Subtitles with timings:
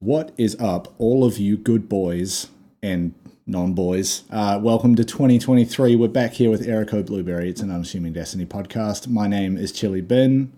[0.00, 2.46] What is up, all of you good boys
[2.84, 3.14] and
[3.48, 4.22] non boys?
[4.30, 5.96] Uh, welcome to 2023.
[5.96, 7.50] We're back here with Erico Blueberry.
[7.50, 9.08] It's an Unassuming Destiny podcast.
[9.08, 10.50] My name is chillybin.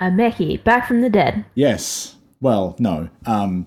[0.00, 1.44] I'm Meckii, back from the dead.
[1.54, 2.16] Yes.
[2.40, 3.10] Well, no.
[3.26, 3.66] Um,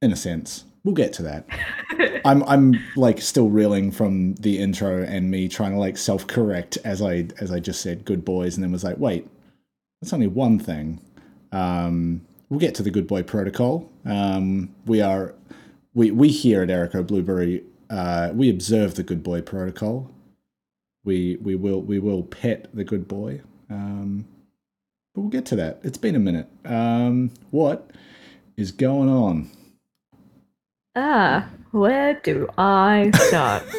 [0.00, 1.48] in a sense, we'll get to that.
[2.24, 6.78] I'm I'm like still reeling from the intro and me trying to like self correct
[6.84, 9.26] as I as I just said good boys and then was like wait
[10.00, 11.00] that's only one thing.
[11.50, 13.90] Um, we'll get to the good boy protocol.
[14.08, 15.34] Um, we are
[15.94, 20.10] we we here at Erico Blueberry uh, we observe the good boy protocol.
[21.04, 23.40] We we will we will pet the good boy.
[23.70, 24.26] Um,
[25.14, 25.80] but we'll get to that.
[25.82, 26.48] It's been a minute.
[26.64, 27.90] Um, what
[28.56, 29.50] is going on?
[30.96, 33.64] Ah, where do I start?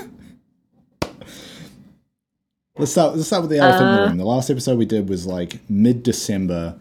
[2.77, 3.15] Let's start.
[3.15, 4.17] Let's start with the elephant in the Uh, room.
[4.17, 6.79] The last episode we did was like mid December,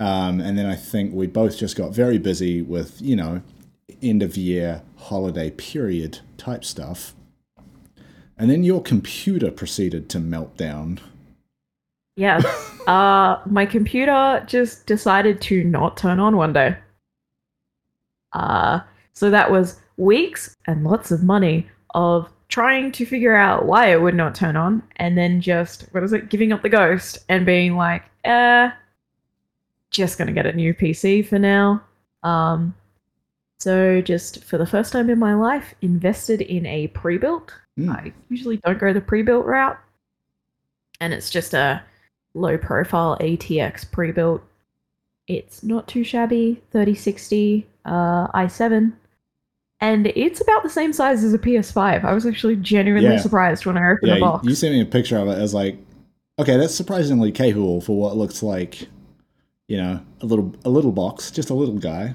[0.00, 3.42] um, and then I think we both just got very busy with you know
[4.02, 7.14] end of year holiday period type stuff,
[8.36, 11.00] and then your computer proceeded to melt down.
[12.16, 12.44] yes.
[12.86, 16.76] Uh, my computer just decided to not turn on one day.
[18.34, 18.80] Uh,
[19.14, 24.02] so that was weeks and lots of money of trying to figure out why it
[24.02, 27.46] would not turn on, and then just what is it, giving up the ghost and
[27.46, 28.70] being like, eh,
[29.94, 31.82] just gonna get a new PC for now.
[32.22, 32.74] Um,
[33.60, 37.52] so just for the first time in my life, invested in a pre-built.
[37.76, 37.90] Hmm.
[37.90, 39.78] I usually don't go the pre-built route,
[41.00, 41.82] and it's just a
[42.34, 44.42] low-profile ATX pre-built.
[45.28, 48.92] It's not too shabby, 3060 uh, i7,
[49.80, 52.04] and it's about the same size as a PS5.
[52.04, 53.20] I was actually genuinely Yeah.
[53.20, 54.46] surprised when I opened Yeah, the box.
[54.46, 55.38] you sent me a picture of it.
[55.38, 55.78] I was like,
[56.38, 58.88] okay, that's surprisingly capable for what looks like,
[59.68, 62.14] you know, a little a little box, just a little guy.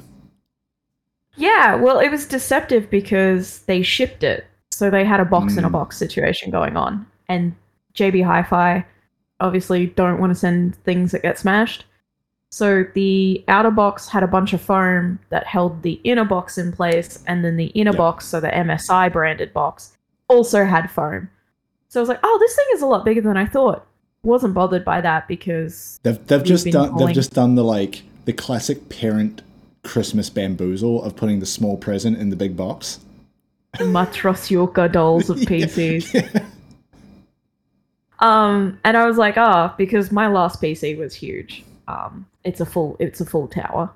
[1.36, 4.46] Yeah, well, it was deceptive because they shipped it.
[4.72, 5.74] So they had a box in a Mm.
[5.74, 7.06] box situation going on.
[7.28, 7.56] And
[7.94, 8.86] JB Hi Fi
[9.40, 11.86] obviously don't want to send things that get smashed.
[12.52, 16.72] So the outer box had a bunch of foam that held the inner box in
[16.72, 17.24] place.
[17.28, 17.98] And then the inner Yep.
[17.98, 19.98] box, so the MSI branded box,
[20.28, 21.30] also had foam.
[21.90, 23.86] So I was like, oh, this thing is a lot bigger than I thought.
[24.24, 28.34] Wasn't bothered by that because They've they've just done they've just done the like the
[28.34, 29.42] classic parent
[29.84, 33.00] Christmas bamboozle of putting the small present in the big box.
[33.78, 36.46] the Matryoshka dolls of PCs.
[38.20, 41.64] Um, and I was like, ah, because my last PC was huge.
[41.88, 43.90] Um, it's a full, it's a full tower.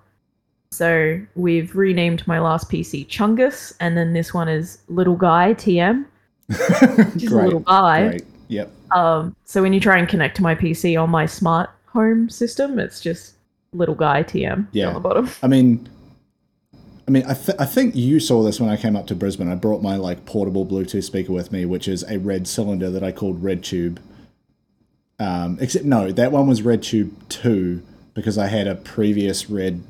[0.72, 6.06] So we've renamed my last PC Chungus, and then this one is Little Guy TM,
[6.50, 8.08] just a little guy.
[8.08, 8.24] Great.
[8.48, 8.72] Yep.
[8.94, 12.80] Um, so when you try and connect to my PC on my smart home system,
[12.80, 13.36] it's just
[13.74, 14.88] Little Guy TM Yeah.
[14.88, 15.30] on the bottom.
[15.42, 15.90] I mean,
[17.08, 19.52] I mean, I, th- I think you saw this when I came up to Brisbane.
[19.52, 23.04] I brought my like portable Bluetooth speaker with me, which is a red cylinder that
[23.04, 24.00] I called Red Tube.
[25.20, 27.82] Um, except no, that one was Red Tube Two
[28.14, 29.82] because I had a previous red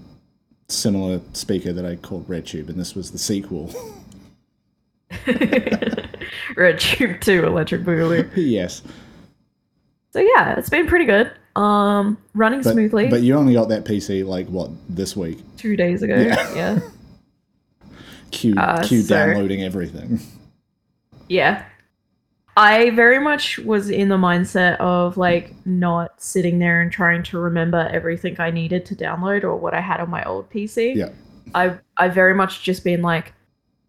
[0.70, 3.74] similar speaker that I called Red Tube, and this was the sequel.
[6.58, 8.30] Red Tube 2 Electric Boogaloo.
[8.36, 8.82] yes,
[10.12, 11.32] So yeah, it's been pretty good.
[11.56, 13.10] Um, running but, smoothly.
[13.10, 15.40] but you only got that PC like what this week?
[15.58, 16.16] two days ago.
[16.16, 16.54] Yeah.
[16.56, 16.80] Yeah.
[18.32, 20.20] Q Uh, Q so- downloading everything.
[21.30, 21.64] Yeah.
[22.56, 27.40] I very much was in the mindset of like not sitting there and trying to
[27.40, 30.96] remember everything I needed to download or what I had on my old PC.
[30.96, 31.10] Yeah.
[31.56, 33.34] I I very much just been like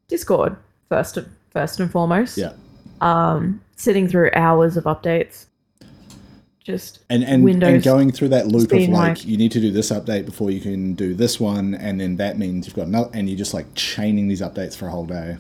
[0.09, 0.57] Discord
[0.89, 2.37] first and first and foremost.
[2.37, 2.53] Yeah.
[3.01, 5.47] Um sitting through hours of updates.
[6.63, 9.71] Just and and, and going through that loop of like, like- you need to do
[9.71, 13.11] this update before you can do this one and then that means you've got another
[13.13, 15.37] and you're just like chaining these updates for a whole day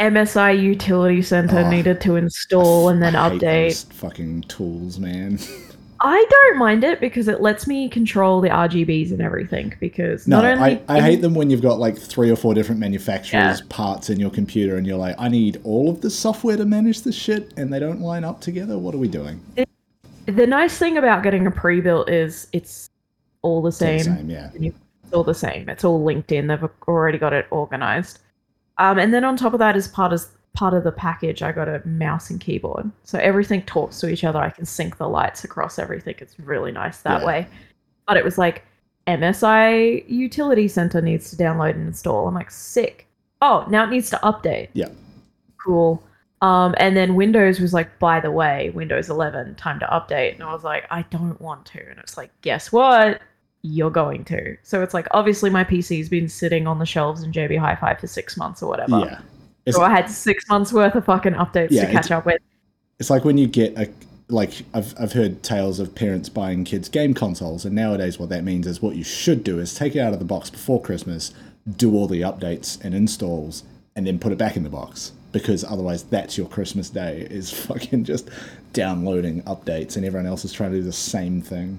[0.00, 3.84] MSI Utility Center Oh, needed to install and then update.
[3.92, 5.38] fucking tools man
[6.06, 9.74] I don't mind it because it lets me control the RGBs and everything.
[9.80, 12.52] Because no not only I, I hate them when you've got like three or four
[12.52, 13.66] different manufacturers Yeah.
[13.70, 17.02] parts in your computer and you're like i need all of the software to manage
[17.02, 19.40] this shit and they don't line up together what are we doing
[20.26, 22.90] the nice thing about getting a pre-built is it's
[23.42, 23.98] all the It's same.
[23.98, 25.68] the same yeah It's all the same.
[25.68, 26.46] It's all linked in.
[26.48, 28.20] They've already got it organized.
[28.78, 30.22] Um, and then on top of that, as part of
[30.54, 34.24] part of the package, I got a mouse and keyboard, so everything talks to each
[34.24, 34.38] other.
[34.38, 36.14] I can sync the lights across everything.
[36.18, 37.26] It's really nice that Yeah.
[37.26, 37.46] way.
[38.06, 38.64] But it was like
[39.06, 42.26] MSI Utility Center needs to download and install.
[42.28, 43.06] I'm like sick.
[43.42, 44.68] Oh, now it needs to update.
[44.72, 44.88] Yeah.
[45.62, 46.02] Cool.
[46.40, 50.34] Um, and then Windows was like, by the way, Windows 11, time to update.
[50.34, 51.80] And I was like, I don't want to.
[51.88, 53.20] And it's like, guess what?
[53.66, 54.54] you're going to.
[54.62, 58.06] So it's like obviously my PC's been sitting on the shelves in JB Hi-Fi for
[58.06, 58.98] six months or whatever.
[58.98, 59.20] Yeah.
[59.66, 62.40] It's, So I had six months worth of fucking updates Yeah, to catch up with.
[62.98, 63.88] it's like when you get a
[64.28, 68.44] like I've I've heard tales of parents buying kids game consoles, and nowadays what that
[68.44, 71.32] means is what you should do is take it out of the box before Christmas,
[71.76, 73.64] do all the updates and installs,
[73.96, 75.12] and then put it back in the box.
[75.32, 78.30] Because otherwise, that's your Christmas day is fucking just
[78.72, 81.78] downloading updates, and everyone else is trying to do the same thing.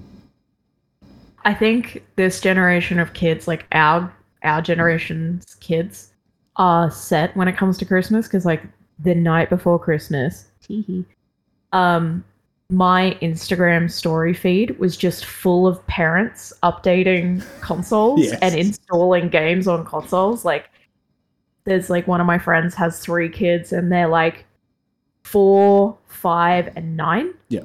[1.44, 4.12] I think this generation of kids, like our
[4.42, 6.12] our generation's kids,
[6.56, 8.62] are set when it comes to Christmas because like
[8.98, 10.46] the night before Christmas,
[11.72, 12.24] um,
[12.70, 18.38] my Instagram story feed was just full of parents updating consoles Yes.
[18.42, 20.44] and installing games on consoles.
[20.44, 20.70] Like,
[21.64, 24.44] there's like one of my friends has three kids and they're like
[25.24, 27.34] four, five, and nine.
[27.48, 27.64] Yeah.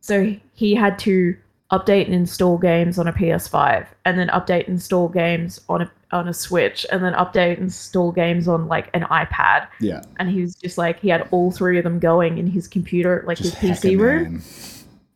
[0.00, 1.36] So he had to
[1.72, 5.90] update and install games on a PS5, and then update and install games on a
[6.12, 9.66] on a Switch, and then update and install games on like an iPad.
[9.80, 12.68] Yeah, And he was just like he had all three of them going in his
[12.68, 14.42] computer, like just his PC room, man.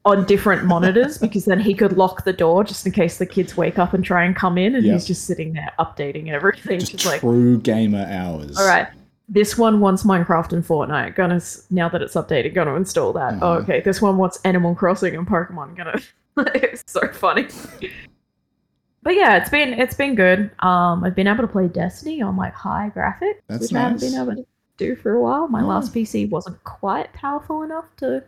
[0.04, 3.56] on different monitors, because then he could lock the door just in case the kids
[3.56, 4.92] wake up and try and come in, and Yep.
[4.94, 7.20] he's just sitting there updating everything, Just just like.
[7.20, 8.58] true gamer hours.
[8.58, 8.88] All right.
[9.28, 11.14] This one wants Minecraft and Fortnite.
[11.14, 13.34] Gonna now that it's updated, gonna install that.
[13.40, 13.60] Oh, Uh-huh.
[13.60, 13.80] okay.
[13.80, 15.76] This one wants Animal Crossing and Pokemon.
[15.76, 16.00] Gonna.
[16.54, 17.48] it's so funny.
[19.02, 20.50] But yeah, it's been it's been good.
[20.60, 24.00] Um, I've been able to play Destiny on like high graphics, That's which I haven't
[24.00, 24.46] been able to
[24.76, 25.48] do for a while.
[25.48, 25.66] My Oh.
[25.68, 28.24] last PC wasn't quite powerful enough to.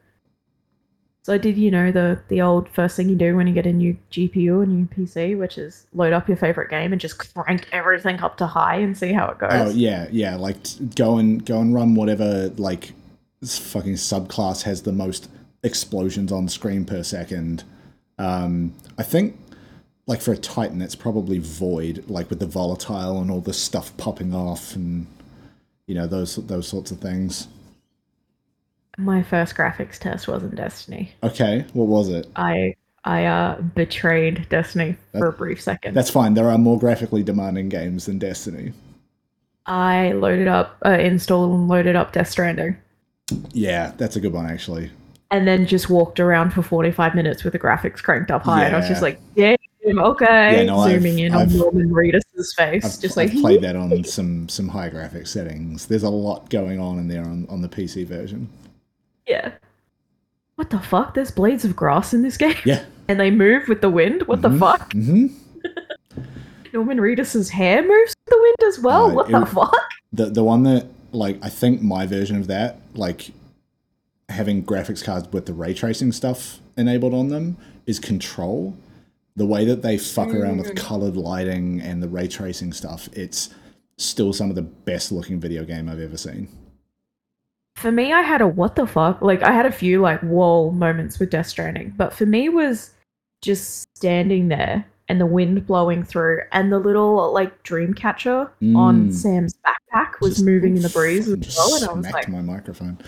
[1.25, 3.67] So I did, you know, the the old first thing you do when you get
[3.67, 7.19] a new GPU, a new PC, which is load up your favorite game and just
[7.35, 9.51] crank everything up to high and see how it goes.
[9.53, 10.37] Oh yeah, yeah.
[10.37, 10.57] Like
[10.97, 12.93] go and go and run whatever like
[13.41, 15.29] this fucking subclass has the most
[15.63, 17.63] explosions on screen per second.
[18.19, 19.39] Um, I think
[20.07, 23.97] like for a Titan, it's probably Void, like with the volatile and all the stuff
[23.97, 25.07] popping off and
[25.87, 27.49] you know those those sorts of things.
[28.99, 31.13] My first graphics test wasn't Destiny.
[31.23, 32.29] Okay, what was it?
[32.37, 32.75] I
[33.05, 35.95] I uh betrayed Destiny for a brief second.
[35.95, 36.35] That's fine.
[36.35, 38.73] There are more graphically demanding games than Destiny.
[39.67, 42.77] I loaded up, uh, installed and loaded up Death Stranding,
[43.53, 44.91] Yeah, that's a good one actually.
[45.33, 48.65] And then just walked around for forty five minutes with the graphics cranked up high,
[48.67, 49.57] and I was just like, "Damn,
[49.99, 53.41] okay." Yeah, no, I've- Zooming in I've- on Norman Reedus' face, I've, just I've like
[53.41, 55.87] played that on some some high graphic settings.
[55.87, 58.49] There's a lot going on in there on, on the PC version.
[59.27, 59.53] yeah.
[60.57, 61.15] What the fuck?
[61.15, 62.85] There's blades of grass in this game, Yeah.
[63.09, 64.23] and they move with the wind.
[64.29, 64.59] What the Mhm.
[64.61, 64.93] fuck?
[64.93, 65.27] hmm
[66.73, 69.11] Norman Reedus' hair moves with the wind as well.
[69.11, 69.77] Uh, what it- the fuck?
[70.13, 73.31] The the one that like I think my version of that like
[74.29, 78.77] having graphics cards with the ray tracing stuff enabled on them is Control.
[79.35, 80.41] The way that they fuck mm.
[80.41, 83.51] around with colored lighting and the ray tracing stuff, it's
[83.97, 86.49] still some of the best looking video game I've ever seen.
[87.77, 89.23] For me, I had a what the fuck?
[89.23, 92.91] Like, I had a few like whoa moments with Death Stranding, but for me was
[93.41, 99.09] just standing there and the wind blowing through, and the little like dream catcher on
[99.09, 99.13] Mm.
[99.13, 102.41] Sam's backpack was Just- moving in the breeze as well, and I was like, my
[102.41, 102.99] microphone.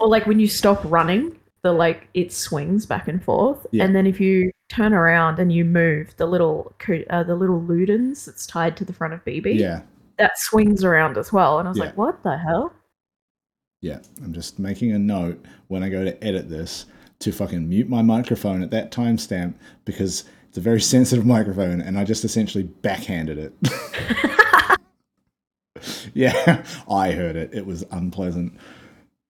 [0.00, 3.84] or like when you stop running, the like it swings back and forth, Yeah.
[3.84, 6.72] and then if you turn around and you move, the little
[7.10, 9.80] uh, the little ludens that's tied to the front of BB, yeah.
[10.18, 11.84] that swings around as well, and I was Yeah.
[11.86, 12.72] like, what the hell?
[13.80, 16.86] Yeah, I'm just making a note when I go to edit this
[17.20, 21.98] to fucking mute my microphone at that timestamp because it's a very sensitive microphone and
[21.98, 24.78] I just essentially backhanded it.
[26.14, 27.50] yeah, I heard it.
[27.52, 28.52] It was unpleasant.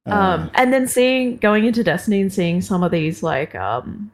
[0.07, 4.11] Uh, Um, and then seeing going into Destiny and seeing some of these like um,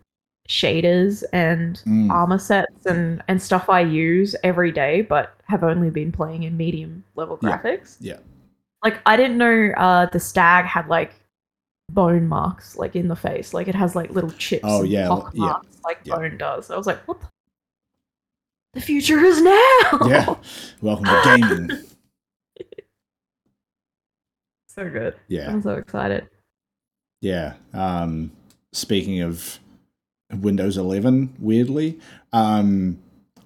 [0.49, 2.11] shaders and Mm.
[2.11, 6.57] armor sets and and stuff I use every day, but have only been playing in
[6.57, 7.59] medium level Yeah.
[7.59, 7.97] graphics.
[8.01, 8.19] yeah.
[8.83, 11.13] Like I didn't know uh, the stag had like
[11.91, 14.65] bone marks like in the face, like it has like little chips.
[14.65, 16.17] Oh, and yeah, pock yeah, marks like yeah.
[16.17, 16.71] bone does.
[16.71, 17.21] I was like, what?
[17.21, 17.27] The,
[18.75, 19.99] the future is now.
[20.07, 20.35] Yeah.
[20.81, 21.71] Welcome to gaming.
[24.69, 25.15] so good.
[25.29, 25.51] Yeah.
[25.51, 26.29] I'm so excited.
[27.21, 27.55] Yeah.
[27.73, 28.33] Um,
[28.73, 29.59] speaking of
[30.41, 32.01] Windows 11, weirdly,
[32.33, 32.99] um,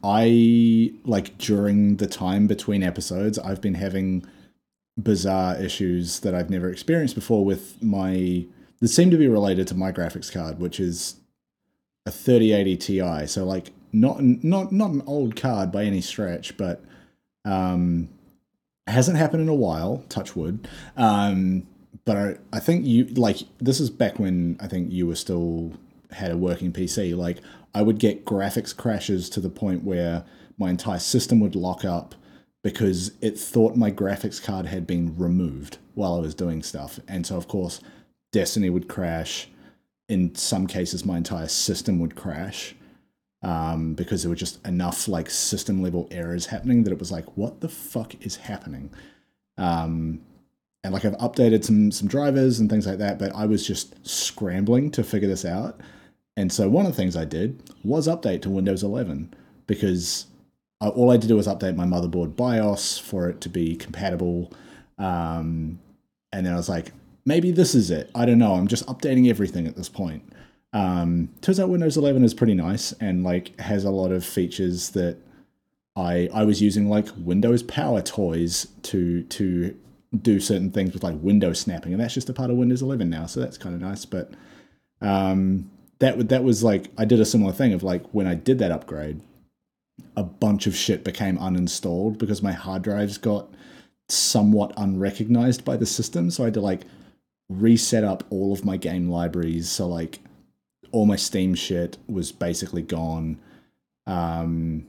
[0.03, 4.27] I like during the time between episodes, I've been having
[5.03, 8.45] bizarre issues that I've never experienced before with my
[8.81, 11.17] that seem to be related to my graphics card, which is
[12.07, 13.27] a 3080 Ti.
[13.27, 16.85] So like not not not an old card by any stretch, but
[17.45, 18.09] um,
[18.87, 20.05] hasn't happened in a while.
[20.09, 20.69] Touch wood.
[20.97, 21.67] Um,
[22.05, 25.73] but I, I think you like this is back when I think you were still
[26.11, 27.17] had a working PC.
[27.17, 27.39] Like
[27.75, 30.25] I would get graphics crashes to the point where
[30.59, 32.15] my entire system would lock up
[32.63, 36.99] because it thought my graphics card had been removed while I was doing stuff.
[37.07, 37.81] And so, of course,
[38.33, 39.49] Destiny would crash.
[40.09, 42.75] In some cases, my entire system would crash
[43.43, 47.37] um, because there were just enough like system level errors happening that it was like,
[47.37, 48.91] what the fuck is happening?
[49.57, 50.21] Um,
[50.85, 54.07] and like I've updated some some drivers and things like that, but I was just
[54.07, 55.81] scrambling to figure this out.
[56.37, 59.35] And so one of the things I did was update to Windows 11
[59.67, 60.27] because
[60.81, 63.77] I, all I had to do was update my motherboard BIOS for it to be
[63.77, 64.53] compatible.
[64.99, 65.79] Um,
[66.33, 66.93] and then I was like,
[67.25, 68.11] maybe this is it.
[68.15, 68.55] I don't know.
[68.55, 70.23] I'm just updating everything at this point.
[70.73, 74.91] Um, turns out Windows 11 is pretty nice and like has a lot of features
[74.91, 75.17] that
[75.99, 79.77] I I was using like Windows Power Toys to to
[80.23, 83.11] do certain things with like window snapping, and that's just a part of Windows 11
[83.11, 83.27] now.
[83.27, 84.05] So that's kind of nice.
[84.05, 84.33] But
[85.01, 88.59] um, that that was like I did a similar thing of like when I did
[88.61, 89.21] that upgrade,
[90.17, 93.49] a bunch of shit became uninstalled because my hard drives got
[94.09, 96.31] somewhat unrecognized by the system.
[96.31, 96.83] So I had to like
[97.49, 99.69] reset up all of my game libraries.
[99.69, 100.19] So like
[100.93, 103.39] all my Steam shit was basically gone.
[104.07, 104.87] Um,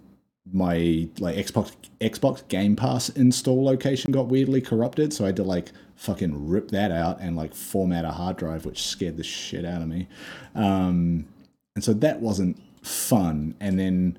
[0.52, 5.44] my like Xbox Xbox Game Pass install location got weirdly corrupted, so I had to
[5.44, 9.66] like fucking rip that out and like format a hard drive, which scared the shit
[9.66, 10.08] out of me.
[10.56, 11.28] Um,
[11.76, 13.56] and so that wasn't fun.
[13.60, 14.18] And then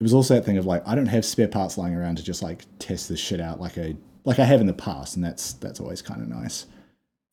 [0.00, 2.24] it was also that thing of like I don't have spare parts lying around to
[2.24, 5.24] just like test this shit out like I like I have in the past, and
[5.24, 6.66] that's that's always kind of nice.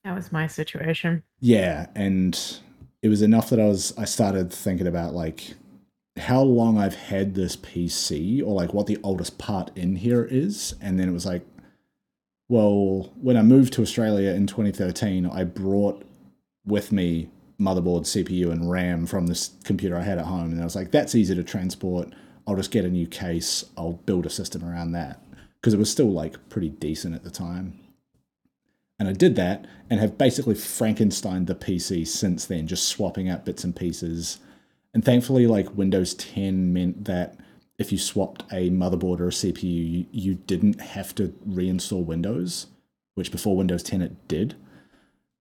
[0.03, 1.23] That was my situation.
[1.39, 2.59] Yeah, and
[3.01, 5.53] it was enough that I was I started thinking about like
[6.19, 10.75] how long I've had this PC or like what the oldest part in here is.
[10.81, 11.45] And then it was like,
[12.49, 16.03] well, when I moved to Australia in 2013, I brought
[16.65, 20.51] with me motherboard, CPU, and RAM from this computer I had at home.
[20.51, 22.13] And I was like, that's easy to transport.
[22.47, 23.65] I'll just get a new case.
[23.77, 25.21] I'll build a system around that
[25.59, 27.79] because it was still like pretty decent at the time.
[28.99, 33.45] And I did that and have basically Frankenstein the PC since then, just swapping out
[33.45, 34.39] bits and pieces
[34.97, 37.37] and thankfully, like Windows 10 meant that
[37.77, 42.65] if you swapped a motherboard or a CPU, you, you didn't have to reinstall Windows,
[43.13, 44.55] which before Windows 10 it did.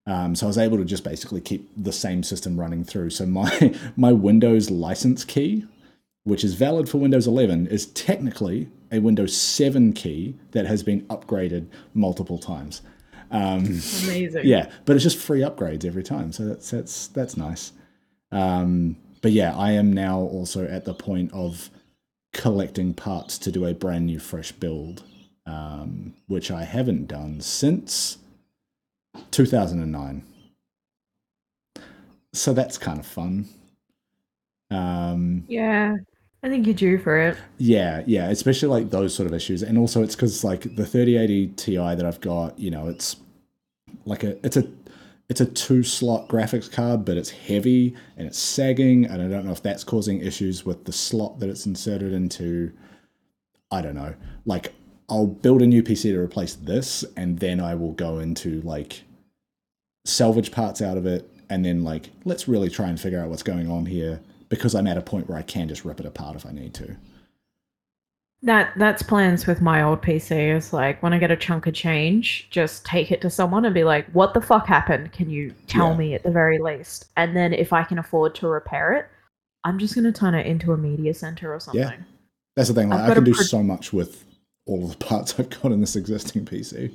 [0.06, 3.08] Um, so I was able to just basically keep the same system running through.
[3.10, 5.64] So my my Windows license key,
[6.26, 11.02] which is valid for Windows 11, is technically a Windows 7 key that has been
[11.02, 12.82] upgraded multiple times.
[13.30, 14.42] Um, Amazing.
[14.42, 17.72] Yeah, but it's just free upgrades every time, so that's that's that's nice.
[18.32, 21.70] Um, but yeah, I am now also at the point of
[22.32, 25.04] collecting parts to do a brand new fresh build,
[25.46, 28.18] um, which I haven't done since
[29.30, 30.24] 2009.
[32.32, 33.48] So that's kind of fun.
[34.70, 35.94] Um, yeah,
[36.46, 37.36] I think you're due for it.
[37.58, 41.48] Yeah, yeah, especially like those sort of issues, and also it's because like the 3080
[41.56, 43.16] Ti that I've got, you know, it's
[44.04, 44.64] like a it's a
[45.28, 49.44] it's a two slot graphics card, but it's heavy and it's sagging, and I don't
[49.44, 52.72] know if that's causing issues with the slot that it's inserted into.
[53.72, 54.14] I don't know.
[54.44, 54.72] Like,
[55.08, 59.02] I'll build a new PC to replace this, and then I will go into like
[60.04, 63.42] salvage parts out of it, and then like let's really try and figure out what's
[63.42, 66.36] going on here because I'm at a point where I can just rip it apart
[66.36, 66.96] if I need to.
[68.42, 70.54] That that's plans with my old PC.
[70.54, 73.74] Is like when I get a chunk of change, just take it to someone and
[73.74, 75.12] be like, "What the fuck happened?
[75.12, 75.96] Can you tell Yeah.
[75.96, 79.06] me at the very least?" And then if I can afford to repair it,
[79.64, 81.80] I'm just gonna turn it into a media center or something.
[81.82, 81.92] Yeah.
[82.56, 82.90] That's the thing.
[82.90, 84.24] Like, I can do pro- so much with
[84.66, 86.94] all of the parts I've got in this existing PC.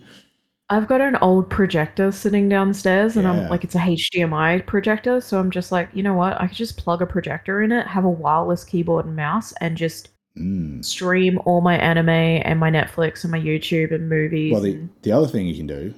[0.71, 3.31] I've got an old projector sitting downstairs, and Yeah.
[3.33, 5.19] I'm like, it's a HDMI projector.
[5.19, 6.39] So I'm just like, you know what?
[6.41, 9.75] I could just plug a projector in it, have a wireless keyboard and mouse, and
[9.77, 10.83] just Mm.
[10.85, 14.53] stream all my anime and my Netflix and my YouTube and movies.
[14.53, 15.93] Well, the, and- the other thing you can do,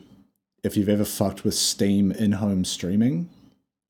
[0.63, 3.29] if you've ever fucked with Steam in-home streaming,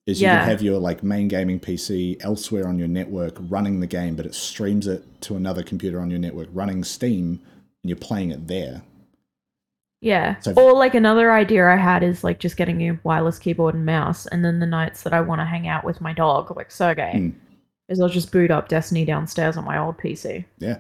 [0.06, 0.40] is you Yeah.
[0.40, 4.26] can have your like main gaming PC elsewhere on your network running the game, but
[4.26, 7.40] it streams it to another computer on your network running Steam,
[7.82, 8.82] and you're playing it there.
[10.04, 10.38] Yeah.
[10.42, 13.86] So- or like another idea I had is like just getting a wireless keyboard and
[13.86, 16.72] mouse, and then the nights that I want to hang out with my dog, like
[16.72, 17.30] Sergey, Hmm.
[17.88, 20.44] is I'll just boot up Destiny downstairs on my old PC.
[20.60, 20.78] Yeah,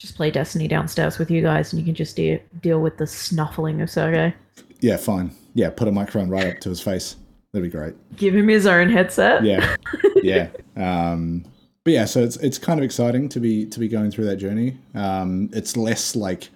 [0.00, 3.06] Just play Destiny downstairs with you guys, and you can just de- deal with the
[3.06, 4.34] snuffling of Sergey.
[4.80, 5.30] yeah, fine.
[5.54, 7.16] Yeah, put a microphone right up to his face.
[7.52, 7.94] That'd be great.
[8.16, 9.44] Give him his own headset.
[9.44, 9.76] Yeah,
[10.22, 10.48] yeah.
[10.76, 11.44] Um,
[11.84, 14.36] but yeah, so it's it's kind of exciting to be to be going through that
[14.36, 14.78] journey.
[14.94, 16.48] Um, it's less like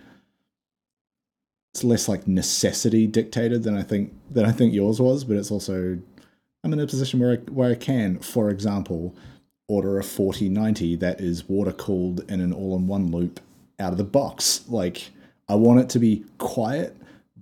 [1.75, 5.50] it's less like necessity dictated than I think than I think yours was, but it's
[5.50, 5.99] also
[6.62, 9.12] I'm in a position where I, where I can, for example,
[9.66, 13.40] order a 4090 that is water cooled in an all in one loop
[13.81, 14.64] out of the box.
[14.69, 15.11] Like,
[15.49, 16.97] I want it to be quiet,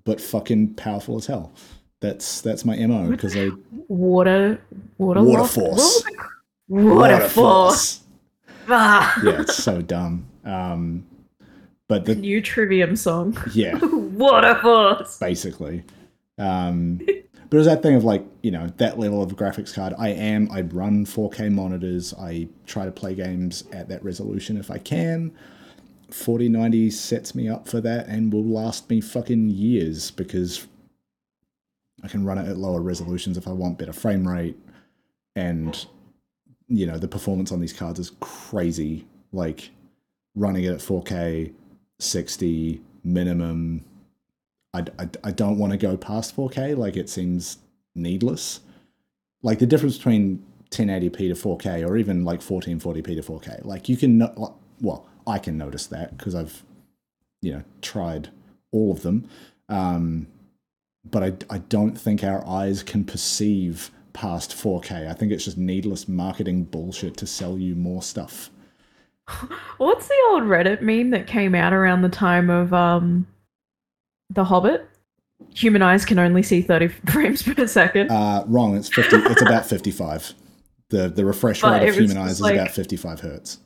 [0.04, 1.52] but fucking powerful as hell.
[2.00, 3.50] That's that's my mo because I
[3.88, 4.62] Water,
[4.96, 6.02] water, water force,
[6.68, 8.00] Water, water force.
[8.66, 10.26] Ah, Yeah, it's so dumb.
[10.44, 11.04] Um,
[11.88, 13.36] but the new Trivium song.
[13.54, 15.18] yeah, what a force.
[15.18, 15.84] basically.
[16.38, 17.00] Um,
[17.50, 19.92] but it's that thing of like, you know, that level of graphics card.
[19.98, 22.14] I am, I run 4K monitors.
[22.14, 25.32] I try to play games at that resolution if I can.
[26.10, 30.66] 4090 sets me up for that and will last me fucking years because
[32.02, 34.56] I can run it at lower resolutions if I want better frame rate.
[35.36, 35.86] And,
[36.68, 39.06] you know, the performance on these cards is crazy.
[39.30, 39.70] Like
[40.34, 41.52] running it at 4K,
[42.02, 43.85] 60 minimum,
[44.75, 46.76] I, I, I don't want to go past 4K.
[46.76, 47.59] Like it seems
[47.94, 48.61] needless.
[49.42, 53.64] Like the difference between 1080p to 4K or even like 1440p to 4K.
[53.64, 56.62] Like you can, no- well, I can notice that because I've,
[57.40, 58.30] you know, tried
[58.71, 59.28] all of them.
[59.68, 60.28] Um,
[61.04, 65.09] but I, I don't think our eyes can perceive past 4K.
[65.09, 68.50] I think it's just needless marketing bullshit to sell you more stuff.
[69.78, 73.26] What's the old Reddit meme that came out around the time of um,
[74.30, 74.88] The Hobbit?
[75.54, 78.10] Human eyes can only see 30 frames per second.
[78.10, 78.76] Uh, wrong.
[78.76, 79.16] It's 50.
[79.16, 80.34] it's about 55.
[80.90, 83.58] The the refresh But rate of human eyes just is about 55 hertz.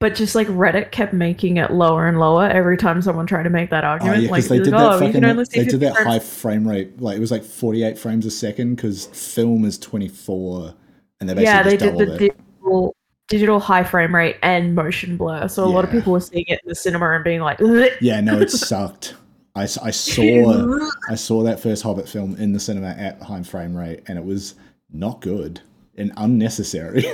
[0.00, 3.50] but just like Reddit kept making it lower and lower every time someone tried to
[3.50, 4.22] make that Oh argument.
[4.22, 5.12] yeah, like, they did like, that oh, fucking.
[5.12, 7.00] can only see They did that high frame rate.
[7.00, 10.74] Like it was like 48 frames a second because film is 24,
[11.20, 12.18] and they basically yeah, they just did doubled the it.
[12.18, 12.96] digital,
[13.30, 15.48] digital high frame rate and motion blur.
[15.48, 17.88] So a lot of people were seeing it in the cinema and being like, "Ugh."
[18.02, 19.14] Yeah, no, it sucked.
[19.54, 23.74] I, I saw I saw that first Hobbit film in the cinema at high frame
[23.74, 24.56] rate, and it was
[24.92, 25.60] not good
[25.96, 27.04] and unnecessary.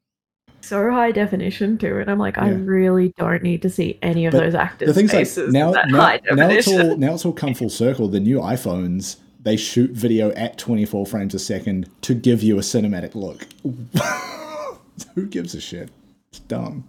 [0.62, 1.98] so high definition too.
[1.98, 4.94] And I'm like, I really don't need to see any of But those actors' the
[4.94, 7.70] thing's like faces now, that now, high now it's all now it's all come full
[7.70, 8.08] circle.
[8.08, 12.62] The new iPhones they shoot video at 24 frames a second to give you a
[12.62, 13.46] cinematic look.
[15.14, 15.90] Who gives a shit?
[16.30, 16.86] It's dumb.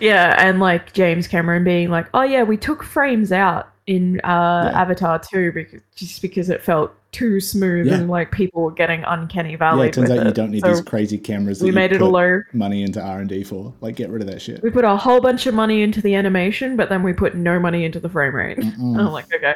[0.00, 4.70] Yeah, and like James Cameron being like, "Oh yeah, we took frames out in uh,
[4.72, 4.80] Yeah.
[4.80, 7.94] Avatar 2 because just because it felt too smooth Yeah.
[7.94, 9.88] and like people were getting uncanny Yeah, valley.
[9.88, 11.58] it turns out you don't need So these crazy cameras.
[11.58, 12.40] That we made it a put low.
[12.52, 13.72] money into R and D for.
[13.80, 14.62] Like, get rid of that shit.
[14.62, 17.58] We put a whole bunch of money into the animation, but then we put no
[17.58, 18.58] money into the frame rate.
[18.60, 18.98] Mm-mm.
[18.98, 19.54] I'm like, okay,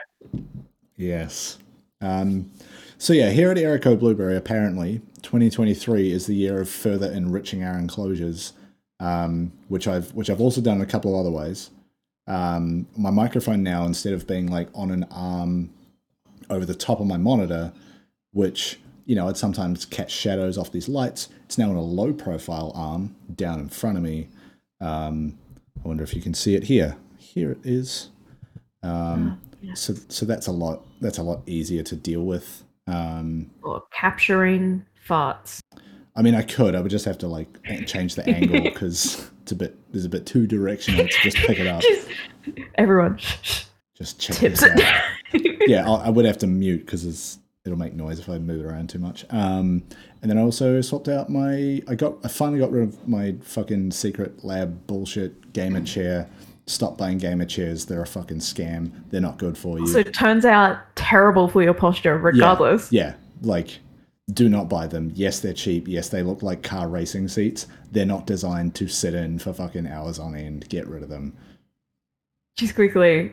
[0.97, 1.59] Yes.
[2.01, 2.51] Um,
[2.99, 7.77] so yeah, here at Erico Blueberry, apparently 2023 is the year of further enriching our
[7.77, 8.53] enclosures,
[9.01, 11.71] um, which I've which I've also done in a couple of other ways.
[12.29, 15.71] Um, my microphone now, instead of being like on an arm
[16.49, 17.73] over the top of my monitor,
[18.35, 22.13] which you know I'd sometimes catch shadows off these lights, it's now on a low
[22.13, 24.29] profile arm down in front of me.
[24.81, 25.37] Um,
[25.85, 26.97] I wonder if you can see it here.
[27.19, 28.11] Here it is.
[28.85, 29.41] Um,
[29.75, 32.63] so so that's a lot that's a lot easier to deal with.
[32.87, 35.61] Um, or capturing farts.
[36.15, 36.75] I mean, I could.
[36.75, 37.49] I would just have to like
[37.87, 41.59] change the angle because it's a bit there's a bit too directional to just pick
[41.59, 41.83] it up.
[41.83, 42.09] Just
[42.77, 43.19] everyone
[43.99, 44.81] Just check tips this it.
[44.83, 45.03] out.
[45.69, 48.69] Yeah, I'll, I would have to mute because it'll make noise if I move it
[48.69, 49.27] around too much.
[49.31, 49.83] Um,
[50.23, 51.83] and then I also swapped out my.
[51.89, 52.15] I got.
[52.25, 56.29] I finally got rid of my fucking Secretlab bullshit gamer chair.
[56.67, 57.85] Stop buying gamer chairs.
[57.87, 58.93] They're a fucking scam.
[59.11, 59.87] They're not good for you.
[59.89, 62.93] so it turns out terrible for your posture, regardless.
[62.93, 63.79] Yeah, like
[64.33, 65.13] do not buy them.
[65.15, 65.87] Yes, they're cheap.
[65.87, 67.67] Yes, they look like car racing seats.
[67.93, 70.69] They're not designed to sit in for fucking hours on end.
[70.69, 71.37] Get rid of them.
[72.57, 73.33] just quickly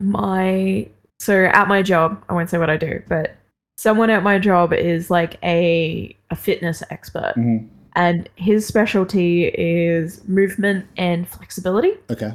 [0.00, 3.36] my so at my job i won't say what i do but
[3.76, 7.68] someone at my job is like a a fitness expert Mhm.
[7.96, 12.32] and his specialty is movement and flexibility Okay.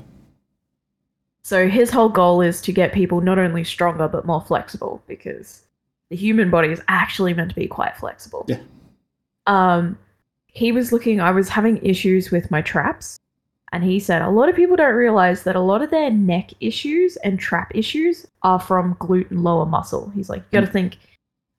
[1.41, 5.63] so his whole goal is to get people not only stronger but more flexible because
[6.09, 8.59] the human body is actually meant to be quite flexible Yeah.
[9.47, 9.97] um
[10.47, 13.19] he was looking i was having issues with my traps
[13.71, 16.51] and he said a lot of people don't realize that a lot of their neck
[16.61, 20.09] issues and trap issues are from glute and lower muscle.
[20.15, 20.97] He's like, you got to think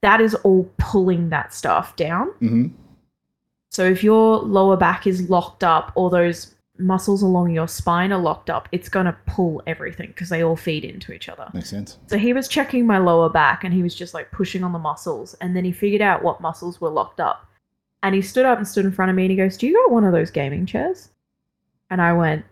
[0.01, 2.29] that is all pulling that stuff down.
[2.39, 2.69] hmm
[3.71, 8.21] So if your lower back is locked up or those muscles along your spine are
[8.21, 11.51] locked up, it's going to pull everything because they all feed into each other.
[11.55, 11.99] Makes sense.
[12.07, 14.79] So he was checking my lower back and he was just like pushing on the
[14.79, 15.35] muscles.
[15.41, 17.47] And then he figured out what muscles were locked up.
[18.03, 19.75] And he stood up and stood in front of me and he goes, Do you
[19.75, 21.09] got one of those gaming chairs?
[21.91, 22.45] And I went,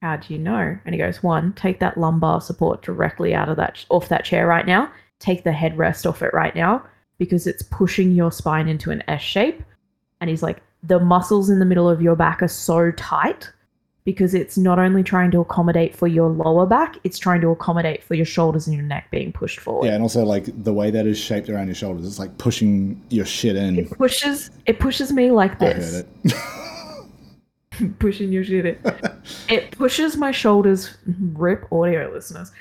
[0.00, 0.78] How do you know?
[0.84, 4.46] And he goes, One, take that lumbar support directly out of that off that chair
[4.46, 4.90] right now.
[5.18, 6.84] Take the headrest off it right now.
[7.18, 9.62] because it's pushing your spine into an S shape.
[10.20, 13.50] And he's like, the muscles in the middle of your back are so tight
[14.04, 18.02] because it's not only trying to accommodate for your lower back, it's trying to accommodate
[18.04, 19.86] for your shoulders and your neck being pushed forward.
[19.86, 23.02] Yeah, and also like the way that is shaped around your shoulders, it's like pushing
[23.08, 23.78] your shit in.
[23.78, 25.92] It pushes it pushes me like I this.
[25.94, 26.34] heard it.
[27.98, 28.78] pushing your shit in.
[29.48, 30.96] it pushes my shoulders
[31.32, 32.52] rip audio listeners.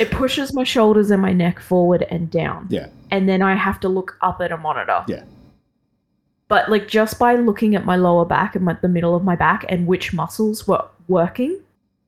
[0.00, 2.66] It pushes my shoulders and my neck forward and down.
[2.70, 5.04] yeah, And then I have to look up at a monitor.
[5.06, 5.22] yeah,
[6.48, 9.34] But like just by looking at my lower back and my, the middle of my
[9.36, 11.58] back and which muscles were working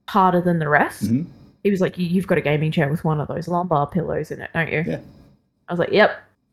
[0.08, 1.26] harder than the rest, Mhm.
[1.64, 4.30] he was like, "You- "You've got a gaming chair with one of those lumbar pillows
[4.30, 4.98] in it, don't you?" Yeah.
[5.68, 6.10] I was like, "Yep."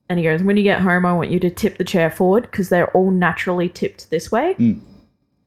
[0.09, 2.43] And he goes, "When you get home, I want you to tip the chair forward
[2.43, 4.79] because they're all naturally tipped this way, Mm.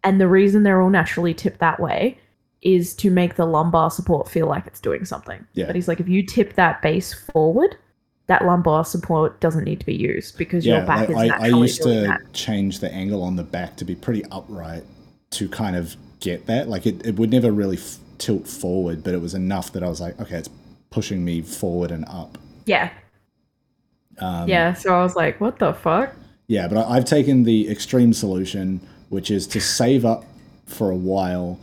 [0.04, 2.18] and the reason they're all naturally tipped that way."
[2.60, 5.44] Is to make the lumbar support feel like it's doing something.
[5.54, 5.66] Yeah.
[5.66, 7.76] But he's like, if you tip that base forward,
[8.28, 10.84] that lumbar support doesn't need to be used because your yeah.
[10.84, 12.32] back Like is I, I used doing to that.
[12.32, 14.84] change the angle on the back to be pretty upright
[15.30, 16.68] to kind of get that.
[16.68, 19.88] Like it, it would never really f- tilt forward, but it was enough that I
[19.88, 20.50] was like, okay, it's
[20.90, 22.38] pushing me forward and up.
[22.66, 22.90] Yeah,
[24.18, 24.72] Um, yeah.
[24.74, 26.14] So I was like, what the fuck?
[26.48, 30.24] Yeah, but I, I've taken the extreme solution, which is to save up
[30.66, 31.58] for a while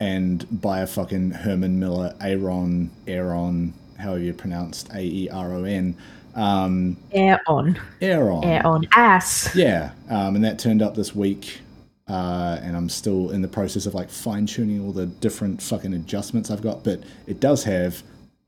[0.00, 5.64] and buy a fucking Herman Miller Aeron, Aeron, however you pronounced A E R O
[5.64, 5.96] N,
[6.34, 8.44] um, Air on, Aeron.
[8.44, 9.54] air on, ass.
[9.54, 11.60] Yeah, um, and that turned up this week,
[12.08, 15.94] uh, and I'm still in the process of like fine tuning all the different fucking
[15.94, 16.84] adjustments I've got.
[16.84, 18.02] But it does have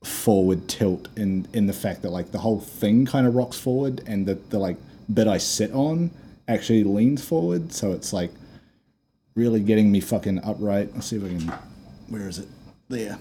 [0.04, 4.02] forward tilt in in the fact that like the whole thing kind of rocks forward,
[4.06, 4.76] and the the like
[5.12, 6.10] bit I sit on
[6.46, 8.30] actually leans forward, so it's like
[9.34, 10.94] really getting me fucking upright.
[10.94, 11.52] Let's see if I can.
[12.08, 12.48] Where is it?
[12.88, 13.18] There.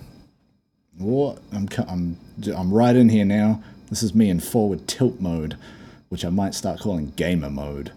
[0.99, 1.39] What?
[1.53, 2.17] I'm I'm
[2.55, 3.63] I'm right in here now.
[3.89, 5.57] This is me in forward tilt mode,
[6.09, 7.93] which I might start calling gamer mode.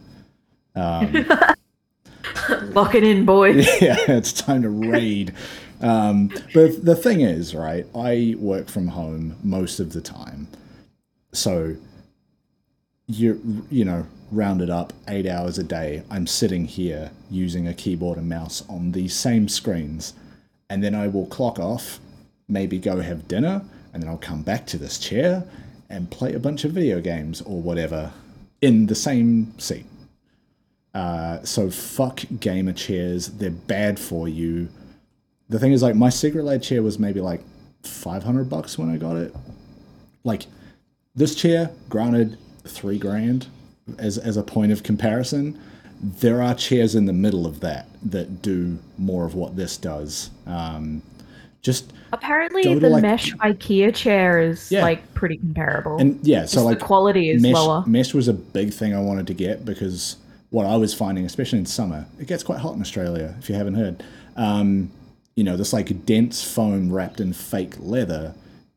[2.73, 3.49] Lock it in, boy.
[3.81, 5.35] yeah, it's time to raid.
[5.81, 7.87] Um, but the thing is, right?
[7.95, 10.47] I work from home most of the time,
[11.33, 11.77] so
[13.09, 16.05] you you know rounded up eight hours a day.
[16.09, 20.15] I'm sitting here using a keyboard and mouse on these same screens,
[20.71, 21.99] and then I will clock off,
[22.53, 23.63] maybe go have dinner,
[23.93, 25.45] and then I'll come back to this chair
[25.89, 28.13] and play a bunch of video games or whatever
[28.61, 29.87] in the same seat.
[30.95, 33.29] Uh, so fuck gamer chairs.
[33.29, 34.69] They're bad for you.
[35.49, 37.43] The thing is, like, my Secretlab chair was maybe like
[37.83, 39.35] 500 bucks when I got it.
[40.25, 40.47] Like,
[41.15, 43.47] this chair, granted, three grand
[43.99, 45.61] as, as a point of comparison.
[46.01, 50.31] There are chairs in the middle of that that do more of what this does.
[50.47, 51.03] Um,
[51.63, 54.83] just, Apparently, to, the like- mesh IKEA chair is Yeah.
[54.83, 55.97] like pretty comparable.
[55.99, 57.85] and yeah, so Just like, the quality is mesh, lower.
[57.87, 60.17] mesh was a big thing I wanted to get because
[60.51, 63.35] what I was finding, especially in summer, it gets quite hot in Australia.
[63.39, 64.03] If you haven't heard,
[64.37, 64.91] um,
[65.37, 68.35] you know, this like dense foam wrapped in fake leather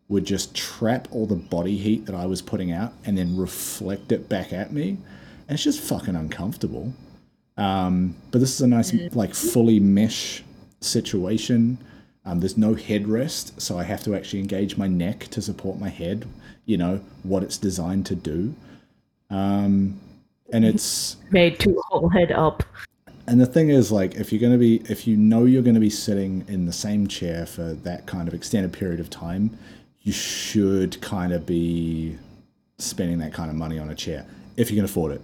[0.07, 4.11] would just trap all the body heat that I was putting out and then reflect
[4.11, 4.89] it back at me,
[5.47, 6.93] and it's just fucking uncomfortable.
[7.57, 10.43] Um, but this is a nice like fully mesh
[10.81, 11.79] situation.
[12.25, 15.89] Um, there's no headrest, so I have to actually engage my neck to support my
[15.89, 16.27] head.
[16.65, 18.55] You know what it's designed to do,
[19.29, 19.99] um,
[20.51, 22.63] and it's Made to hold head up.
[23.27, 25.89] and the thing is like if you're gonna be if you know you're gonna be
[25.91, 29.55] sitting in the same chair for that kind of extended period of time,
[30.01, 32.17] you should kind of be
[32.79, 34.25] spending that kind of money on a chair
[34.57, 35.21] if you can afford it.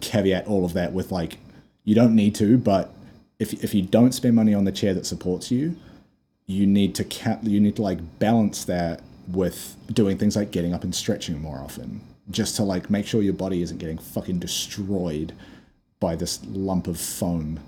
[0.00, 1.38] Caveat all of that with like
[1.84, 2.92] you don't need to, but
[3.38, 5.76] if if you don't spend money on the chair that supports you,
[6.46, 10.72] you need to ca- you need to like balance that with doing things like getting
[10.72, 14.38] up and stretching more often, just to like make sure your body isn't getting fucking
[14.38, 15.32] destroyed
[16.00, 17.60] by this lump of foam.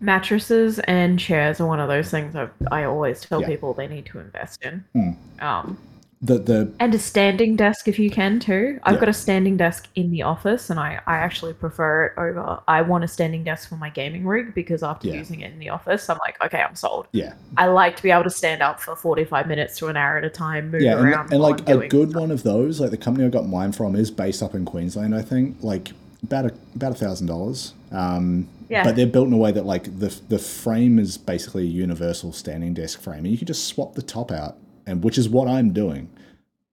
[0.00, 3.46] Mattresses and chairs are one of those things I, I always tell Yeah.
[3.46, 4.84] people they need to invest in.
[4.92, 5.10] Hmm.
[5.44, 5.78] Um,
[6.24, 8.78] The the and a standing desk if you can too.
[8.84, 9.00] I've Yeah.
[9.00, 12.60] got a standing desk in the office, and I, I actually prefer it over.
[12.68, 15.14] I want a standing desk for my gaming rig because after Yeah.
[15.16, 17.08] using it in the office, I'm like, okay, I'm sold.
[17.12, 20.16] yeah I like to be able to stand up for 45 minutes to an hour
[20.16, 21.24] at a time, move yeah around.
[21.24, 22.20] and, and like a good stuff.
[22.20, 25.16] one of those like the company I got mine from is based up in Queensland
[25.16, 25.90] I think like
[26.22, 28.84] about a about a thousand dollars um Yeah.
[28.84, 32.32] but they're built in a way that like the the frame is basically a universal
[32.32, 35.48] standing desk frame and you can just swap the top out and which is what
[35.48, 36.10] I'm doing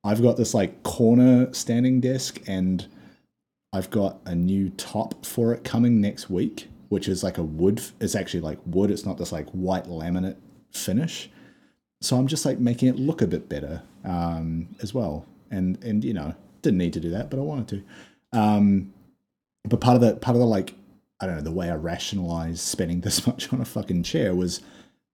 [0.03, 2.85] I've got this like corner standing desk and
[3.73, 7.81] I've got a new top for it coming next week, which is like a wood.
[7.99, 8.91] It's actually like wood.
[8.91, 10.37] It's not this like white laminate
[10.71, 11.29] finish.
[12.01, 15.25] So I'm just like making it look a bit better um, as well.
[15.51, 18.39] And and you know, didn't need to do that, but I wanted to.
[18.39, 18.93] Um,
[19.65, 20.75] but part of the part of the like
[21.19, 24.61] I don't know the way I rationalized spending this much on a fucking chair was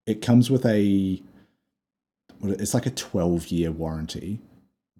[0.06, 1.22] it comes with a
[2.44, 4.40] it's like a 12 year warranty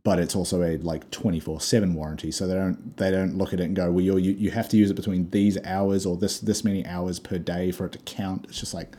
[0.06, 3.60] but it's also a like 24 7 warranty so they don't they don't look at
[3.60, 6.40] it and go well you you have to use it between these hours or this
[6.40, 8.46] this many hours per day for it to count.
[8.48, 8.96] It's just like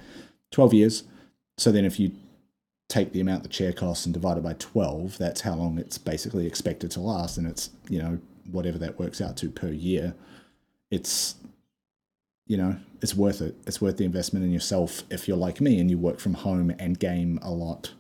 [0.50, 1.04] 12 years.
[1.56, 2.12] So then if you
[2.88, 5.98] take the amount the chair costs and divide it by 12 that's how long it's
[5.98, 8.18] basically expected to last and it's you know
[8.52, 10.14] whatever that works out to per year.
[10.90, 11.36] It's
[12.48, 13.54] you know it's worth it.
[13.64, 16.74] It's worth the investment in yourself if you're like me and you work from home
[16.80, 17.92] and game a lot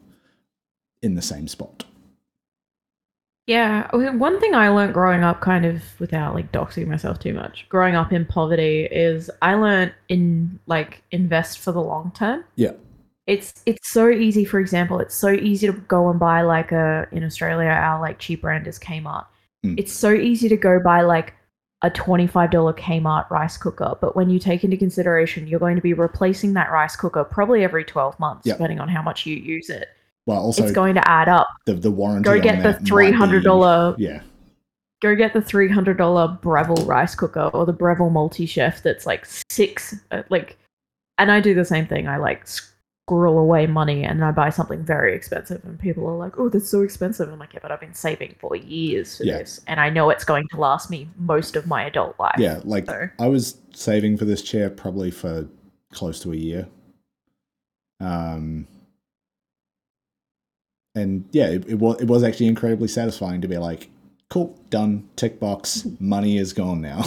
[1.06, 1.84] in the same spot
[3.46, 7.64] yeah one thing i learned growing up kind of without like doxing myself too much
[7.68, 12.72] growing up in poverty is i learned in like invest for the long term yeah
[13.28, 17.06] it's it's so easy for example it's so easy to go and buy like a
[17.12, 19.26] in australia our like cheap brand is kmart
[19.64, 19.78] mm.
[19.78, 21.32] it's so easy to go buy like
[21.82, 23.96] a $25 Kmart rice cooker.
[24.00, 27.64] But when you take into consideration, you're going to be replacing that rice cooker probably
[27.64, 28.56] every 12 months, yep.
[28.56, 29.88] depending on how much you use it.
[30.26, 31.48] Well, also, it's going to add up.
[31.66, 32.24] The, the warranty.
[32.24, 33.96] Go get the $300.
[33.96, 34.22] Be, yeah.
[35.00, 39.94] Go get the $300 Breville rice cooker or the Breville multi chef that's like six,
[40.10, 40.58] uh, like,
[41.18, 42.08] and I do the same thing.
[42.08, 42.44] I like
[43.06, 46.68] squirrel away money and I buy something very expensive and people are like, oh, that's
[46.68, 47.32] so expensive.
[47.32, 49.38] I'm like, yeah, but I've been saving for years for yeah.
[49.38, 52.34] this and I know it's going to last me most of my adult life.
[52.38, 53.08] Yeah, like so.
[53.20, 55.46] I was saving for this chair probably for
[55.92, 56.66] close to a year.
[58.00, 58.66] Um,
[60.96, 63.88] and yeah, it, it was it was actually incredibly satisfying to be like,
[64.28, 67.04] cool, done, tick box, money is gone now.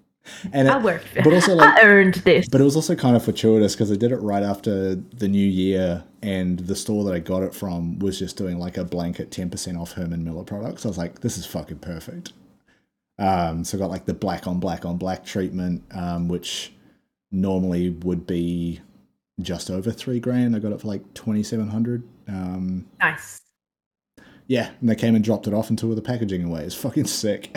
[0.52, 1.06] and it, I worked.
[1.14, 2.48] But also, like, I earned this.
[2.48, 5.46] But it was also kind of fortuitous because I did it right after the new
[5.46, 9.30] year, and the store that I got it from was just doing like a blanket
[9.30, 10.84] ten percent off Herman Miller products.
[10.84, 12.32] I was like, this is fucking perfect.
[13.18, 16.72] Um, so I got like the black on black on black treatment, um, which
[17.32, 18.80] normally would be
[19.40, 20.54] just over three grand.
[20.54, 22.02] I got it for like twenty seven hundred.
[22.30, 23.42] Um, nice.
[24.46, 26.62] Yeah, and they came and dropped it off and took the packaging away.
[26.62, 27.56] It's fucking sick.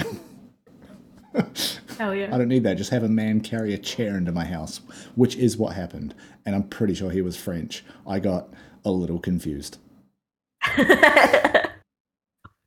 [1.97, 2.33] Hell yeah.
[2.33, 2.77] I don't need that.
[2.77, 4.81] Just have a man carry a chair into my house,
[5.15, 6.13] which is what happened.
[6.45, 7.83] And I'm pretty sure he was French.
[8.05, 8.49] I got
[8.85, 9.77] a little confused.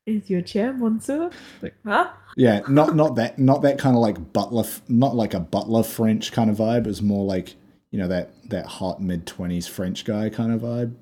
[0.07, 1.31] is your chair monsieur?
[1.62, 2.11] Like, huh?
[2.37, 6.33] Yeah, not not that not that kind of like butler not like a butler French
[6.33, 6.81] kind of vibe.
[6.81, 7.55] It was more like,
[7.90, 10.95] you know, that that hot mid twenties French guy kind of vibe.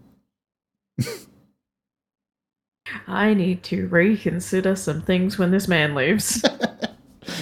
[3.06, 6.44] I need to reconsider some things when this man leaves.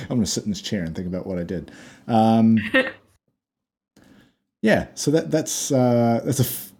[0.02, 1.70] I'm going to sit in this chair and think about what I did.
[2.06, 2.58] Um,
[4.62, 6.72] yeah, so that that's uh, that's a f-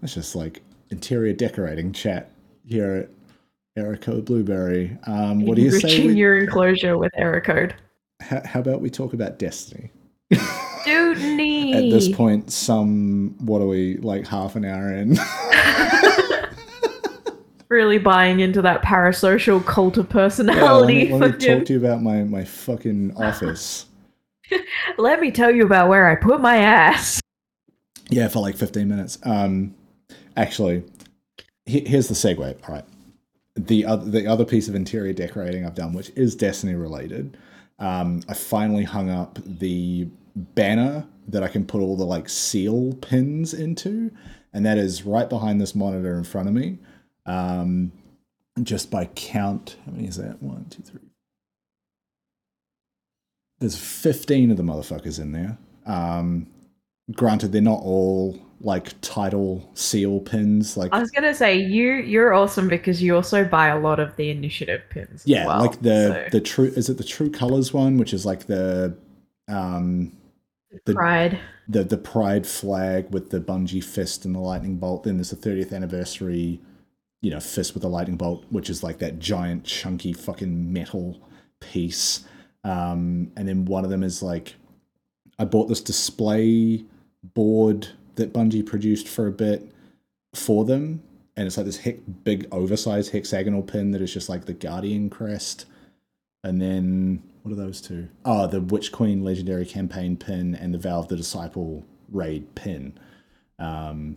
[0.00, 2.30] that's just like interior decorating chat
[2.66, 3.08] here
[3.76, 4.98] at Aerocode Blueberry.
[5.06, 6.06] Um, what do you say?
[6.06, 7.72] We, your enclosure with Aerocode.
[8.20, 9.90] How, how about we talk about Destiny?
[11.74, 15.18] At this point, some what are we like half an hour in?
[17.70, 20.60] really buying into that parasocial cult of personality.
[20.60, 23.86] Yeah, let me, let me talk to you about my, my fucking office.
[24.98, 27.20] let me tell you about where I put my ass.
[28.10, 29.18] Yeah, for like 15 minutes.
[29.22, 29.74] Um,
[30.36, 30.82] actually,
[31.64, 32.68] here's the segue.
[32.68, 32.84] All right.
[33.56, 37.36] The other, the other piece of interior decorating I've done, which is Destiny related,
[37.78, 42.94] um, I finally hung up the banner that I can put all the like seal
[42.94, 44.10] pins into,
[44.52, 46.78] and that is right behind this monitor in front of me.
[47.26, 47.92] Um,
[48.62, 50.42] just by count, how many is that?
[50.42, 51.00] One, two, three.
[53.60, 55.58] There's 15 of the motherfuckers in there.
[55.86, 56.46] Um,
[57.12, 60.76] granted, they're not all like title seal pins.
[60.76, 64.16] Like I was gonna say, you you're awesome because you also buy a lot of
[64.16, 65.22] the initiative pins.
[65.24, 66.38] Yeah, well, like the so.
[66.38, 68.96] the true is it the True Colors one, which is like the
[69.48, 70.12] um
[70.84, 75.04] the pride the the pride flag with the Bungie fist and the lightning bolt.
[75.04, 76.60] Then there's the 30th anniversary
[77.20, 81.20] you know, fist with the lightning bolt, which is like that giant, chunky fucking metal
[81.60, 82.24] piece.
[82.64, 84.54] Um, and then one of them is like,
[85.38, 86.84] I bought this display
[87.34, 89.70] board that Bungie produced for a bit
[90.34, 91.02] for them.
[91.36, 91.80] And it's like this
[92.24, 95.66] big, oversized hexagonal pin that is just like the Guardian crest.
[96.42, 98.08] And then, what are those two?
[98.24, 102.98] Oh, the Witch Queen Legendary Campaign pin and the Vow of the Disciple raid pin.
[103.58, 104.16] Um,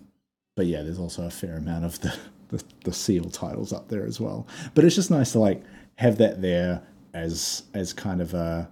[0.55, 2.15] but yeah, there's also a fair amount of the
[2.49, 4.47] the, the seal titles up there as well.
[4.73, 5.63] But it's just nice to like
[5.95, 6.83] have that there
[7.13, 8.69] as as kind of a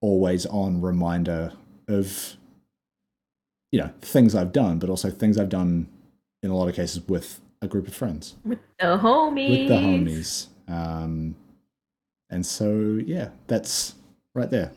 [0.00, 1.52] always on reminder
[1.88, 2.36] of
[3.72, 5.88] you know things I've done, but also things I've done
[6.42, 9.74] in a lot of cases with a group of friends, with the homies, with the
[9.74, 10.46] homies.
[10.68, 11.34] Um,
[12.30, 13.94] And so yeah, that's
[14.34, 14.72] right there.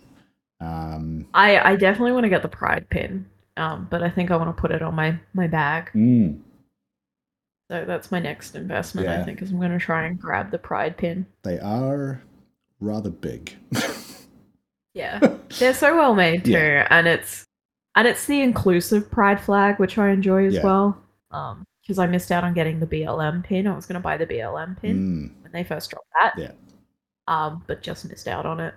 [0.60, 3.26] Um, I I definitely want to get the pride pin,
[3.58, 5.92] um, but I think I want to put it on my my bag.
[5.94, 6.40] mm,
[7.70, 9.08] So that's my next investment.
[9.08, 9.22] Yeah.
[9.22, 11.26] I think is I'm going to try and grab the pride pin.
[11.44, 12.22] they are
[12.80, 13.56] rather big.
[14.94, 15.20] Yeah,
[15.58, 16.88] they're so well made too, Yeah.
[16.90, 17.46] and it's
[17.96, 20.64] and it's the inclusive pride flag, which I enjoy as Yeah.
[20.64, 21.02] well.
[21.32, 23.68] Um, because I missed out on getting the BLM pin.
[23.68, 26.38] I was going to buy the BLM pin Mm, when they first dropped that.
[26.38, 26.52] Yeah.
[27.28, 28.74] Um, but just missed out on it.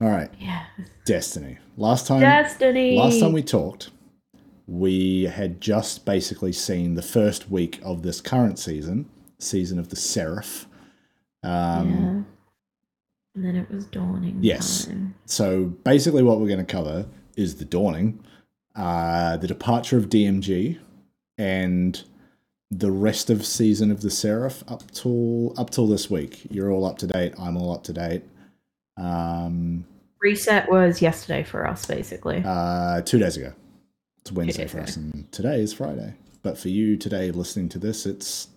[0.00, 0.64] all right, Yeah.
[1.06, 1.58] Destiny.
[1.76, 2.96] Last time, Destiny.
[2.98, 3.90] last time we talked,
[4.66, 9.96] we had just basically seen the first week of this current season, season of the
[9.96, 10.66] Seraph.
[11.44, 12.22] Um, yeah.
[13.34, 14.38] And then it was dawning.
[14.42, 14.86] Yes.
[14.86, 15.14] time.
[15.24, 18.22] So basically, what we're going to cover is the dawning,
[18.76, 20.78] uh, the departure of DMG,
[21.38, 22.02] and
[22.78, 26.46] the rest of season of the Seraph up till up till this week.
[26.50, 27.34] You're all up to date.
[27.38, 28.22] I'm all up to date.
[28.96, 29.84] Um,
[30.20, 32.42] Reset was yesterday for us, basically.
[32.44, 33.52] uh, two days ago.
[34.20, 36.14] It's Wednesday for us, and today is Friday.
[36.42, 38.48] But for you today, listening to this, it's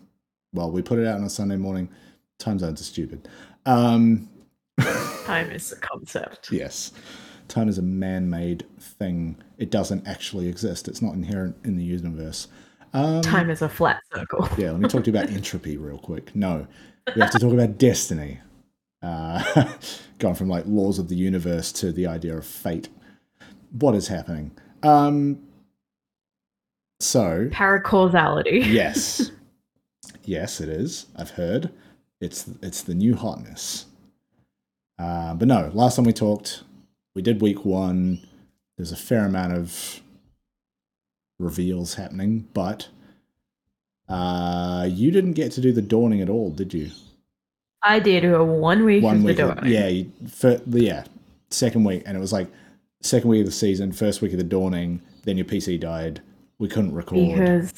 [0.54, 1.90] well, we put it out on a Sunday morning.
[2.40, 3.28] Time zones are stupid.
[3.66, 4.30] Um,
[5.26, 6.52] Time is a concept.
[6.52, 6.92] Yes.
[7.48, 9.38] Time is a man made thing.
[9.58, 10.88] It doesn't actually exist.
[10.88, 12.48] It's not inherent in the universe.
[12.96, 14.48] Um, Time is a flat circle.
[14.58, 16.34] Yeah, let me talk to you about entropy real quick.
[16.34, 16.66] No,
[17.14, 18.40] we have to talk about destiny.
[19.02, 19.44] Uh,
[20.20, 22.88] going from like laws of the universe to the idea of fate.
[23.74, 24.52] What is happening?
[24.82, 25.40] Um,
[27.02, 28.66] so, Paracausality.
[28.72, 29.30] yes.
[30.24, 31.08] Yes, it is.
[31.18, 31.72] I've heard.
[32.22, 33.88] It's it's the new hotness.
[34.98, 36.64] Uh, but no, last time we talked,
[37.14, 38.26] we did week one.
[38.78, 40.02] There's a fair amount of
[41.40, 42.88] reveals happening, but
[44.08, 46.90] uh, you didn't get to do the dawning at all, did you?
[47.82, 50.12] I did a one week One of week, the of- yeah, you,
[50.68, 51.04] yeah,
[51.50, 52.48] second week, and it was like
[53.02, 55.02] second week of the season, first week of the dawning.
[55.24, 56.22] Then your PC died.
[56.60, 57.28] We couldn't record.
[57.38, 57.74] because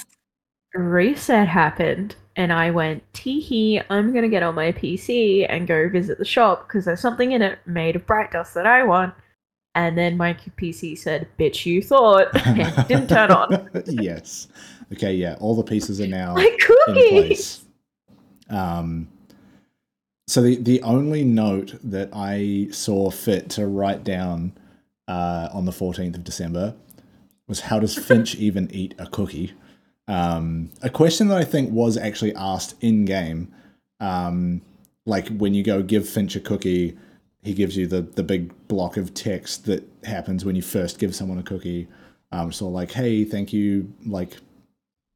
[0.75, 6.19] reset happened and I went, teehee, I'm gonna get on my PC and go visit
[6.19, 9.13] the shop because there's something in it made of bright dust that I want.
[9.77, 13.69] And then my PC said, bitch, you thought, and didn't turn on.
[13.85, 14.47] yes.
[14.91, 15.13] Okay.
[15.13, 15.37] Yeah.
[15.39, 17.63] All the pieces are now My in place.
[18.49, 19.07] Um,
[20.25, 24.57] so the the only note that I saw fit to write down
[25.07, 26.73] uh, on the fourteenth of December
[27.47, 29.53] was how does Fynch even eat a cookie?
[30.07, 33.53] Um, a question that I think was actually asked in game.
[33.99, 34.63] Um,
[35.05, 36.97] like when you go give Fynch a cookie,
[37.47, 41.15] he gives you the the big block of text that happens when you first give
[41.15, 41.87] someone a cookie.
[42.31, 44.37] Um, so like, hey, thank you, like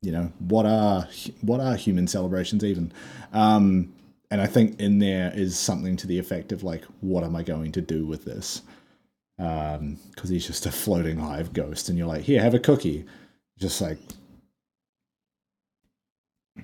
[0.02, 1.08] you know what are
[1.42, 2.92] what are human celebrations even
[3.34, 3.94] um
[4.32, 7.44] and i think in there is something to the effect of like what am i
[7.44, 8.64] going to do with this
[9.38, 13.06] um because he's just a floating hive ghost and you're like here have a cookie
[13.60, 14.00] just like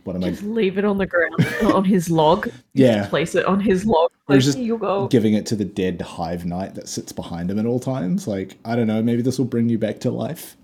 [0.04, 1.36] what am Just i Just leave it on the ground
[1.74, 2.50] on his log.
[2.74, 2.98] Yeah.
[2.98, 4.12] Just place it on his log.
[4.30, 5.08] Or Like, just you go.
[5.08, 8.58] giving it to the dead hive knight that sits behind him at all times like
[8.66, 10.58] i don't know maybe this will bring you back to life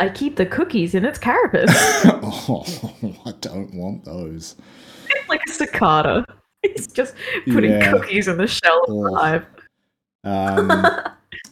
[0.00, 1.70] I keep the cookies in its carapace.
[2.04, 2.64] oh
[3.26, 4.56] i don't want those
[5.28, 6.24] like a cicada.
[6.62, 7.14] He's just
[7.50, 7.90] putting Yeah.
[7.92, 9.46] cookies in the shell of the hive.
[10.24, 10.84] Um,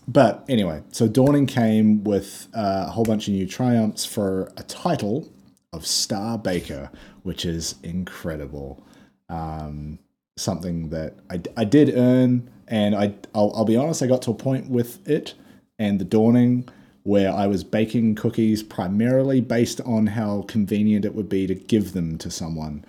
[0.09, 4.63] but anyway, so Dawning came with uh, a whole bunch of new triumphs for a
[4.65, 5.29] title
[5.73, 6.91] of Star Baker,
[7.23, 8.85] which is incredible.
[9.29, 9.99] Um,
[10.37, 14.31] something that I, I did earn, and I I'll, I'll be honest, I got to
[14.33, 15.35] a point with it
[15.79, 16.69] and the Dawning
[17.03, 21.93] where I was baking cookies primarily based on how convenient it would be to give
[21.93, 22.85] them to someone.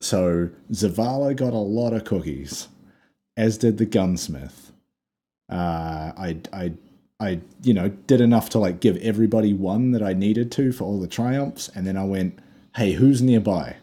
[0.00, 2.66] So Zavala got a lot of cookies,
[3.36, 4.70] as did the gunsmith
[5.50, 6.72] uh, I, I,
[7.18, 10.84] I, you know, did enough to like give everybody one that I needed to for
[10.84, 12.38] all the triumphs, and then I went,
[12.76, 13.76] "Hey, who's nearby?"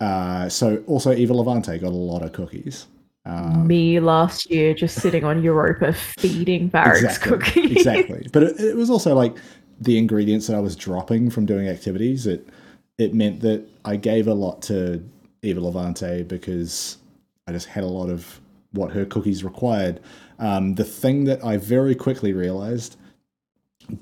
[0.00, 2.86] Uh, so also Eva Levante got a lot of cookies.
[3.26, 7.76] Uh, Me last year just sitting on Europa feeding Variks exactly, cookies.
[7.76, 8.28] exactly.
[8.32, 9.36] But it, it was also like
[9.80, 12.26] the ingredients that I was dropping from doing activities.
[12.26, 12.48] It
[12.96, 15.04] it meant that I gave a lot to
[15.42, 16.98] Eva Levante because
[17.46, 18.40] I just had a lot of
[18.72, 20.00] what her cookies required.
[20.38, 22.96] Um, the thing that I very quickly realized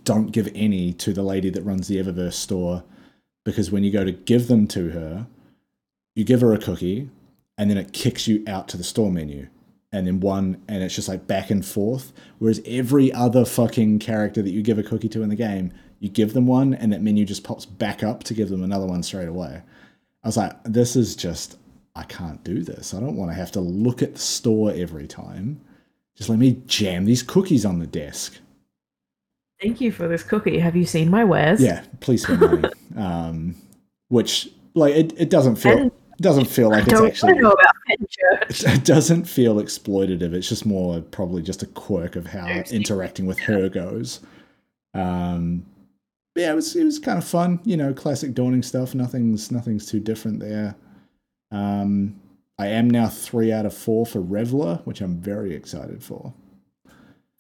[0.05, 2.83] don't give any to the lady that runs the Eververse store
[3.45, 5.27] because when you go to give them to her,
[6.17, 7.09] you give her a cookie
[7.57, 9.47] and then it kicks you out to the store menu.
[9.93, 12.13] And then one, and it's just like back and forth.
[12.39, 16.09] Whereas every other fucking character that you give a cookie to in the game, you
[16.09, 19.05] give them one and that menu just pops back up to give them another one
[19.05, 19.63] straight away.
[20.25, 21.59] I was like, this is just
[21.95, 22.93] I can't do this.
[22.93, 25.61] I don't want to have to look at the store every time.
[26.15, 28.39] Just let me jam these cookies on the desk.
[29.63, 30.59] Thank you for this cookie.
[30.59, 31.63] Have you seen my wares?
[31.63, 32.69] Yeah, please spend money.
[32.97, 33.55] um,
[34.09, 37.43] which like it, it doesn't feel And doesn't feel I like it's don't actually want
[37.43, 38.75] know about Fenchurch.
[38.75, 40.33] it doesn't feel exploitative.
[40.33, 44.21] It's just more probably just a quirk of how interacting with her goes.
[44.95, 45.67] Um,
[46.35, 47.61] but yeah, it was it was kind of fun.
[47.65, 48.95] You know, classic dawning stuff.
[48.95, 50.75] Nothing's nothing's too different there.
[51.51, 52.21] Um,
[52.59, 56.33] I am now three out of four for Reveler, which I'm very excited for.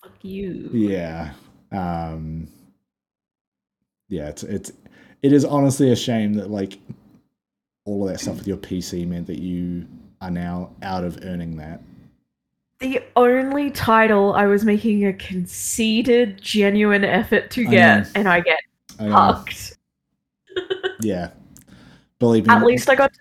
[0.03, 0.71] Fuck you.
[0.73, 1.33] Yeah.
[1.73, 2.49] Um,
[4.09, 4.73] yeah, it's it's
[5.23, 6.79] it is honestly a shame that like
[7.87, 9.87] all of that stuff with your PC meant that you
[10.21, 11.81] are now out of earning that.
[12.81, 18.59] The only title I was making a conceded, genuine effort to get, and I get
[19.01, 19.79] I hucked.
[21.01, 21.31] Yeah.
[22.19, 22.55] Believe me.
[22.55, 23.19] At least I got to,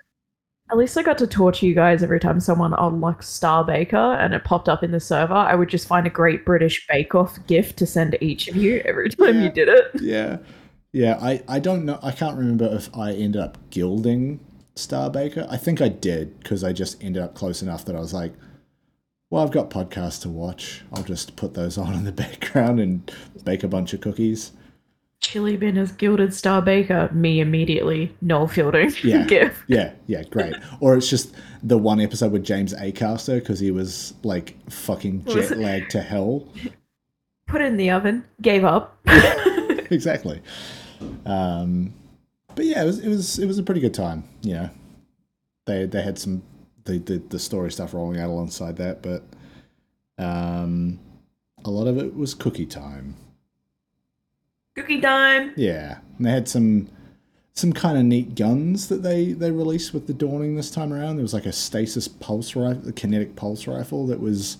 [0.71, 4.33] at least I got to torture you guys every time someone unlocked Star Baker and
[4.33, 5.33] it popped up in the server.
[5.33, 8.55] I would just find a Great British Bake Off gift to send to each of
[8.55, 9.43] you every time Yeah.
[9.43, 9.91] you did it.
[10.01, 10.37] Yeah.
[10.93, 11.99] Yeah, I, I don't know.
[12.01, 14.39] I can't remember if I ended up gilding
[14.75, 15.47] Starbaker.
[15.49, 18.33] I think I did because I just ended up close enough that I was like,
[19.29, 20.83] well, I've got podcasts to watch.
[20.93, 23.11] I'll just put those on in the background and
[23.43, 24.51] bake a bunch of cookies.
[25.21, 27.09] chillybin as Gilded Star Baker.
[27.13, 28.15] Me immediately.
[28.21, 28.93] Noel Fielding.
[29.03, 29.25] Yeah.
[29.25, 29.63] gift.
[29.67, 30.53] Yeah, yeah, great.
[30.81, 35.57] or it's just the one episode with James Acaster because he was like fucking jet
[35.57, 36.47] lagged to hell.
[37.47, 38.25] Put it in the oven.
[38.41, 38.97] Gave up.
[39.89, 40.41] exactly.
[41.25, 41.93] Um,
[42.55, 44.23] but yeah, it was it was it was a pretty good time.
[44.41, 44.69] You know,
[45.65, 46.43] they they had some
[46.85, 49.23] the the, the story stuff rolling out alongside that, but
[50.17, 50.99] um,
[51.63, 53.15] a lot of it was cookie time.
[54.75, 55.53] Cookie time.
[55.55, 56.89] Yeah, and they had some
[57.53, 61.15] some kind of neat guns that they they released with the dawning this time around.
[61.15, 64.57] There was like a stasis pulse rifle, a kinetic pulse rifle that was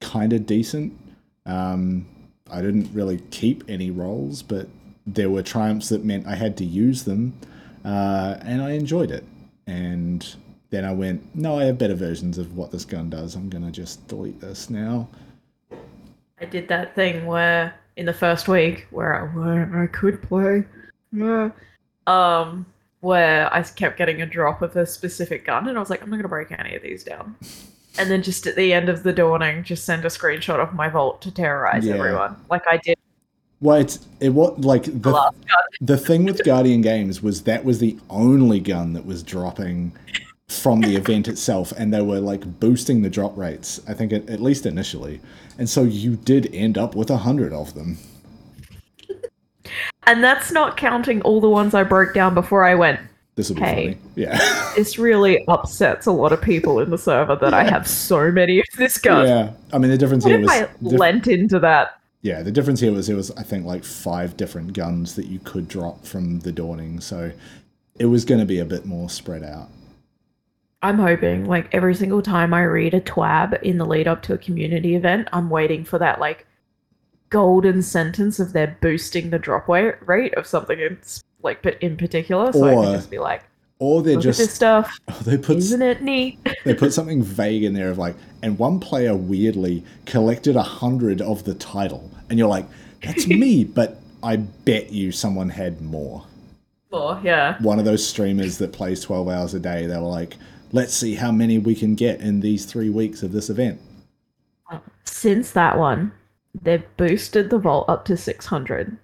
[0.00, 0.98] kind of decent.
[1.46, 2.06] Um,
[2.50, 4.68] I didn't really keep any rolls, but
[5.14, 7.34] there were triumphs that meant I had to use them,
[7.84, 9.24] uh, and I enjoyed it.
[9.66, 10.26] And
[10.70, 13.34] then I went, no, I have better versions of what this gun does.
[13.34, 15.08] I'm gonna just delete this now.
[16.40, 20.64] I did that thing where in the first week where I, where I could play,
[22.06, 22.66] um,
[23.00, 26.10] where I kept getting a drop of a specific gun, and I was like, I'm
[26.10, 27.36] not gonna break any of these down.
[27.98, 30.88] And then just at the end of the dawning, just send a screenshot of my
[30.88, 31.94] vault to terrorize Yeah.
[31.94, 32.96] everyone, like I did
[33.60, 35.62] Well, it's it was like the the last gun.
[35.80, 39.92] The thing with Guardian Games was that was the only gun that was dropping
[40.48, 43.80] from the event itself, and they were like boosting the drop rates.
[43.88, 45.20] I think at, at least initially,
[45.58, 47.98] and so you did end up with a hundred of them.
[50.06, 52.98] And that's not counting all the ones I broke down before I went.
[53.34, 53.84] This will be Hey.
[53.92, 53.96] funny.
[54.16, 58.32] Yeah, This really upsets a lot of people in the server that I have so
[58.32, 59.26] many of this gun.
[59.28, 59.50] yeah.
[59.70, 61.97] I mean, the difference What here if was I dif- lent into that?
[62.22, 65.38] Yeah, the difference here was it was I think like five different guns that you
[65.38, 67.32] could drop from the dawning, so
[67.98, 69.68] it was going to be a bit more spread out.
[70.80, 74.34] I'm hoping, like, every single time I read a twab in the lead up to
[74.34, 76.46] a community event, I'm waiting for that, like,
[77.30, 80.96] golden sentence of they're boosting the drop rate of something in,
[81.42, 82.52] like, but in particular.
[82.52, 83.42] So I can just be like,
[83.80, 84.98] Or they're look at this just stuff.
[85.22, 86.38] they put Isn't it neat?
[86.64, 91.20] they put something vague in there of like, and one player weirdly collected a hundred
[91.22, 92.66] of the title, and you're like,
[93.02, 96.24] that's me, but I bet you someone had more.
[96.92, 97.56] oh, yeah.
[97.62, 100.36] One of those streamers that plays 12 hours a day, they were like,
[100.72, 103.80] let's see how many we can get in these three weeks of this event.
[105.04, 106.12] Since that one,
[106.62, 108.96] they've boosted the vault up to 600.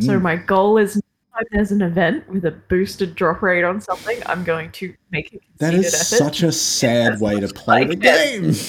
[0.00, 0.22] So Mm.
[0.22, 1.00] my goal is
[1.38, 5.32] time there's an event with a boosted drop rate on something, I'm going to make
[5.34, 6.04] a That is effort.
[6.04, 8.52] such a sad way to play I the game.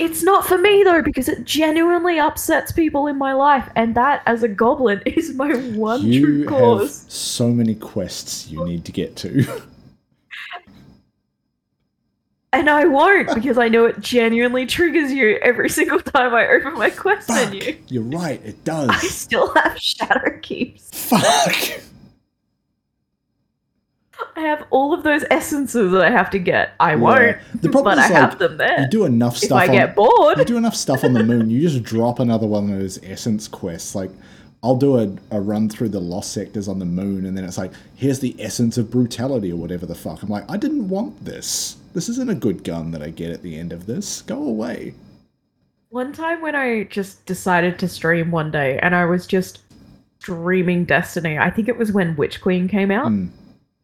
[0.00, 4.22] It's not for me though, because it genuinely upsets people in my life, and that,
[4.26, 7.04] as a goblin, is my one true you have cause.
[7.08, 9.46] so many quests you need to get to.
[12.52, 16.74] And I won't, because I know it genuinely triggers you every single time I open
[16.74, 17.76] my quest Fuck, menu.
[17.88, 18.88] you're right, it does.
[18.88, 20.88] I still have shadow keeps.
[21.10, 21.82] Fuck.
[24.34, 26.72] I have all of those essences that I have to get.
[26.80, 27.40] I won't, Yeah.
[27.54, 28.80] The problem but I is, have them there.
[28.80, 29.64] You do enough stuff.
[29.64, 32.18] if I on, get bored, you do enough stuff on the moon, you just drop
[32.18, 33.94] another one of those essence quests.
[33.94, 34.10] Like,
[34.62, 37.58] I'll do a, a run through the lost sectors on the moon, and then it's
[37.58, 40.22] like, here's the essence of brutality or whatever the fuck.
[40.22, 41.76] I'm like, I didn't want this.
[41.98, 44.22] This isn't a good gun that I get at the end of this.
[44.22, 44.94] Go away.
[45.88, 49.62] One time when I just decided to stream one day and I was just
[50.20, 53.10] streaming Destiny, I think it was when Witch Queen came out.
[53.10, 53.30] Mm.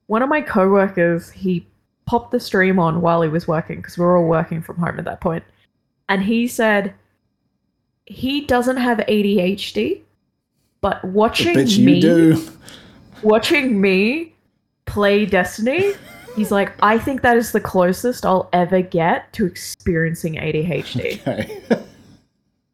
[0.06, 1.66] one of my coworkers, he
[2.06, 4.96] popped the stream on while he was working because we were all working from home
[5.00, 5.42] at that point,
[6.08, 6.94] and he said
[8.06, 10.02] he doesn't have ADHD,
[10.80, 12.46] but watching me
[13.24, 14.34] watching me
[14.86, 15.94] play Destiny,
[16.37, 21.20] he's like, I think that is the closest I'll ever get to experiencing ADHD.
[21.26, 21.82] Okay.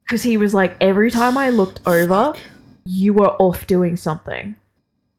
[0.04, 2.32] Because he was like, every time I looked over,
[2.84, 4.56] you were off doing something,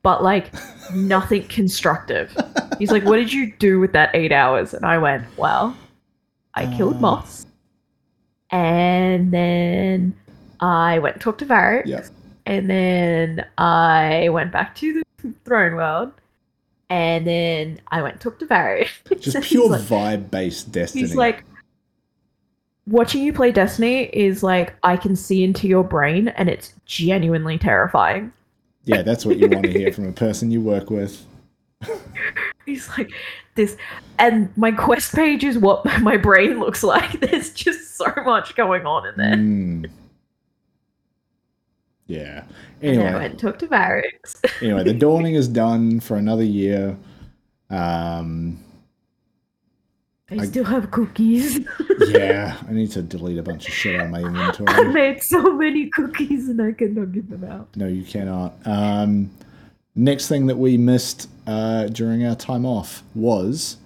[0.04, 0.52] but like
[0.94, 2.36] nothing constructive.
[2.78, 4.74] He's like, What did you do with that eight hours?
[4.74, 5.78] And I went, Well,
[6.56, 7.00] I killed Uh.
[7.00, 7.46] moths.
[8.50, 10.14] And then
[10.60, 11.86] I went and talked to Variks.
[11.86, 12.08] Yep.
[12.48, 16.12] And then I went back to the throne world.
[16.92, 19.22] And then I went and talked to Variks.
[19.22, 21.04] Just pure like- vibe based destiny.
[21.04, 21.46] He's like,
[22.86, 27.58] watching you play Destiny is like, I can see into your brain and it's genuinely
[27.58, 28.34] terrifying.
[28.84, 31.26] yeah, that's what you want to hear from a person you work with.
[32.66, 33.10] He's like,
[33.56, 33.78] this,
[34.20, 37.20] and my quest page is what my brain looks like.
[37.22, 39.36] There's just so much going on in there.
[39.38, 39.90] Mm.
[42.12, 42.44] Yeah.
[42.82, 44.62] And then I Anyway, went and talked to Variks.
[44.62, 46.98] anyway, the dawning is done for another year.
[47.70, 48.60] Um,
[50.30, 51.60] I I- still have cookies.
[52.10, 54.68] yeah, I need to delete a bunch of shit on my inventory.
[54.70, 57.76] I made so many cookies and I cannot get them out.
[57.76, 58.56] No, you cannot.
[58.66, 59.32] Um,
[59.96, 63.78] next thing that we missed uh, during our time off was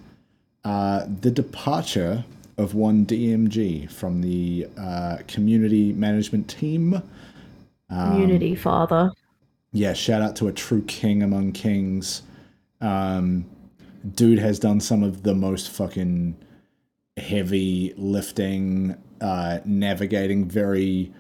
[0.64, 2.26] uh, the departure
[2.58, 7.02] of one DMG from the uh, community management team.
[7.90, 9.12] Um, Community father.
[9.72, 12.24] yeah, shout out to a true king among kings.
[12.82, 13.46] Um,
[14.16, 16.36] dude has done some of the most fucking
[17.18, 21.14] heavy lifting, uh, navigating very,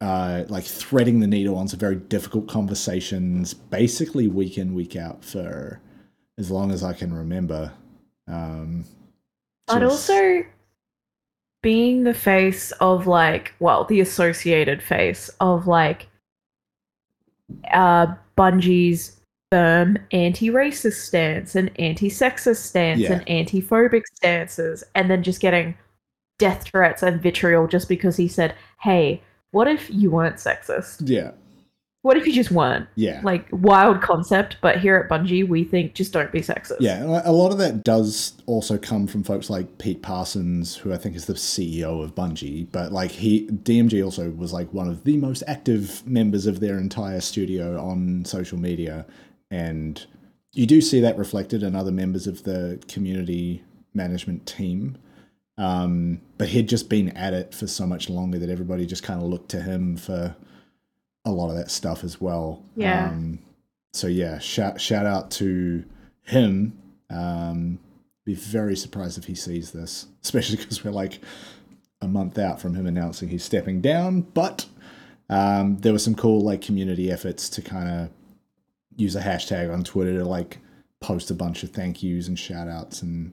[0.00, 5.24] uh, like threading the needle on some very difficult conversations, basically week in, week out
[5.24, 5.80] for
[6.38, 7.72] as long as I can remember.
[8.26, 8.84] Um,
[9.68, 10.42] just- also
[11.62, 16.08] being the face of like, well, the associated face of like
[17.72, 23.12] uh Bungie's firm anti-racist stance and anti-sexist stance Yeah.
[23.12, 25.74] and anti-phobic stances and then just getting
[26.38, 31.02] death threats and vitriol just because he said, "Hey, what if you weren't sexist?
[31.08, 31.32] yeah,
[32.02, 33.20] What if you just weren't?" yeah.
[33.22, 36.76] Like wild concept, but here at Bungie we think just don't be sexist.
[36.80, 40.98] Yeah, a lot of that does also come from folks like Pete Parsons, who I
[40.98, 42.66] think is the CEO of Bungie.
[42.70, 46.78] But like he, DMG also was like one of the most active members of their
[46.78, 49.06] entire studio on social media,
[49.50, 50.04] and
[50.52, 53.62] you do see that reflected in other members of the community
[53.94, 54.98] management team.
[55.58, 59.20] Um, but he'd just been at it for so much longer that everybody just kind
[59.22, 60.34] of looked to him for
[61.24, 62.62] a lot of that stuff as well.
[62.76, 63.08] Yeah.
[63.08, 63.38] Um,
[63.92, 65.84] so yeah, shout shout out to
[66.22, 66.78] him.
[67.10, 67.78] Um,
[68.24, 71.20] be very surprised if he sees this, especially because we're like
[72.00, 74.22] a month out from him announcing he's stepping down.
[74.22, 74.66] But
[75.28, 78.10] um, there were some cool like community efforts to kind of
[78.96, 80.58] use a hashtag on Twitter to like
[81.00, 83.32] post a bunch of thank yous and shout outs and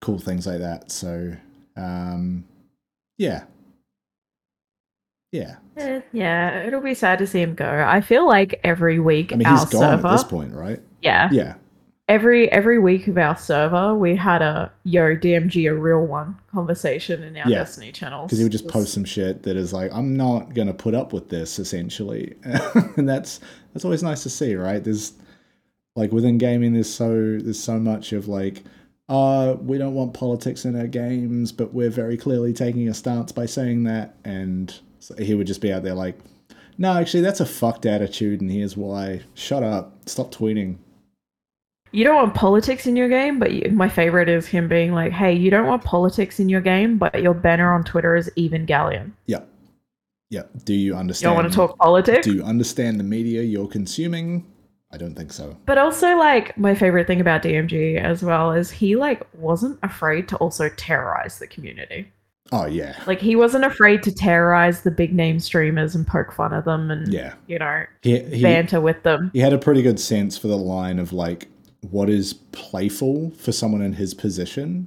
[0.00, 0.90] cool things like that.
[0.90, 1.36] So
[1.76, 2.44] um,
[3.16, 3.44] yeah,
[5.34, 5.56] yeah.
[5.76, 7.84] Eh, yeah, it'll be sad to see him go.
[7.86, 10.80] I feel like every week I mean, our he's gone server, at this point, right?
[11.02, 11.54] yeah, Yeah,
[12.08, 17.22] every every week of our server, we had a yo DMG a real one conversation
[17.24, 17.58] in our Yeah.
[17.58, 20.74] Destiny channels because he would just post some shit that is like, I'm not gonna
[20.74, 23.40] put up with this, essentially, and that's
[23.72, 24.82] that's always nice to see, right?
[24.82, 25.14] There's
[25.96, 28.62] like within gaming, there's so there's so much of like,
[29.08, 33.32] uh, we don't want politics in our games, but we're very clearly taking a stance
[33.32, 36.18] by saying that, and so he would just be out there like,
[36.78, 39.20] no, actually, that's a fucked attitude, and here's why.
[39.34, 40.78] Shut up, stop tweeting.
[41.92, 45.12] You don't want politics in your game, but you, my favorite is him being like,
[45.12, 49.12] "Hey, you don't want politics in your game, but your banner on Twitter is Evangelion.
[49.26, 49.46] Yep,
[50.30, 50.50] yep.
[50.64, 51.28] Do you You understand?
[51.28, 54.50] don't want to talk politics." Do you understand the media you're consuming?
[54.90, 55.56] I don't think so.
[55.66, 60.28] But also, like, my favorite thing about DMG as well is he like wasn't afraid
[60.28, 62.10] to also terrorize the community.
[62.56, 66.54] Oh yeah, Like, he wasn't afraid to terrorize the big name streamers and poke fun
[66.54, 67.34] at them and yeah.
[67.48, 69.32] you know He, he, banter with them.
[69.32, 71.48] he had a pretty good sense for the line of like
[71.80, 74.86] what is playful for someone in his position.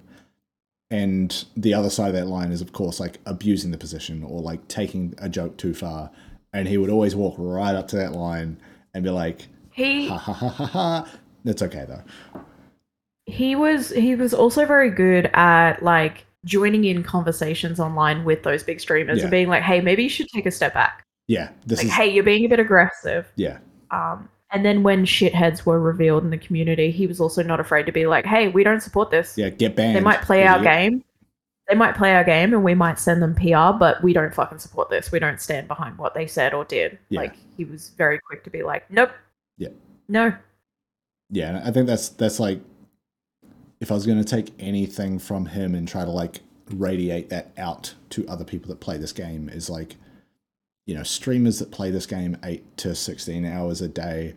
[0.90, 4.40] And the other side of that line is of course like abusing the position or
[4.42, 6.10] like taking a joke too far.
[6.54, 8.62] And he would always walk right up to that line
[8.94, 11.12] and be like He ha ha ha ha ha.
[11.44, 12.04] That's okay though.
[13.26, 18.64] He was he was also very good at like joining in conversations online with those
[18.64, 19.24] big streamers Yeah.
[19.26, 21.04] and being like, "Hey, maybe you should take a step back.
[21.28, 23.58] yeah this Like, is hey, you're being a bit aggressive." yeah
[23.92, 27.86] Um, And then when shitheads were revealed in the community, he was also not afraid
[27.86, 29.38] to be like, "Hey, we don't support this.
[29.38, 29.96] Yeah, get banned.
[29.98, 30.56] they might play idiot.
[30.58, 31.04] our game.
[31.68, 34.60] They might play our game, and we might send them PR, but we don't fucking
[34.60, 35.12] support this.
[35.12, 37.20] We don't stand behind what they said or did." Yeah.
[37.22, 39.12] Like he was very quick to be like, "Nope,
[39.58, 39.70] Yeah.
[40.08, 40.32] no,
[41.30, 42.62] Yeah, I think that's that's like
[43.80, 47.52] if I was going to take anything from him and try to like radiate that
[47.58, 49.96] out to other people that play this game is like
[50.88, 54.36] you know, streamers that play this game 8 to 16 hours a day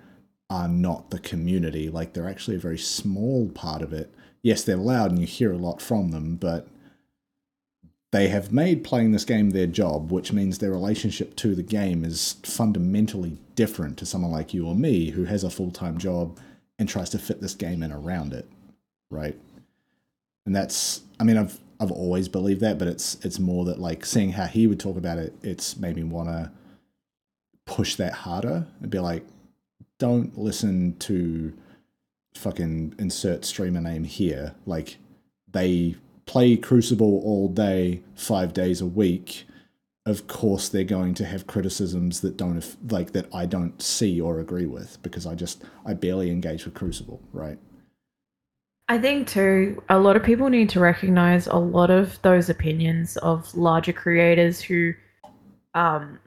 [0.51, 1.88] are not the community.
[1.88, 4.12] Like they're actually a very small part of it.
[4.43, 6.66] Yes, they're loud and you hear a lot from them, but
[8.11, 12.05] they have made playing this game their job, which means their relationship to the game
[12.05, 16.36] is fundamentally different to someone like you or me who has a full time job
[16.80, 18.49] and tries to fit this game in around it,
[19.11, 19.36] right?
[20.46, 24.04] And that's, I mean, I've I've always believed that, but it's it's more that like
[24.04, 26.50] seeing how he would talk about it, it's made me want to
[27.64, 29.24] push that harder and be like,
[29.98, 31.54] don't listen to
[32.34, 34.54] fucking insert streamer name here.
[34.66, 34.98] Like
[35.50, 35.96] they
[36.26, 39.46] play Crucible all day, five days a week.
[40.04, 44.38] Of course, they're going to have criticisms that don't like that I don't see or
[44.38, 47.58] agree with because I just I barely engage with Crucible, right?
[48.91, 53.16] I think too, a lot of people need to recognize a lot of those opinions
[53.18, 54.93] of larger creators who
[55.74, 56.18] um,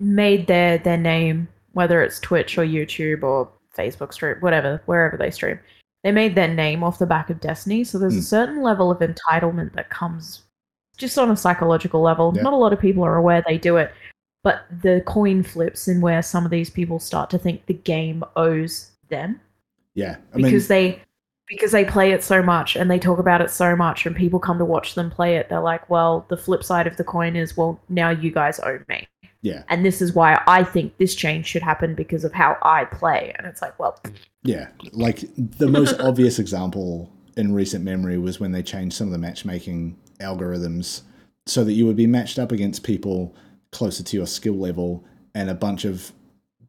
[0.00, 5.30] made their their name, whether it's Twitch or YouTube or Facebook stream, whatever, wherever they
[5.30, 5.60] stream.
[6.02, 8.18] They made their name off the back of Destiny, so there's Hmm.
[8.18, 10.42] a certain level of entitlement that comes
[10.96, 12.32] just on a psychological level.
[12.34, 12.42] Yeah.
[12.42, 13.92] Not a lot of people are aware they do it,
[14.42, 18.24] but the coin flips in where some of these people start to think the game
[18.34, 19.40] owes them
[19.94, 21.02] Yeah, I because mean, they
[21.48, 24.38] because they play it so much and they talk about it so much and people
[24.38, 27.36] come to watch them play it they're like well the flip side of the coin
[27.36, 29.06] is well now you guys owe me.
[29.42, 32.84] Yeah, and this is why i think this change should happen because of how i
[32.86, 33.34] play.
[33.36, 34.00] And it's like well
[34.42, 39.12] Yeah, like the most obvious example in recent memory was when they changed some of
[39.12, 41.02] the matchmaking algorithms
[41.46, 43.34] so that you would be matched up against people
[43.70, 46.12] closer to your skill level, and a bunch of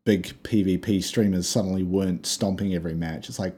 [0.04, 3.30] big PvP streamers suddenly weren't stomping every match.
[3.30, 3.56] It's like,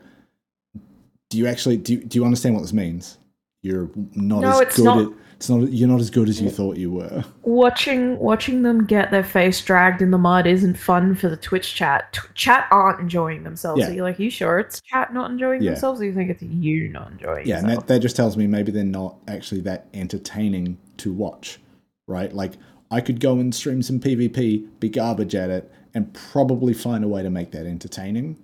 [1.29, 2.03] do you actually do?
[2.03, 3.17] Do you understand what this means?
[3.61, 4.85] You're not No, as it's good.
[4.85, 5.71] not- At, it's not.
[5.71, 7.23] You're not as good as you thought you were.
[7.43, 11.75] watching watching them get their face dragged in the mud isn't fun for the twitch
[11.75, 13.87] chat Tw- chat aren't enjoying themselves Yeah.
[13.87, 15.71] so you're like you sure it's chat not enjoying Yeah.
[15.71, 18.47] themselves or you think it's you not enjoying Yeah, and that, that just tells me
[18.47, 21.59] maybe they're not actually that entertaining to watch,
[22.07, 22.33] right?
[22.33, 22.53] Like,
[22.89, 27.07] I could go and stream some PvP, be garbage at it, and probably find a
[27.07, 28.37] way to make that entertaining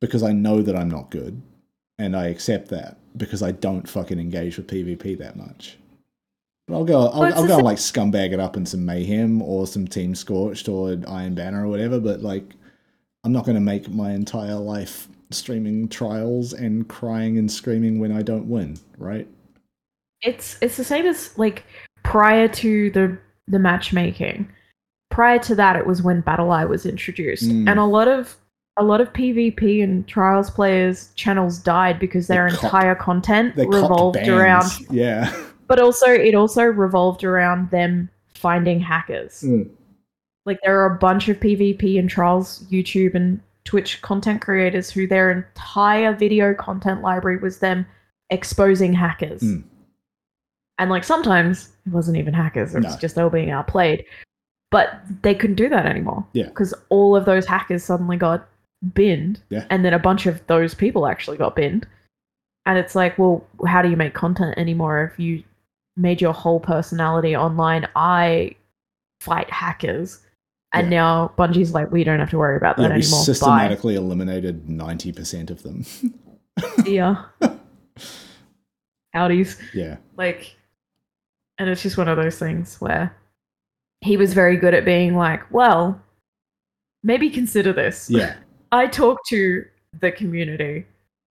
[0.00, 1.40] because I know that I'm not good.
[1.98, 5.78] And I accept that because I don't fucking engage with PvP that much.
[6.68, 9.66] But I'll go, I'll, I'll go and like scumbag it up in some Mayhem or
[9.66, 12.44] some Team Scorched or Iron Banner or whatever, but like,
[13.24, 18.12] I'm not going to make my entire life streaming trials and crying and screaming when
[18.12, 19.26] I don't win, right?
[20.22, 21.62] it's it's the same as like
[22.02, 23.18] prior to the
[23.48, 24.48] the matchmaking
[25.10, 27.68] prior to that it was when BattlEye was introduced Mm.
[27.68, 28.34] and a lot of
[28.78, 34.18] a lot of pvp and trials players channels died because their copped- entire content revolved
[34.28, 35.34] around yeah.
[35.66, 39.70] but also it also revolved around them finding hackers Mm.
[40.44, 45.06] like there are a bunch of pvp and trials youtube and twitch content creators who
[45.06, 47.86] their entire video content library was them
[48.30, 49.62] exposing hackers Mm.
[50.78, 52.98] and like sometimes it wasn't even hackers it was No.
[53.00, 54.04] just they were being outplayed
[54.70, 56.48] but they couldn't do that anymore Yeah.
[56.48, 58.46] because all of those hackers suddenly got
[58.94, 59.64] binned Yeah.
[59.70, 61.86] and then a bunch of those people actually got binned
[62.66, 65.42] and it's like well how do you make content anymore if you
[65.96, 68.54] made your whole personality online i
[69.20, 70.20] fight hackers
[70.72, 70.98] and Yeah.
[71.00, 73.24] now bungie's like we don't have to worry about that Yeah, we anymore Bye.
[73.24, 75.84] systematically eliminated 90% of them.
[76.86, 77.24] yeah
[79.14, 79.58] Audis.
[79.72, 79.96] yeah.
[80.16, 80.56] Like,
[81.58, 83.16] and it's just one of those things where
[84.02, 86.00] he was very good at being like, well,
[87.02, 88.10] maybe consider this.
[88.10, 88.36] Yeah.
[88.76, 89.64] I talk to
[90.00, 90.84] the community.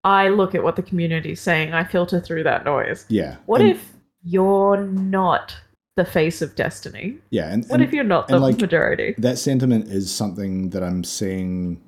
[0.04, 1.74] I look at what the community's saying.
[1.74, 3.06] I filter through that noise.
[3.10, 3.36] Yeah.
[3.46, 3.94] What And- if
[4.24, 5.56] you're not
[5.96, 7.18] the face of Destiny?
[7.30, 7.52] Yeah.
[7.52, 9.16] And, What and if you're not the like, majority?
[9.20, 11.80] that sentiment is something that I'm seeing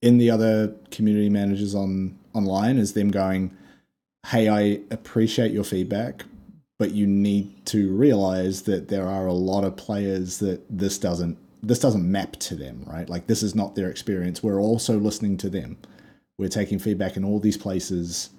[0.00, 3.52] in the other community managers on online is them going,
[4.26, 6.24] "Hey, I appreciate your feedback,
[6.78, 11.36] but you need to realize that there are a lot of players that this doesn't
[11.62, 13.08] this doesn't map to them, right?
[13.08, 14.42] Like this is not their experience.
[14.42, 15.78] We're also listening to them.
[16.38, 18.30] We're taking feedback in all these places.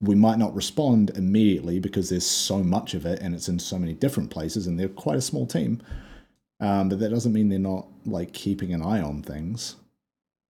[0.00, 3.78] We might not respond immediately because there's so much of it and it's in so
[3.78, 5.82] many different places and they're quite a small team.
[6.60, 9.76] Um, but that doesn't mean they're not like keeping an eye on things.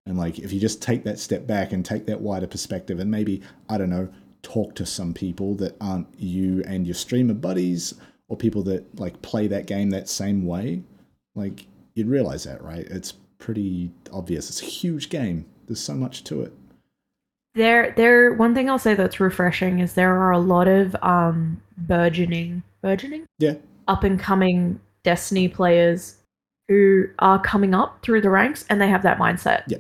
[0.06, 3.10] And like, if you just take that step back and take that wider perspective, and
[3.10, 4.10] maybe I don't know,
[4.44, 7.96] talk to some people that aren't you and your streamer buddies,
[8.28, 10.84] or people that like play that game that same way,
[11.34, 11.66] like
[11.96, 12.86] you'd realize that, right?
[12.88, 14.50] It's pretty obvious.
[14.50, 15.46] It's a huge game.
[15.68, 16.54] There's so much to it.
[17.56, 18.34] There, there.
[18.34, 23.26] One thing I'll say that's refreshing is there are a lot of um burgeoning, burgeoning,
[23.40, 23.56] Yeah.
[23.88, 26.18] up and coming Destiny players
[26.68, 29.64] who are coming up through the ranks, and they have that mindset.
[29.68, 29.78] Yeah.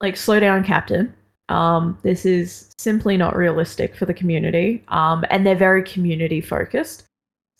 [0.00, 1.14] Like, slow down, Captain.
[1.48, 4.82] Um, this is simply not realistic for the community.
[4.88, 7.04] Um, and they're very community focused.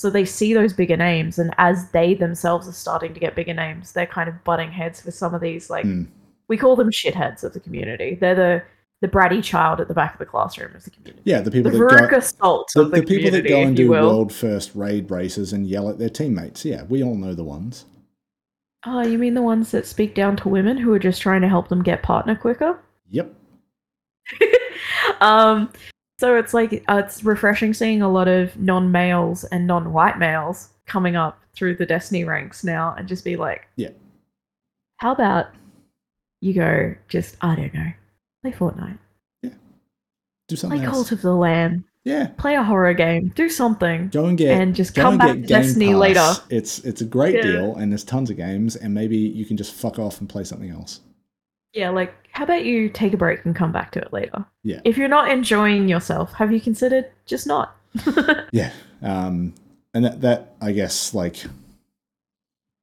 [0.03, 3.55] So they see those bigger names, and as they themselves are starting to get bigger
[3.55, 6.09] names, they're kind of butting heads with some of these like Mm.
[6.49, 8.17] we call them shitheads of the community.
[8.21, 8.63] They're the
[9.01, 11.23] the bratty child at the back of the classroom of the community.
[11.23, 13.91] Yeah, the The people that go, Salt the, the, the people that go and do
[13.91, 16.65] world first raid races and yell at their teammates.
[16.65, 17.85] Yeah, we all know the ones.
[18.85, 21.49] Oh, you mean the ones that speak down to women who are just trying to
[21.49, 22.81] help them get partner quicker?
[23.11, 23.33] Yep.
[25.21, 25.73] um,
[26.23, 31.17] so it's like uh, it's refreshing seeing a lot of non-males and non-white males coming
[31.17, 33.91] up through the Destiny ranks now, and just be like, Yeah.
[34.99, 35.47] how about
[36.41, 37.91] you go just I don't know,
[38.43, 38.99] play Fortnite,
[39.43, 39.51] Yeah.
[40.47, 40.95] Do something play else.
[40.97, 42.29] Cult of the Lamb, yeah.
[42.39, 45.43] play a horror game, do something, Go and get and just come and back to
[45.43, 45.97] Destiny Pass.
[45.97, 46.33] later.
[46.51, 47.43] It's it's a great Yeah.
[47.43, 50.45] deal and there's tons of games and maybe you can just fuck off and play
[50.45, 51.01] something else.
[51.73, 54.45] Yeah, like how about you take a break and come back to it later?
[54.63, 54.81] Yeah.
[54.85, 57.77] If you're not enjoying yourself, have you considered just not?
[58.53, 58.73] Yeah.
[59.03, 59.55] Um
[59.95, 61.45] and that that I guess like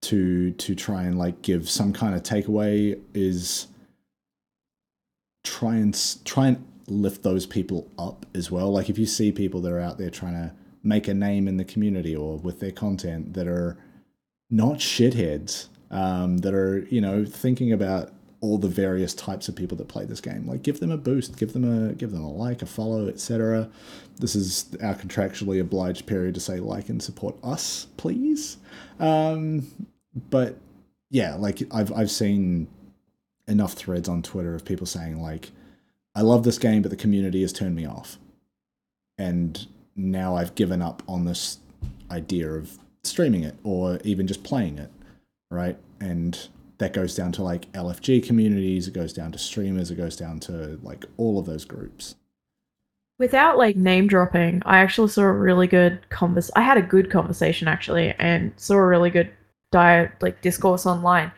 [0.01, 3.67] to to try and like give some kind of takeaway is
[5.43, 8.71] try and try and lift those people up as well.
[8.71, 10.51] Like if you see people that are out there trying to
[10.83, 13.77] make a name in the community or with their content that are
[14.49, 18.11] not shitheads, um, that are you know thinking about
[18.41, 20.47] all the various types of people that play this game.
[20.47, 23.69] Like give them a boost, give them a give them a like, a follow, etc.
[24.17, 28.57] This is our contractually obliged period to say like and support us, please.
[28.99, 29.67] Um,
[30.29, 30.57] but
[31.09, 32.67] yeah, like I've I've seen
[33.47, 35.51] enough threads on Twitter of people saying like,
[36.15, 38.17] I love this game, but the community has turned me off,
[39.17, 41.59] and now I've given up on this
[42.09, 44.91] idea of streaming it or even just playing it,
[45.51, 45.77] right?
[45.99, 46.47] And
[46.79, 50.39] that goes down to like LFG communities, it goes down to streamers, it goes down
[50.41, 52.15] to like all of those groups.
[53.19, 56.49] Without like name dropping, I actually saw a really good convers.
[56.55, 59.31] I had a good conversation actually, and saw a really good
[59.71, 61.31] diet like discourse online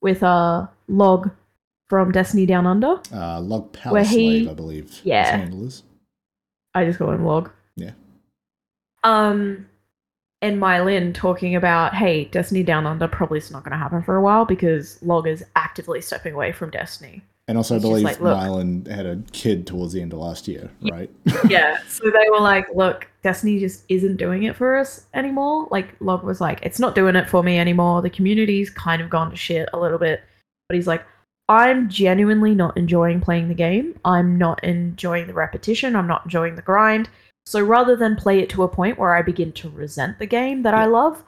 [0.00, 1.30] with a uh, log
[1.88, 3.00] from Destiny Down Under.
[3.12, 5.00] Uh, Log Power Where he- Slave, I believe.
[5.04, 5.24] Yeah.
[5.24, 5.82] His handle is.
[6.74, 7.50] I just call him log.
[7.76, 7.92] Yeah.
[9.04, 9.66] Um,
[10.42, 14.16] and Mylin talking about, hey, Destiny Down Under probably is not going to happen for
[14.16, 17.22] a while because log is actively stepping away from Destiny.
[17.48, 20.68] And also, I believe like, Mylan had a kid towards the end of last year,
[20.90, 21.08] right?
[21.48, 21.78] yeah.
[21.88, 25.68] So they were like, look, Destiny just isn't doing it for us anymore.
[25.70, 28.02] Like, Log was like, it's not doing it for me anymore.
[28.02, 30.24] The community's kind of gone to shit a little bit.
[30.68, 31.04] But he's like,
[31.48, 33.98] I'm genuinely not enjoying playing the game.
[34.04, 35.94] I'm not enjoying the repetition.
[35.94, 37.08] I'm not enjoying the grind.
[37.46, 40.62] So rather than play it to a point where I begin to resent the game
[40.62, 41.24] that I love,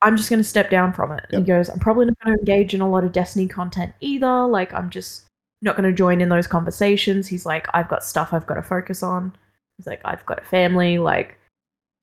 [0.00, 1.26] I'm just going to step down from it.
[1.30, 1.40] Yep.
[1.40, 4.46] He goes, I'm probably not going to engage in a lot of Destiny content either.
[4.46, 5.24] Like, I'm just
[5.62, 7.26] not going to join in those conversations.
[7.26, 9.34] He's like, I've got stuff I've got to focus on.
[9.76, 10.98] He's like, I've got a family.
[10.98, 11.38] Like,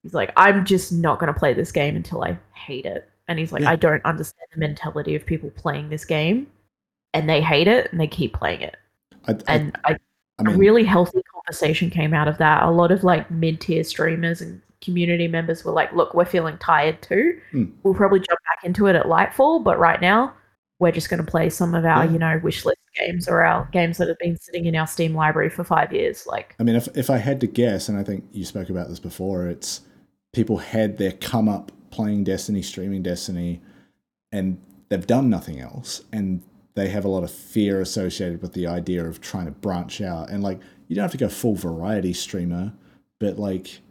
[0.01, 3.09] he's like, I'm just not going to play this game until I hate it.
[3.30, 3.72] And he's like, Yeah.
[3.72, 6.47] I don't understand the mentality of people playing this game
[7.14, 8.76] and they hate it and they keep playing it.
[9.28, 9.97] I, I, And I,
[10.39, 12.64] I mean, a really healthy conversation came out of that.
[12.64, 16.58] A lot of like mid tier streamers and community members were like, look, we're feeling
[16.58, 17.39] tired too.
[17.54, 17.72] Mm.
[17.84, 20.34] We'll probably jump back into it at Lightfall, but right now
[20.80, 22.12] we're just going to play some of our, Yeah.
[22.12, 25.16] you know, wish list games or our games that have been sitting in our Steam
[25.16, 26.28] library for five years.
[26.28, 28.89] Like, I mean, if if I had to guess, and I think you spoke about
[28.89, 29.82] this before, it's
[30.34, 33.62] people had their come up playing Destiny, streaming Destiny,
[34.32, 36.44] and they've done nothing else, and
[36.76, 40.30] they have a lot of fear associated with the idea of trying to branch out.
[40.30, 40.60] And like,
[40.94, 42.72] you don't have to go full variety streamer,
[43.20, 43.82] but like,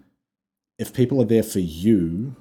[0.78, 2.36] if people are there for you,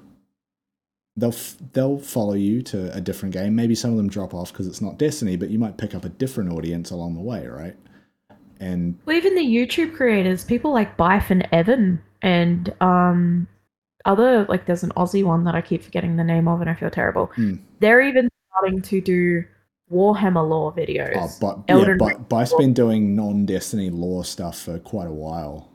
[1.16, 3.56] they'll f- they'll follow you to a different game.
[3.56, 6.04] Maybe some of them drop off because it's not Destiny, but you might pick up
[6.04, 7.76] a different audience along the way, right?
[8.60, 13.48] And well, even the YouTube creators, people like Byf and Evan and um,
[14.04, 16.74] other, like, there's an Aussie one that I keep forgetting the name of and I
[16.74, 17.26] feel terrible.
[17.34, 17.56] Hmm.
[17.80, 19.44] They're even starting to do
[19.92, 21.12] Warhammer lore videos.
[21.16, 22.26] Oh, but yeah, Elden but Ring.
[22.28, 25.68] Byf's been doing non-Destiny lore stuff for quite a while.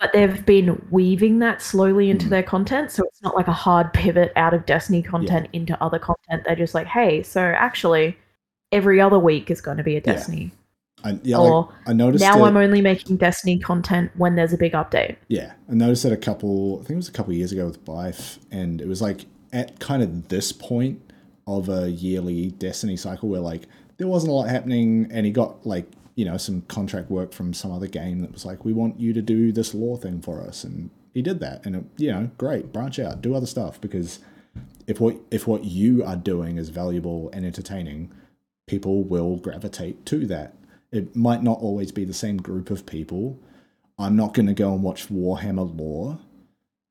[0.00, 2.30] but they've been weaving that slowly into Mhm.
[2.30, 5.98] their content so it's not like a hard pivot out of destiny content into other
[5.98, 8.16] content they're just like hey so actually
[8.70, 10.52] every other week is going to be a Destiny.
[11.02, 14.52] I, yeah, Or like, I noticed Now it- I'm only making Destiny content when there's
[14.52, 15.16] a big update.
[15.28, 16.74] Yeah, I noticed it a couple.
[16.76, 19.80] I think it was a couple years ago with Byf, and it was like at
[19.80, 21.00] kind of this point
[21.48, 23.62] of a yearly Destiny cycle where like
[23.96, 27.52] there wasn't a lot happening, and he got like you know some contract work from
[27.54, 30.40] some other game that was like, we want you to do this lore thing for
[30.40, 33.80] us, and he did that, and it, you know, great, branch out, do other stuff
[33.80, 34.20] because
[34.86, 38.12] if what if what you are doing is valuable and entertaining,
[38.66, 40.54] people will gravitate to that.
[40.92, 43.38] It might not always be the same group of people.
[43.98, 46.18] I'm not going to go and watch Warhammer lore.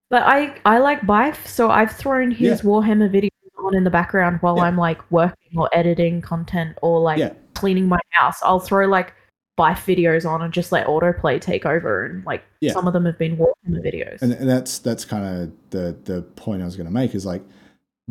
[0.10, 2.70] But I I like Byf, so I've thrown his Yeah.
[2.70, 3.30] Warhammer videos
[3.68, 4.64] on in the background while Yeah.
[4.64, 7.34] I'm like working or editing content or like Yeah.
[7.54, 8.40] cleaning my house.
[8.44, 9.14] I'll throw like
[9.60, 12.74] Byf videos on and just let autoplay take over and like Yeah.
[12.74, 14.22] some of them have been Warhammer videos.
[14.22, 17.26] And, and that's that's kind of the the point I was going to make is
[17.26, 17.42] like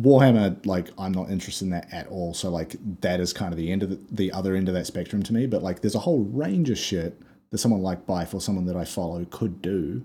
[0.01, 0.65] Warhammer.
[0.65, 2.33] Like I'm not interested in that at all.
[2.33, 4.85] So like that is kind of the end of the, the other end of that
[4.87, 5.47] spectrum to me.
[5.47, 7.19] But like there's a whole range of shit
[7.51, 10.03] that someone like Byf or someone that I follow could do,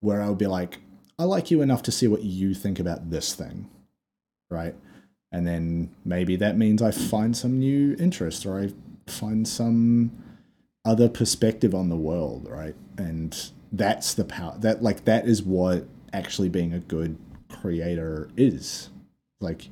[0.00, 0.78] where I would be like,
[1.18, 3.68] I like you enough to see what you think about this thing,
[4.50, 4.74] right?
[5.30, 8.72] And then maybe that means I find some new interest or I
[9.06, 10.12] find some
[10.84, 12.74] other perspective on the world, right?
[12.96, 17.18] And that's the power that like that is what actually being a good
[17.50, 18.88] creator is.
[19.40, 19.68] Like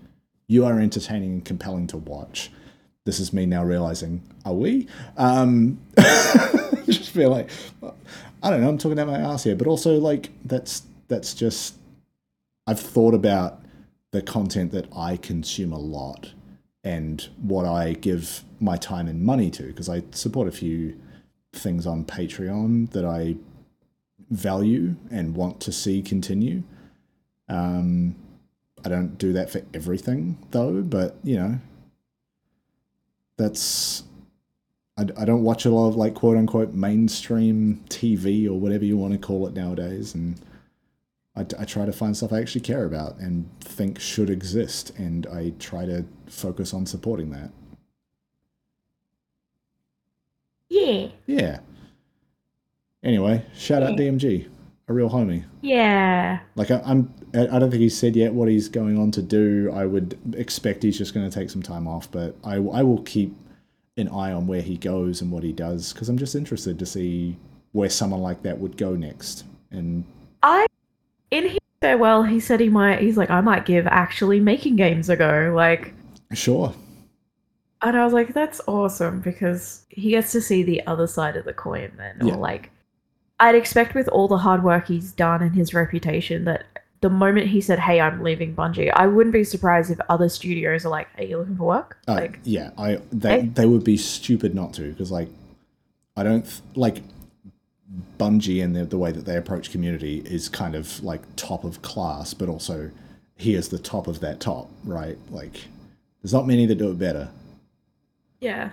[0.47, 2.51] you are entertaining and compelling to watch.
[3.05, 4.89] This is me now realizing, are we?
[5.17, 5.81] Um
[6.87, 7.51] just feel like
[8.43, 11.77] I don't know, I'm talking out my ass here, but also like that's that's just
[12.67, 13.63] I've thought about
[14.17, 16.33] the content that I consume a lot
[16.83, 20.99] and what I give my time and money to because I support a few
[21.53, 23.37] things on Patreon that I
[24.31, 26.63] value and want to see continue.
[27.51, 28.17] Um,
[28.87, 31.59] I don't do that for everything though, but you know,
[33.37, 34.05] that's
[34.97, 38.97] I, I don't watch a lot of like quote unquote mainstream TV or whatever you
[38.97, 40.41] want to call it nowadays, and
[41.37, 45.27] I, I try to find stuff I actually care about and think should exist, and
[45.27, 47.51] I try to focus on supporting that.
[50.69, 51.09] yeah.
[51.27, 51.61] Yeah.
[53.03, 54.49] Anyway, shout out DMG,
[54.89, 55.45] a real homie.
[55.61, 56.41] Yeah.
[56.57, 59.23] Like I, I'm, I I don't think he's said yet what he's going on to
[59.23, 59.71] do.
[59.73, 63.03] I would expect he's just going to take some time off, but I, I will
[63.03, 63.37] keep
[63.97, 66.87] an eye on where he goes and what he does because I'm just interested to
[66.87, 67.37] see
[67.73, 69.45] where someone like that would go next.
[69.71, 70.05] And
[70.43, 70.67] I
[71.31, 75.09] in his farewell he said he might he's like, I might give actually making games
[75.09, 75.53] a go.
[75.55, 75.93] Like
[76.33, 76.75] sure,
[77.83, 81.45] and I was like, that's awesome because he gets to see the other side of
[81.45, 82.23] the coin then.
[82.23, 82.71] Or like
[83.39, 86.65] I'd expect with all the hard work he's done and his reputation that
[87.03, 90.87] the moment he said, Hey, I'm leaving Bungie, I wouldn't be surprised if other studios
[90.87, 91.99] are like, Are you looking for work?
[92.09, 93.47] uh, like yeah, I they Hey.
[93.49, 95.29] they would be stupid not to because like
[96.17, 97.03] I don't th- like
[98.19, 101.83] Bungie and the, the way that they approach community is kind of like top of
[101.83, 102.91] class, but also
[103.37, 105.19] he is the top of that top, right?
[105.31, 105.65] Like
[106.23, 107.29] there's not many that do it better.
[108.41, 108.71] Yeah.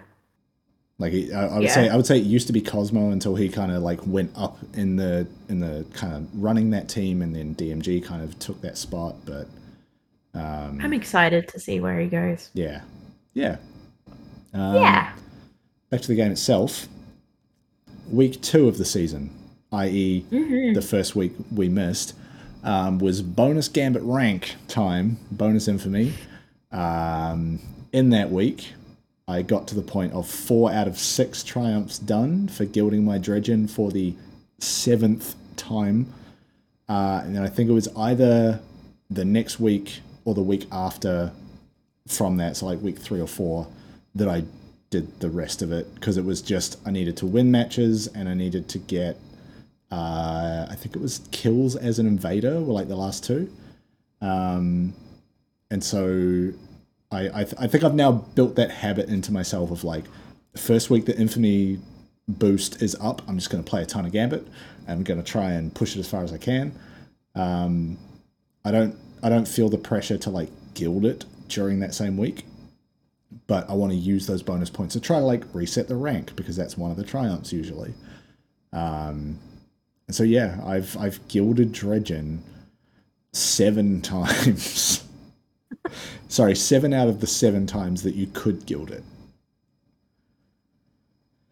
[1.00, 1.74] Like I, I would Yeah.
[1.74, 4.32] say, I would say it used to be Cozmo until he kind of like went
[4.38, 8.38] up in the in the kind of running that team, and then DMG kind of
[8.40, 9.16] took that spot.
[9.26, 9.48] But
[10.34, 12.52] um, I'm excited to see where he goes.
[12.54, 12.82] yeah,
[13.34, 13.58] yeah,
[14.54, 15.14] um, yeah.
[15.90, 16.88] Back to the game itself.
[18.12, 19.30] Week two of the season,
[19.72, 20.74] i.e., Mhm.
[20.76, 22.14] the first week we missed,
[22.64, 26.14] um, was bonus Gambit rank time, bonus infamy.
[26.72, 27.60] Um,
[27.92, 28.74] in that week,
[29.28, 33.18] I got to the point of four out of six triumphs done for gilding my
[33.20, 34.14] dredgen for the
[34.60, 36.08] seventh time.
[36.90, 38.60] Uh, and then I think it was either
[39.10, 41.32] the next week or the week after
[42.08, 43.68] from that, so like week three or four,
[44.16, 44.44] that I
[44.94, 48.30] did the rest of it because it was just I needed to win matches and
[48.30, 49.18] I needed to get
[49.92, 53.52] uh, I think it was kills as an invader were like the last two.
[54.22, 54.94] Um,
[55.72, 56.52] and so
[57.12, 60.06] I I, th- I think I've now built that habit into myself of like
[60.52, 61.80] the first week the infamy
[62.28, 64.48] boost is up, I'm just going to play a ton of Gambit.
[64.88, 66.72] I'm going to try and push it as far as I can.
[67.34, 67.98] Um,
[68.64, 72.46] I don't I don't feel the pressure to like gild it during that same week,
[73.54, 76.36] but I want to use those bonus points to try to like reset the rank
[76.36, 77.94] because that's one of the triumphs usually.
[78.72, 79.38] Um,
[80.08, 82.40] and so yeah, I've I've gilded Dredgen
[83.32, 85.04] seven times.
[86.30, 89.04] Sorry, seven out of the seven times that you could gild it.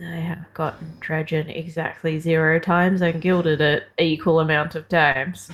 [0.04, 5.52] I have gotten Dredgen exactly zero times and gilded it equal amount of times.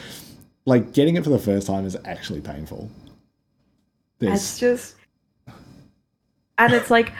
[0.65, 2.89] Like getting it for the first time is actually painful.
[4.21, 4.96] It's There's just
[6.57, 7.13] And it's like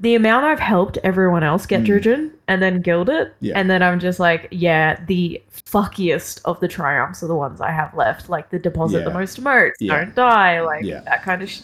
[0.00, 2.30] the amount I've helped everyone else get Mm.
[2.48, 3.52] And then gild it, Yeah.
[3.58, 7.70] and then I'm just like, yeah, the fuckiest of the triumphs are the ones I
[7.70, 9.96] have left, like the deposit the most emotes, Yeah.
[10.04, 11.00] don't die, like Yeah.
[11.00, 11.60] that kind of, sh-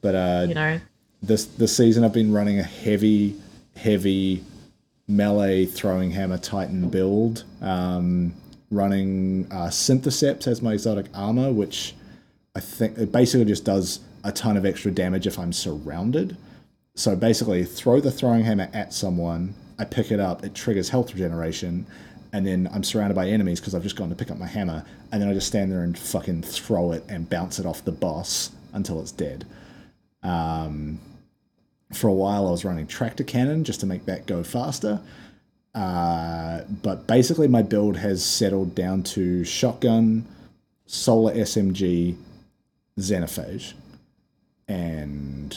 [0.00, 0.80] But uh, you know.
[1.22, 3.34] this this season I've been running a heavy,
[3.76, 4.42] heavy
[5.08, 7.44] melee throwing hammer titan build.
[7.60, 8.32] Um,
[8.70, 11.94] running uh, Synthoceps as my exotic armor, which
[12.54, 16.36] I think it basically just does a ton of extra damage if I'm surrounded.
[16.94, 19.54] So basically, throw the throwing hammer at someone.
[19.78, 20.44] I pick it up.
[20.44, 21.86] It triggers health regeneration,
[22.32, 24.84] and then I'm surrounded by enemies because I've just gone to pick up my hammer,
[25.10, 27.92] and then I just stand there and fucking throw it and bounce it off the
[27.92, 29.46] boss until it's dead.
[30.22, 31.00] Um,
[31.92, 35.00] for a while, I was running tractor cannon just to make that go faster.
[35.74, 40.26] Uh, but basically, my build has settled down to shotgun,
[40.86, 42.16] solar SMG,
[42.98, 43.74] Xenophage.
[44.68, 45.56] And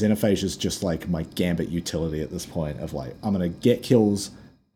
[0.00, 3.58] Xenophage is just like my gambit utility at this point of like, I'm going to
[3.60, 4.30] get kills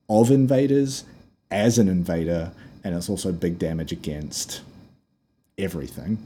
[0.08, 1.04] of invaders
[1.50, 2.50] as an invader,
[2.84, 4.62] and it's also big damage against
[5.58, 6.18] everything.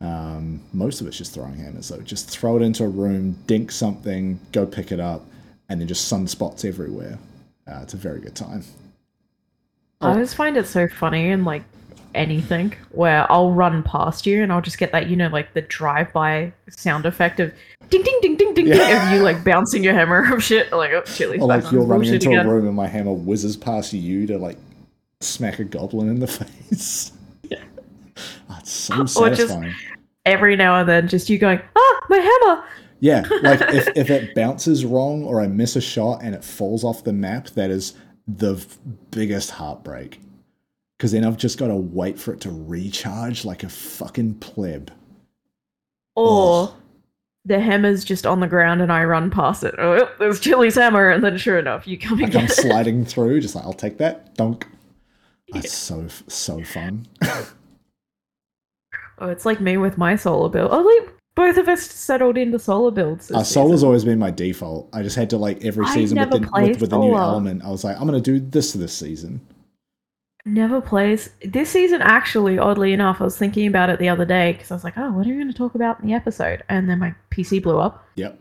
[0.00, 2.00] Um, most of it's just throwing hammers, though.
[2.00, 5.24] Just throw it into a room, dink something, go pick it up,
[5.68, 7.18] and then just sunspots everywhere.
[7.66, 8.64] Uh, it's a very good time.
[10.00, 11.62] I always find it so funny in like
[12.14, 15.62] anything where I'll run past you and I'll just get that, you know, like the
[15.62, 17.52] drive-by sound effect of
[17.90, 19.08] ding ding ding ding ding ding Yeah.
[19.12, 20.72] of you like bouncing your hammer of shit.
[20.72, 22.46] Like oh chili's Or like you're running into again.
[22.46, 24.58] a room and my hammer whizzes past you to like
[25.20, 27.12] smack a goblin in the face.
[27.48, 27.58] Yeah.
[28.50, 29.74] Oh, it's so Or just- satisfying.
[30.24, 32.64] Every now and then, just you going, ah, my hammer.
[33.00, 36.84] Yeah, like if, if it bounces wrong or I miss a shot and it falls
[36.84, 37.94] off the map, that is
[38.28, 38.76] the v-
[39.10, 40.20] biggest heartbreak.
[40.96, 44.92] Because then I've just got to wait for it to recharge like a fucking pleb.
[46.14, 46.76] Or Oh.
[47.44, 49.74] The hammer's just on the ground and I run past it.
[49.78, 52.50] Oh, there's Chili's hammer, and then sure enough, you come and Like I'm it.
[52.56, 54.66] sliding through, just like I'll take that, dunk.
[55.52, 57.06] That's so so fun.
[59.18, 60.70] Oh, it's like me with my solar build.
[60.72, 63.30] Oh, like both of us settled into solar builds.
[63.30, 64.88] Uh, solar's always been my default.
[64.92, 67.62] I just had to like every season with the, with, with the new element.
[67.64, 69.40] I was like, I'm gonna do this this season.
[70.44, 72.02] Never plays this season.
[72.02, 74.98] Actually, oddly enough, I was thinking about it the other day because I was like,
[74.98, 77.62] "Oh, what are we going to talk about in the episode?" And then my PC
[77.62, 78.04] blew up.
[78.16, 78.38] Yep.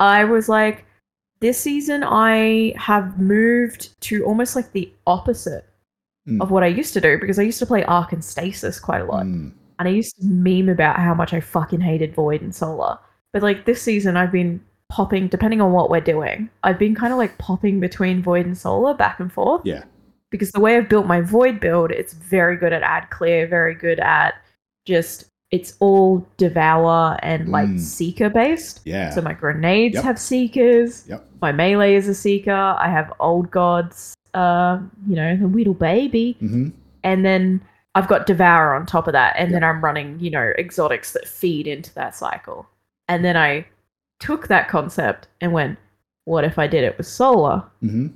[0.00, 0.84] I was like,
[1.40, 5.64] "This season, I have moved to almost like the opposite
[6.26, 6.40] Mm.
[6.40, 9.02] of what I used to do because I used to play Arc and Stasis quite
[9.02, 12.40] a lot, Mm, and I used to meme about how much I fucking hated Void
[12.40, 12.98] and Solar.
[13.34, 17.12] But like this season, I've been popping, depending on what we're doing, I've been kind
[17.12, 19.84] of like popping between Void and Solar back and forth yeah.
[20.34, 23.72] Because the way I've built my void build, it's very good at add clear, very
[23.72, 24.34] good at
[24.84, 27.78] just it's all devour and like Mm.
[27.78, 28.80] seeker based.
[28.84, 29.10] Yeah.
[29.10, 30.02] So my grenades Yep.
[30.04, 31.06] have seekers.
[31.08, 31.24] Yep.
[31.40, 32.50] My melee is a seeker.
[32.86, 34.16] I have old gods.
[34.34, 36.70] Uh, you know, the little baby, hmm
[37.04, 37.60] and then
[37.94, 39.54] I've got devour on top of that, and Yep.
[39.54, 42.66] then I'm running you know exotics that feed into that cycle.
[43.06, 43.66] And then I
[44.18, 45.78] took that concept and went,
[46.24, 47.62] what if I did it with solar?
[47.80, 48.08] hmm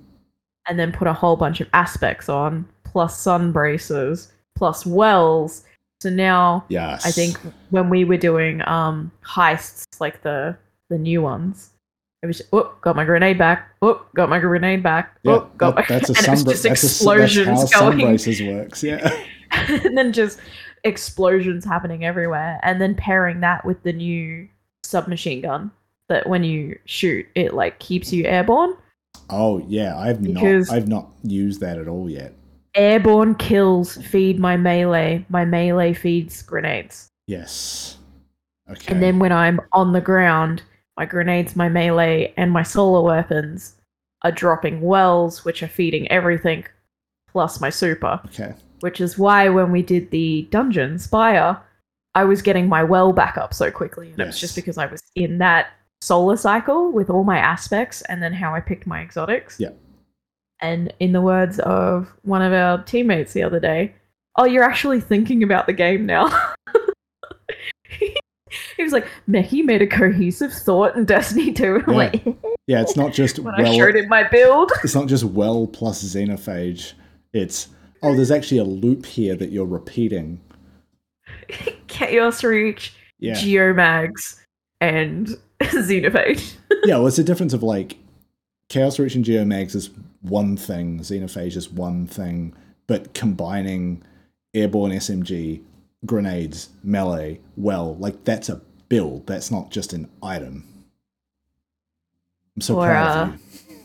[0.69, 5.65] and then put a whole bunch of aspects on, plus Sunbracers, plus wells.
[6.01, 7.05] So now Yes.
[7.07, 7.39] I think
[7.71, 10.57] when we were doing um heists, like the
[10.91, 11.71] the new ones,
[12.23, 15.77] it was oh got my grenade back, oh got my grenade back, Yeah, oh got
[15.77, 18.55] that- my that's a and it was sunbra- just that's a that's how going, Sunbracers
[18.57, 18.83] works.
[18.83, 19.25] Yeah.
[19.51, 20.39] and then just
[20.85, 24.47] explosions happening everywhere, and then pairing that with the new
[24.85, 25.71] submachine gun
[26.09, 28.75] that when you shoot, it like keeps you airborne.
[29.31, 32.33] Oh yeah, I've Because- not I've not used that at all yet.
[32.75, 35.25] airborne kills feed my melee.
[35.29, 37.09] My melee feeds grenades.
[37.27, 37.97] Yes.
[38.71, 38.93] Okay.
[38.93, 40.63] And then when I'm on the ground,
[40.97, 43.75] my grenades, my melee, and my solar weapons
[44.23, 46.65] are dropping wells, which are feeding everything,
[47.31, 48.21] plus my super.
[48.27, 48.55] okay.
[48.81, 51.61] Which is why when we did the dungeon Spire,
[52.15, 54.11] I was getting my well back up so quickly.
[54.11, 55.69] And it was just because I was in that
[56.01, 59.57] solar cycle with all my aspects and then how I picked my exotics.
[59.59, 59.71] Yeah.
[60.61, 63.95] And in the words of one of our teammates the other day,
[64.37, 66.29] oh, you're actually thinking about the game now.
[67.89, 71.83] he was like, Meckii made a cohesive thought in Destiny 2.
[71.87, 71.97] I'm Yeah.
[71.97, 72.25] like,
[72.67, 74.73] Yeah, it's not just when I well showed him my build.
[74.85, 76.93] it's not just well plus xenophage.
[77.33, 77.69] It's
[78.03, 80.41] oh, there's actually a loop here that you're repeating.
[81.89, 83.35] Chaos Reach, Yeah.
[83.35, 84.41] Geomags,
[84.81, 86.55] and Xenophage.
[86.85, 87.97] yeah, well, it's the difference of like
[88.69, 89.91] Chaos Reach and Geomags is
[90.23, 92.55] one thing, Xenophage is one thing,
[92.87, 94.03] but combining
[94.55, 95.63] airborne SMG,
[96.07, 99.27] grenades, melee, well, like that's a build.
[99.27, 100.65] That's not just an item.
[102.57, 103.77] I'm so Or, proud uh, of you.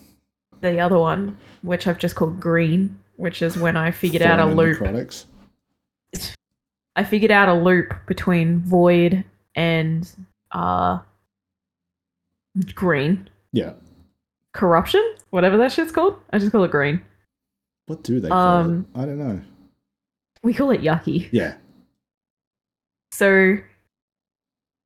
[0.62, 4.46] The other one, which I've just called green, which is when I figured out a
[4.46, 4.80] loop.
[4.80, 5.26] necrotics.
[6.96, 10.10] I figured out a loop between void and
[10.52, 11.00] uh
[12.76, 13.74] green Yeah.
[14.54, 16.20] corruption, whatever that shit's called.
[16.32, 17.02] I just call it green.
[17.88, 19.00] What do they call Um, it?
[19.00, 19.42] I don't know.
[20.44, 21.30] We call it yucky.
[21.32, 21.56] Yeah.
[23.12, 23.58] So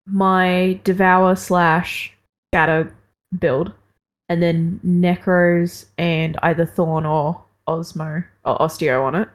[0.05, 2.13] my devour slash
[2.51, 2.93] scatter
[3.38, 3.74] build,
[4.30, 9.30] and then necros and either thorn or osmo or osteo on it.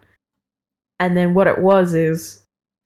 [0.98, 2.41] And then what it was is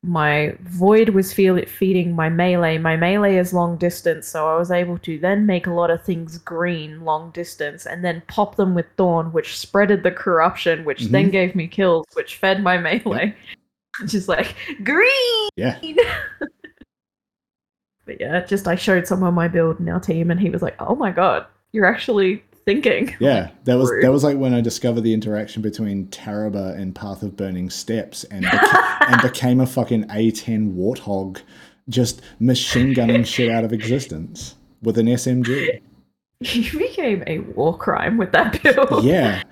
[0.06, 2.78] my void was feel feeding my melee.
[2.78, 6.02] My melee is long distance, so I was able to then make a lot of
[6.02, 11.06] things green long distance, and then pop them with thorn, which spreaded the corruption, which
[11.06, 11.32] then Mhm.
[11.32, 13.34] gave me kills, which fed my melee.
[14.06, 14.54] Just like
[14.84, 15.48] green.
[15.56, 15.78] Yeah.
[18.04, 20.76] But yeah, just I showed someone my build in our team, and he was like,
[20.78, 23.50] "Oh my god, you're actually thinking." Yeah.
[23.64, 24.04] That was Rude.
[24.04, 28.24] that was like when I discovered the interaction between Tarrabah and Path of Burning Steps
[28.24, 31.40] and beca- and became a fucking A10 warthog
[31.88, 35.80] just machine gunning shit out of existence with an SMG.
[36.40, 39.04] You became a war crime with that build.
[39.04, 39.42] Yeah.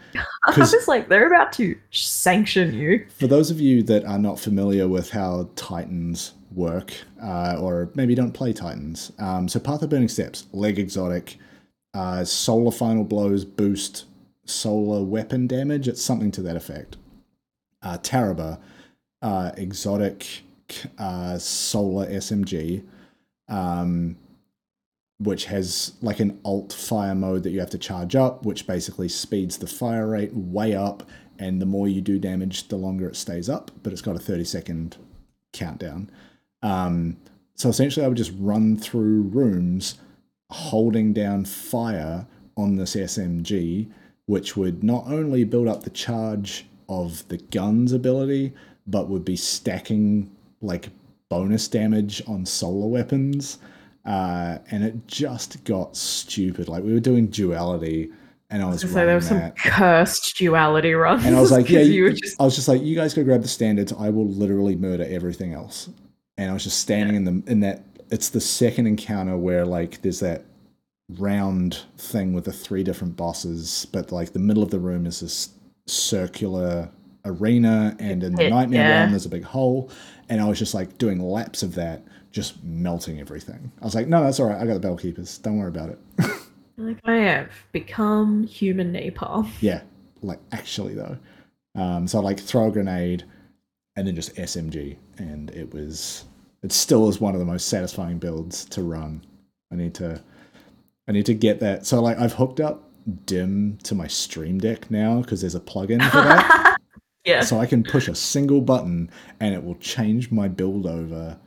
[0.44, 3.06] I was like, they're about to sanction you.
[3.16, 6.92] For those of you that are not familiar with how Titans work,
[7.22, 11.38] uh, or maybe don't play Titans, um, so Path of Burning Steps, leg exotic,
[11.94, 14.04] uh, solar final blows boost
[14.44, 15.88] solar weapon damage.
[15.88, 16.96] It's something to that effect.
[17.82, 18.58] Uh, Tarrabah,
[19.22, 20.42] uh, exotic
[20.98, 22.84] uh, solar SMG,
[23.48, 24.16] um,
[25.18, 29.08] which has like an alt fire mode that you have to charge up, which basically
[29.08, 31.04] speeds the fire rate way up.
[31.38, 33.70] And the more you do damage, the longer it stays up.
[33.82, 34.96] But it's got a 30 second
[35.52, 36.10] countdown.
[36.62, 37.18] Um,
[37.56, 39.96] so essentially, I would just run through rooms
[40.54, 42.26] holding down fire
[42.56, 43.88] on this SMG,
[44.26, 48.52] which would not only build up the charge of the gun's ability,
[48.86, 50.30] but would be stacking
[50.60, 50.88] like
[51.28, 53.58] bonus damage on solar weapons.
[54.04, 56.68] Uh, and it just got stupid.
[56.68, 58.12] Like we were doing duality,
[58.50, 59.56] and I was So running there was some that.
[59.56, 61.24] cursed duality runs.
[61.24, 63.42] And I was like, yeah, you, just I was just like, you guys go grab
[63.42, 63.92] the standards.
[63.98, 65.88] I will literally murder everything else.
[66.36, 67.82] And I was just standing in the in that.
[68.10, 70.44] It's the second encounter where like there's that
[71.18, 75.20] round thing with the three different bosses, but like the middle of the room is
[75.20, 75.50] this
[75.86, 76.88] circular
[77.24, 78.98] arena, and in the nightmare yeah.
[79.00, 79.90] realm there's a big hole.
[80.28, 83.70] And I was just like doing laps of that, just melting everything.
[83.80, 84.60] I was like, no, that's all right.
[84.60, 85.38] I got the bell keepers.
[85.38, 85.98] Don't worry about it.
[86.76, 89.48] like I have become human napalm.
[89.60, 89.82] Yeah,
[90.22, 91.18] like actually though.
[91.76, 93.24] Um, so I like throw a grenade
[93.96, 96.24] and then just SMG, and it was
[96.64, 99.22] it still is one of the most satisfying builds to run.
[99.70, 100.20] I need to
[101.06, 101.84] I need to get that.
[101.84, 102.90] So like I've hooked up
[103.26, 106.78] Dim to my Stream Deck now because there's a plugin for that.
[107.24, 107.40] yeah.
[107.40, 109.10] so I can push a single button
[109.40, 111.38] and it will change my build over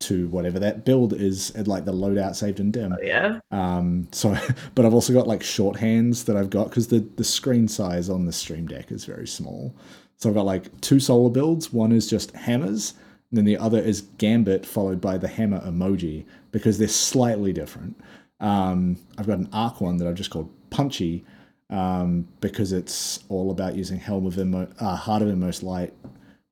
[0.00, 2.94] to whatever that build is at like the loadout saved in Dim.
[2.94, 3.40] Oh, yeah.
[3.50, 4.34] Um, so,
[4.74, 8.24] but I've also got like shorthands that I've got because the, the screen size on
[8.24, 9.74] the Stream Deck is very small.
[10.16, 11.74] So I've got like two solar builds.
[11.74, 12.94] One is just hammers,
[13.32, 17.98] then the other is Gambit followed by the hammer emoji because they're slightly different.
[18.40, 21.24] Um, I've got an arc one that I've just called Punchy
[21.70, 25.94] um, because it's all about using Helm of Inmo- uh, Heart of Inmost Light,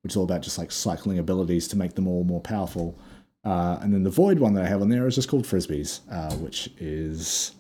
[0.02, 2.98] which is all about just like cycling abilities to make them all more powerful.
[3.44, 6.00] Uh, and then the void one that I have on there is just called frisbees,
[6.10, 7.52] uh, which is,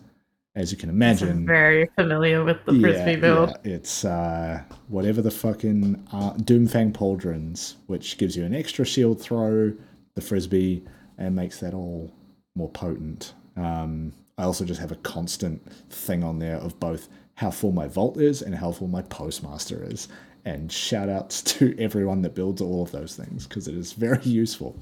[0.54, 3.50] as you can I'm imagine, very familiar with the frisbee build.
[3.50, 9.20] yeah, it's uh, whatever the fucking uh, Doomfang pauldrons, which gives you an extra shield
[9.20, 9.72] throw,
[10.14, 10.82] the frisbee,
[11.18, 12.12] and makes that all
[12.56, 13.34] more potent.
[13.56, 15.60] Um, I also just have a constant
[15.90, 19.84] thing on there of both how full my vault is and how full my postmaster
[19.84, 20.08] is.
[20.44, 24.22] And shout outs to everyone that builds all of those things because it is very
[24.24, 24.76] useful.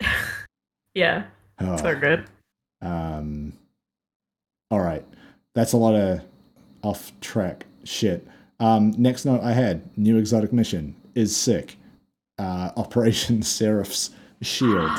[0.94, 1.24] Yeah.
[1.58, 1.76] Oh.
[1.78, 2.26] So good.
[2.82, 3.54] Um,
[4.72, 5.04] all right,
[5.52, 6.22] that's a lot of
[6.82, 8.26] off track shit.
[8.58, 11.76] Um, next note I had new exotic mission is sick.
[12.38, 14.90] Uh, Operation Seraph's Shield.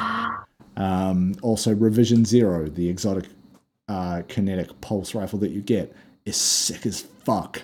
[0.77, 3.25] Um, also, Revision Zero, the exotic
[3.87, 5.91] uh, kinetic pulse rifle that you get,
[6.25, 7.63] is sick as fuck.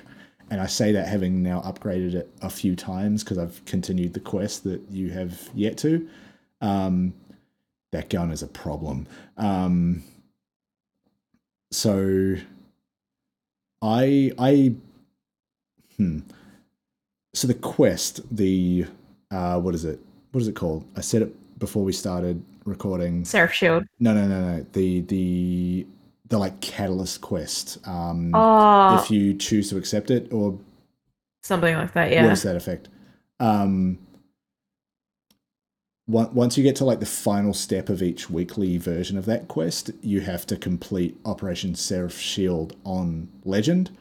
[0.50, 4.20] And I say that having now upgraded it a few times because I've continued the
[4.20, 6.10] quest that you have yet to.
[6.60, 7.14] Um,
[7.92, 9.06] that gun is a problem.
[9.38, 10.04] Um,
[11.72, 12.36] so
[13.82, 14.74] I I
[15.98, 16.20] hmm.
[17.34, 18.86] So the quest, the
[19.32, 20.00] uh, what is it?
[20.32, 20.86] What is it called?
[20.96, 23.24] I said it before we started recording.
[23.26, 23.86] Seraph Shield.
[24.00, 24.66] No, no, no, no.
[24.74, 25.86] The the
[26.28, 27.78] the like catalyst quest.
[27.88, 30.58] Um, Oh, if you choose to accept it, or
[31.44, 32.12] something like that.
[32.12, 32.28] Yeah.
[32.28, 32.90] does that effect?
[33.40, 34.00] Um,
[36.10, 39.92] once you get to like the final step of each weekly version of that quest,
[40.02, 43.96] you have to complete Operation Seraph Shield on Legend,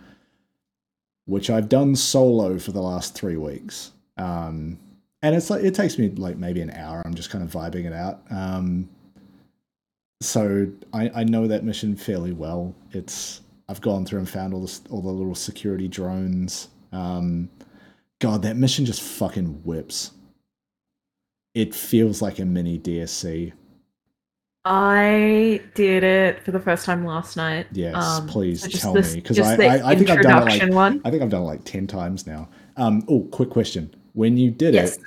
[1.27, 3.93] which I've done solo for the last three weeks.
[4.17, 4.79] Um,
[5.21, 7.03] and it's like it takes me like maybe an hour.
[7.05, 8.23] I'm just kind of vibing it out.
[8.31, 8.89] Um,
[10.23, 12.75] so I, I know that mission fairly well.
[12.93, 16.69] It's I've gone through and found all this all the little security drones.
[16.91, 17.51] Um,
[18.19, 20.13] God, that mission just fucking whips.
[21.59, 23.53] It feels like a mini DSC.
[24.65, 27.67] I did it for the first time last night.
[27.73, 30.63] Yes, Um, please so tell this- me because I, I, I think I've done it
[30.63, 31.01] like one.
[31.05, 32.49] I think I've done it like ten times now.
[32.77, 34.99] Um, oh, quick question: When you did Yes.
[34.99, 35.03] it,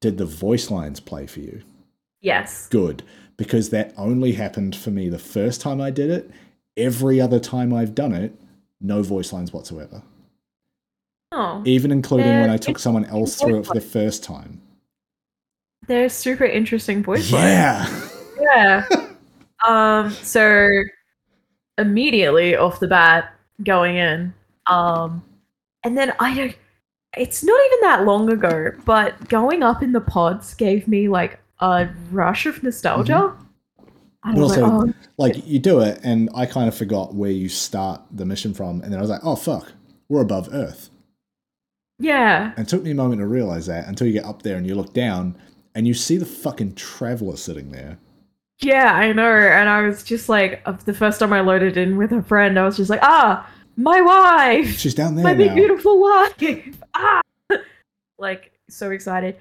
[0.00, 1.62] did the voice lines play for you?
[2.22, 2.66] Yes.
[2.70, 3.04] Good,
[3.36, 6.28] because that only happened for me the first time I did it.
[6.76, 8.34] Every other time I've done it,
[8.80, 10.02] no voice lines whatsoever.
[11.30, 14.60] Oh, Even including when I took someone else through it for the first time.
[15.86, 18.12] They're super interesting voice lines.
[18.40, 18.84] Yeah.
[18.90, 19.08] Yeah.
[19.66, 20.10] um.
[20.10, 20.68] So
[21.78, 24.32] immediately off the bat, going in,
[24.66, 25.22] um,
[25.84, 26.56] and then I don't.
[27.16, 31.38] It's not even that long ago, but going up in the pods gave me like
[31.60, 33.32] a rush of nostalgia.
[34.24, 37.14] I But was like, also- oh, like you do it, and I kind of forgot
[37.14, 39.70] where you start the mission from, and then I was like, "Oh fuck,
[40.08, 40.90] we're above Earth."
[42.00, 44.56] yeah, And it took me a moment to realize that until you get up there
[44.56, 45.36] and you look down
[45.74, 47.98] and you see the fucking traveler sitting there.
[48.60, 49.30] yeah, I know.
[49.30, 52.64] And I was just like, the first time I loaded in with a friend, I
[52.64, 54.78] was just like, ah, my wife.
[54.78, 56.80] She's down there my big beautiful wife.
[56.94, 57.20] ah!
[58.18, 59.36] like so excited.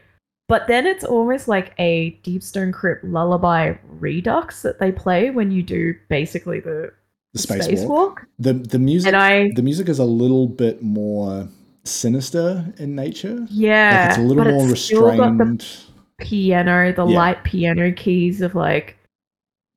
[0.50, 5.52] But then it's almost like a Deep Stone Crypt lullaby redux that they play when
[5.52, 6.92] you do basically the
[7.34, 7.68] the spacewalk.
[7.68, 8.18] spacewalk.
[8.40, 11.48] The the music I the music is a little bit more
[11.86, 13.36] sinister in nature.
[13.36, 15.93] Like yeah, it's a little more it's still got the restrained.
[16.24, 17.18] Piano, the Yeah.
[17.18, 18.98] light piano keys of like.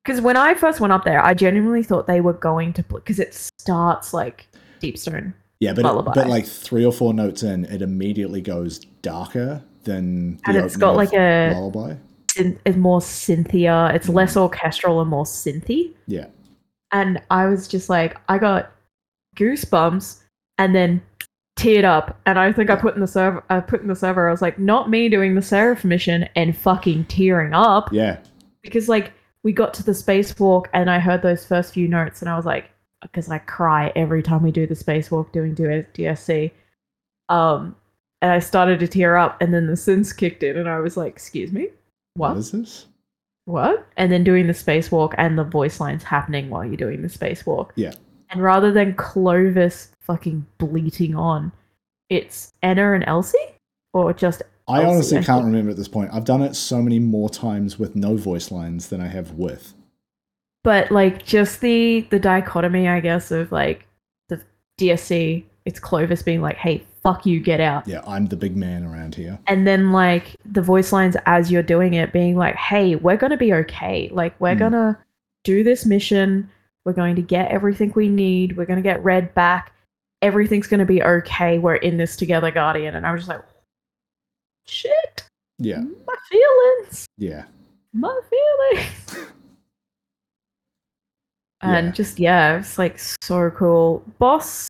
[0.04, 3.18] Because when I first went up there, I genuinely thought they were going to because
[3.18, 4.46] it starts like
[4.80, 5.34] Deep Stone.
[5.58, 6.12] Yeah, but lullaby.
[6.14, 10.94] but like three or four notes in, it immediately goes darker than And it's got
[10.96, 11.96] like a lullaby.
[12.36, 13.90] it's more Cynthia.
[13.94, 14.14] It's Mm.
[14.14, 15.92] less orchestral and more synthy.
[16.06, 16.26] Yeah.
[16.92, 18.70] and I was just like, I got
[19.36, 20.20] goosebumps,
[20.58, 21.02] and then
[21.56, 22.18] teared up.
[22.26, 24.28] And I think I put in the server, I put in the server.
[24.28, 28.18] I was like, not me doing the Seraph mission and fucking tearing up Yeah.
[28.62, 29.12] because like
[29.42, 32.44] we got to the spacewalk and I heard those first few notes and I was
[32.46, 32.70] like,
[33.02, 36.50] because I cry every time we do the spacewalk doing DSC.
[37.28, 37.76] Um,
[38.22, 40.96] and I started to tear up, and then the sins kicked in, and I was
[40.96, 41.68] like, "Excuse me,
[42.14, 42.38] what what?
[42.38, 42.86] is this?
[43.44, 47.08] What?" And then doing the spacewalk and the voice lines happening while you're doing the
[47.08, 47.70] spacewalk.
[47.76, 47.92] Yeah.
[48.30, 51.52] And rather than Clovis fucking bleating on,
[52.08, 53.38] it's Ana and Elsie,
[53.92, 55.46] or just I Elsie, honestly I can't think.
[55.52, 56.10] remember at this point.
[56.12, 59.74] I've done it so many more times with no voice lines than I have with.
[60.64, 63.86] but like just the the dichotomy, I guess, of like
[64.28, 64.40] the
[64.78, 65.44] DSC.
[65.64, 69.16] It's Clovis being like, "Hey, fuck you, get out," Yeah, I'm the big man around
[69.16, 69.38] here.
[69.48, 73.36] and then like the voice lines as you're doing it being like, "Hey, we're gonna
[73.36, 74.08] be okay.
[74.12, 74.58] Like we're Hmm.
[74.60, 74.98] gonna
[75.44, 76.48] do this mission.
[76.84, 78.56] We're going to get everything we need.
[78.56, 79.72] We're gonna get Red back.
[80.22, 81.58] Everything's gonna be okay.
[81.58, 83.42] We're in this together, Guardian." And I was just like,
[84.66, 85.24] "Shit,
[85.58, 87.44] Yeah, my feelings." yeah.
[87.92, 89.26] my feelings.
[91.62, 91.92] and Yeah.
[91.92, 94.02] just yeah, it's like so cool.
[94.18, 94.68] Boss.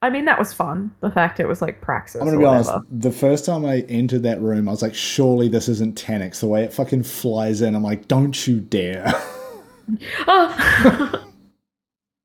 [0.00, 0.94] I mean, that was fun.
[1.00, 2.20] The fact it was like Praksis.
[2.20, 2.70] I'm gonna be honest.
[2.90, 6.46] The first time I entered that room, I was like, "Surely this isn't Taniks." The
[6.46, 9.12] way it fucking flies in, I'm like, "Don't you dare!"
[10.26, 11.24] Ah.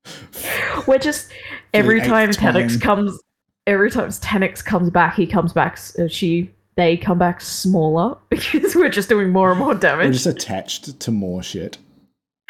[0.86, 1.32] We're just
[1.74, 3.18] every time Taniks comes,
[3.66, 5.78] every time Taniks comes back, he comes back.
[5.98, 10.06] Uh, she, they come back smaller because we're just doing more and more damage.
[10.06, 11.78] We're just attached to more shit.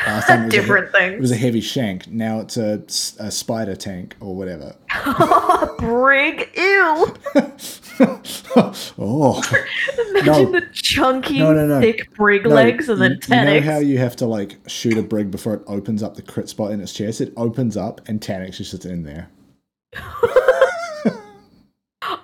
[0.01, 2.09] Last time it was a he- Different It was a heavy shank.
[2.09, 4.75] Now it's a spider tank or whatever.
[5.79, 7.17] Brig, ew.
[8.99, 9.43] oh,
[10.11, 10.51] Imagine No.
[10.53, 11.81] the chunky, No, no, no.
[11.81, 14.97] thick brig No, legs and then you, you know how you have to like shoot
[14.99, 17.21] a brig before it opens up the crit spot in its chest?
[17.21, 19.29] It opens up and Taniks just sits in there.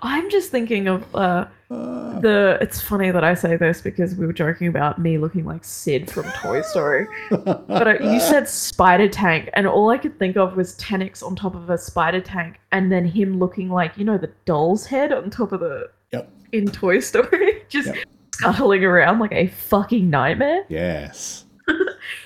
[0.03, 2.59] I'm just thinking of uh, Uh, the.
[2.61, 6.11] It's funny that I say this because we were joking about me looking like Sid
[6.11, 7.07] from Toy Story.
[7.31, 11.37] But uh, you said spider tank, and all I could think of was Taniks on
[11.37, 15.13] top of a spider tank, and then him looking like you know the doll's head
[15.13, 16.29] on top of the Yep.
[16.53, 18.05] in Toy Story, just Yep.
[18.35, 20.65] scuttling around like a fucking nightmare.
[20.69, 21.45] yes.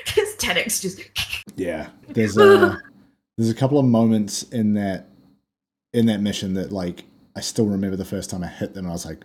[0.07, 1.03] Just Taniks just
[1.57, 2.81] Yeah, there's a
[3.37, 5.09] there's a couple of moments in that
[5.93, 7.05] in that mission that like
[7.37, 8.87] I still remember the first time I hit them.
[8.87, 9.25] I was like,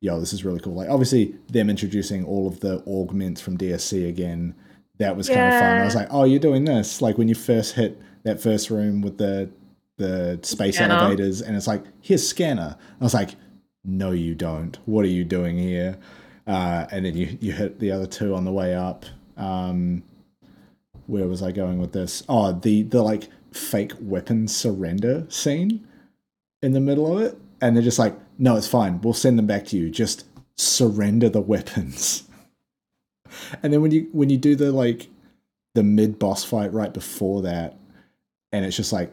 [0.00, 4.08] "Yo, this is really cool!" Like obviously them introducing all of the augments from DSC
[4.08, 4.54] again.
[4.98, 5.80] That was kind of fun.
[5.80, 9.02] I was like, "Oh, you're doing this!" Like when you first hit that first room
[9.02, 9.50] with the
[9.98, 10.94] the space Scanner.
[10.94, 13.36] elevators, and it's like, "Here's scanner." I was like,
[13.84, 14.78] "No, you don't.
[14.86, 15.98] What are you doing here?"
[16.46, 19.04] Uh, and then you you hit the other two on the way up.
[19.36, 20.02] Um,
[21.06, 22.22] where was I going with this?
[22.28, 25.86] Oh, the the like fake weapon surrender scene
[26.62, 29.00] in the middle of it, and they're just like, "No, it's fine.
[29.00, 29.90] We'll send them back to you.
[29.90, 30.24] Just
[30.56, 32.22] surrender the weapons."
[33.62, 35.08] And then when you when you do the like
[35.74, 37.76] the mid boss fight right before that,
[38.52, 39.12] and it's just like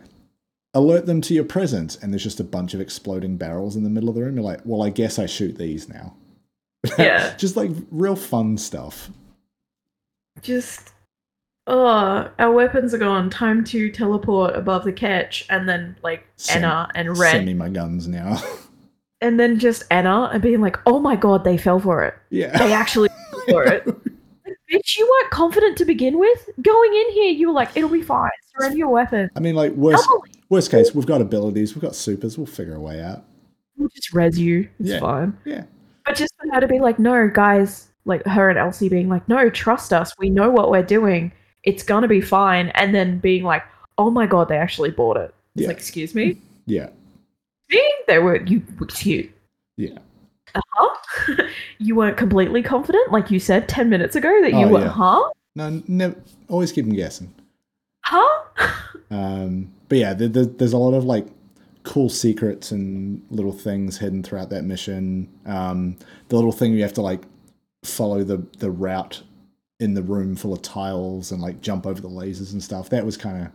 [0.73, 3.89] alert them to your presence, and there's just a bunch of exploding barrels in the
[3.89, 4.35] middle of the room.
[4.35, 6.15] You're like, well, I guess I shoot these now.
[6.97, 7.35] Yeah.
[7.35, 9.09] just like real fun stuff.
[10.41, 10.92] Just
[11.67, 13.29] oh, our weapons are gone.
[13.29, 17.31] Time to teleport above the catch, and then like Send- Ana and Red.
[17.31, 18.41] Send me my guns now.
[19.21, 22.13] and then just Ana and being like, "Oh my god, they fell for it.
[22.29, 22.57] yeah.
[22.57, 23.85] They actually fell for it."
[24.71, 26.49] Bitch, you weren't confident to begin with.
[26.61, 28.31] Going in here, you were like, "It'll be fine.
[28.57, 31.95] Surrender your weapon." I mean, like worst Double worst case, we've got abilities, we've got
[31.95, 33.23] supers, we'll figure a way out.
[33.77, 34.69] We'll just res you.
[34.79, 34.99] It's Yeah.
[34.99, 35.35] fine.
[35.45, 35.63] Yeah,
[36.05, 39.27] But just for her to be like, no, guys, like her and Elsie being like,
[39.27, 40.13] no, trust us.
[40.19, 41.31] We know what we're doing.
[41.63, 42.69] It's gonna be fine.
[42.75, 43.63] And then being like,
[43.97, 45.33] oh my god, they actually bought it.
[45.55, 45.67] It's Yeah.
[45.69, 46.89] like, excuse me, yeah,
[47.69, 47.93] me?
[48.07, 48.63] They were you.
[48.79, 49.31] were cute.
[49.77, 49.97] yeah.
[50.55, 51.35] Huh?
[51.79, 54.81] you weren't completely confident, like you said ten minutes ago that you Oh, were.
[54.81, 54.87] yeah.
[54.89, 55.29] Huh?
[55.55, 56.15] No, never.
[56.49, 57.33] Always keep them guessing.
[58.01, 58.43] Huh?
[59.11, 61.27] Um, but yeah, there, there, there's a lot of like
[61.83, 65.29] cool secrets and little things hidden throughout that mission.
[65.45, 65.97] Um,
[66.29, 67.21] the little thing you have to like
[67.83, 69.21] follow the the route
[69.83, 72.89] in the room full of tiles and like jump over the lasers and stuff.
[72.89, 73.51] That was kind of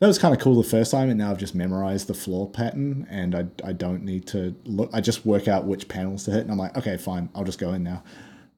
[0.00, 2.50] that was kind of cool the first time, and now I've just memorized the floor
[2.50, 4.90] pattern, and I I don't need to look.
[4.92, 7.60] I just work out which panels to hit, and I'm like, okay, fine, I'll just
[7.60, 8.02] go in now.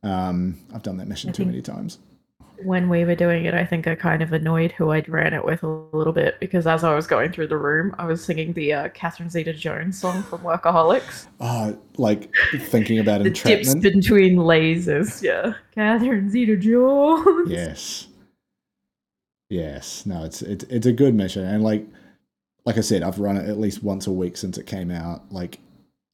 [0.03, 1.99] Um, I've done that mission I too think- many times.
[2.63, 5.45] When we were doing it, I think I kind of annoyed who I'd ran it
[5.45, 8.53] with a little bit because as I was going through the room, I was singing
[8.53, 11.27] the uh, Catherine Zeta-Jones song from Workaholics.
[11.41, 12.33] Oh, like
[12.69, 15.23] thinking about the dips between lasers.
[15.23, 17.51] Yeah, Catherine Zeta-Jones.
[17.51, 18.09] Yes.
[19.49, 20.07] Yes.
[20.07, 21.87] No, it's it's it's a good mission, and like
[22.67, 25.33] like I said, I've run it at least once a week since it came out.
[25.33, 25.61] Like,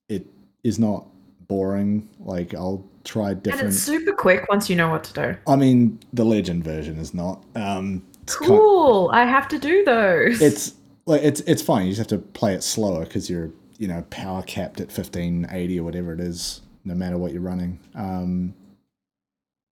[0.09, 0.27] it
[0.62, 1.06] is not
[1.52, 2.08] boring.
[2.20, 3.60] Like, I'll try different.
[3.66, 5.36] And it's super quick once you know what to do.
[5.46, 7.42] I mean, the Legend version is not.
[7.54, 9.10] Um, it's kind- Cool.
[9.12, 10.40] I have to do those.
[10.40, 10.74] it's
[11.06, 11.82] like it's it's fine.
[11.86, 15.46] You just have to play it slower because you're you know power capped at fifteen
[15.50, 17.78] eighty or whatever it is, no matter what you're running.
[17.94, 18.54] Um,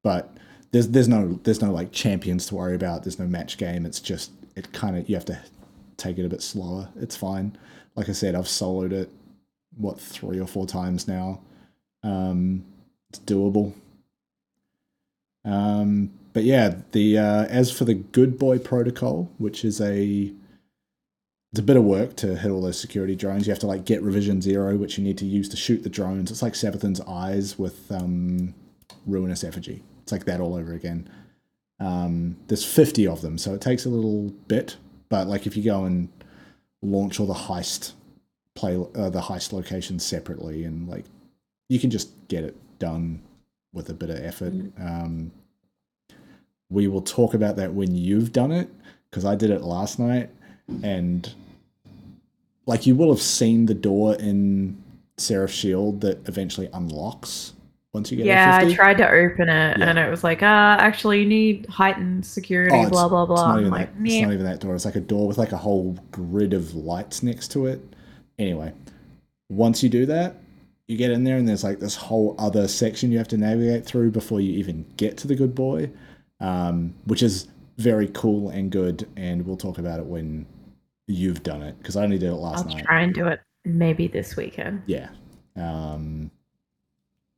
[0.04, 0.36] but
[0.72, 3.04] there's there's no there's no like champions to worry about.
[3.04, 3.86] There's no match game.
[3.86, 5.38] It's just it kind of you have to
[5.96, 6.88] take it a bit slower.
[6.96, 7.56] It's fine.
[7.94, 9.08] Like I said, I've soloed it
[9.76, 11.40] what three or four times now.
[12.02, 12.64] Um,
[13.10, 13.74] it's doable.
[15.44, 20.32] Um, but yeah, the uh, as for the Good Boy Protocol, which is a
[21.52, 23.46] it's a bit of work to hit all those security drones.
[23.46, 25.88] You have to like get revision zero, which you need to use to shoot the
[25.88, 26.30] drones.
[26.30, 28.54] It's like Savathûn's eyes with um,
[29.06, 29.82] ruinous effigy.
[30.02, 31.10] It's like that all over again.
[31.80, 34.76] Um, there's 50 of them, so it takes a little bit.
[35.08, 36.08] But like if you go and
[36.82, 37.92] launch all the heist
[38.54, 41.06] play uh, the heist locations separately, and like
[41.70, 43.22] you can just get it done
[43.72, 44.52] with a bit of effort.
[44.78, 45.30] Um,
[46.68, 48.68] we will talk about that when you've done it
[49.08, 50.30] because I did it last night
[50.82, 51.32] and
[52.66, 54.82] like you will have seen the door in
[55.16, 57.52] Seraph Shield that eventually unlocks
[57.92, 58.28] once you get it.
[58.28, 59.88] yeah, i tried to open it Yeah.
[59.90, 63.28] and it was like, uh, actually, you need heightened security, Oh, it's- blah, blah, It's
[63.30, 63.60] blah.
[63.60, 64.74] not, like, that, it's not even that door.
[64.74, 67.80] It's like a door with like a whole grid of lights next to it.
[68.40, 68.72] Anyway,
[69.48, 70.36] once you do that,
[70.90, 73.86] you get in there and there's like this whole other section you have to navigate
[73.86, 75.88] through before you even get to the good boy,
[76.40, 77.46] um, which is
[77.78, 79.08] very cool and good.
[79.16, 80.46] And we'll talk about it when
[81.06, 82.72] you've done it because I only did it last night.
[82.72, 82.84] I'll night.
[82.86, 84.82] try and do it maybe this weekend.
[84.86, 85.10] Yeah.
[85.54, 86.32] Um,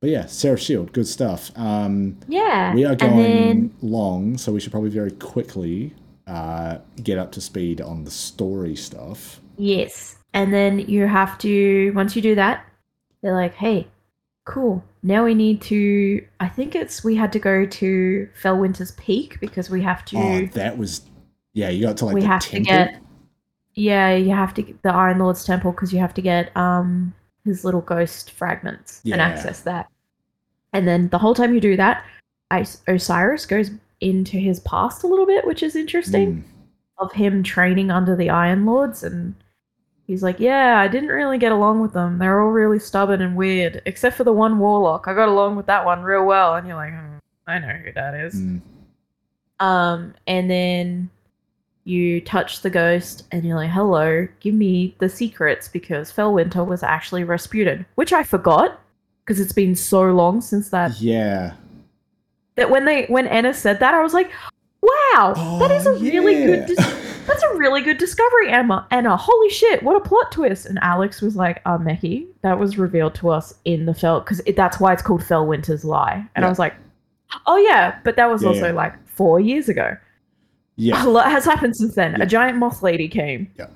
[0.01, 1.51] but yeah, Seraph Shield, good stuff.
[1.55, 2.73] Um, Yeah.
[2.73, 5.93] we are going then long, so we should probably very quickly
[6.25, 9.39] uh, get up to speed on the story stuff.
[9.57, 10.17] Yes.
[10.33, 12.65] And then you have to, once you do that,
[13.23, 13.87] they're like, hey,
[14.45, 14.83] cool.
[15.01, 19.69] Now we need to, I think it's, we had to go to Felwinter's Peak because
[19.71, 21.01] we have to, Oh, that was
[21.53, 21.69] yeah.
[21.69, 22.65] You got to like we the have temple.
[22.65, 23.01] to get,
[23.73, 27.13] yeah, you have to get the Iron Lord's Temple because you have to get um
[27.43, 29.87] his little ghost fragments and access that.
[30.73, 32.05] And then the whole time you do that,
[32.87, 36.37] Osiris goes into his past a little bit, which is interesting.
[36.37, 36.43] Mm.
[36.99, 39.33] Of him training under the Iron Lords, and
[40.07, 42.17] he's like, "Yeah, I didn't really get along with them.
[42.19, 45.07] They're all really stubborn and weird, except for the one warlock.
[45.07, 47.17] I got along with that one real well." And you're like, "Hmm,
[47.47, 48.61] "I know who that is." Mm.
[49.59, 51.09] Um, and then
[51.85, 56.81] you touch the ghost and you're like, hello, give me the secrets because Felwinter was
[56.83, 58.79] actually Rasputin, which I forgot
[59.23, 60.99] because it's been so long since that.
[60.99, 61.53] Yeah.
[62.55, 64.31] That when they when Anna said that, I was like,
[64.81, 66.65] wow, that is a Oh, really good.
[66.67, 66.77] Dis-
[67.25, 68.87] that's a really good discovery, Emma.
[68.91, 70.65] Ana, holy shit, what a plot twist!
[70.65, 74.41] And Alex was like, uh, Meckii, that was revealed to us in the Fell because
[74.55, 76.25] that's why it's called Felwinter's Lie.
[76.35, 76.47] And Yeah.
[76.47, 76.75] I was like,
[77.47, 78.71] oh yeah, but that was Yeah, also yeah.
[78.73, 79.95] like four years ago.
[80.75, 81.05] Yeah.
[81.05, 82.19] A lot has happened since then.
[82.21, 83.51] A giant moth lady came.
[83.57, 83.67] Yeah.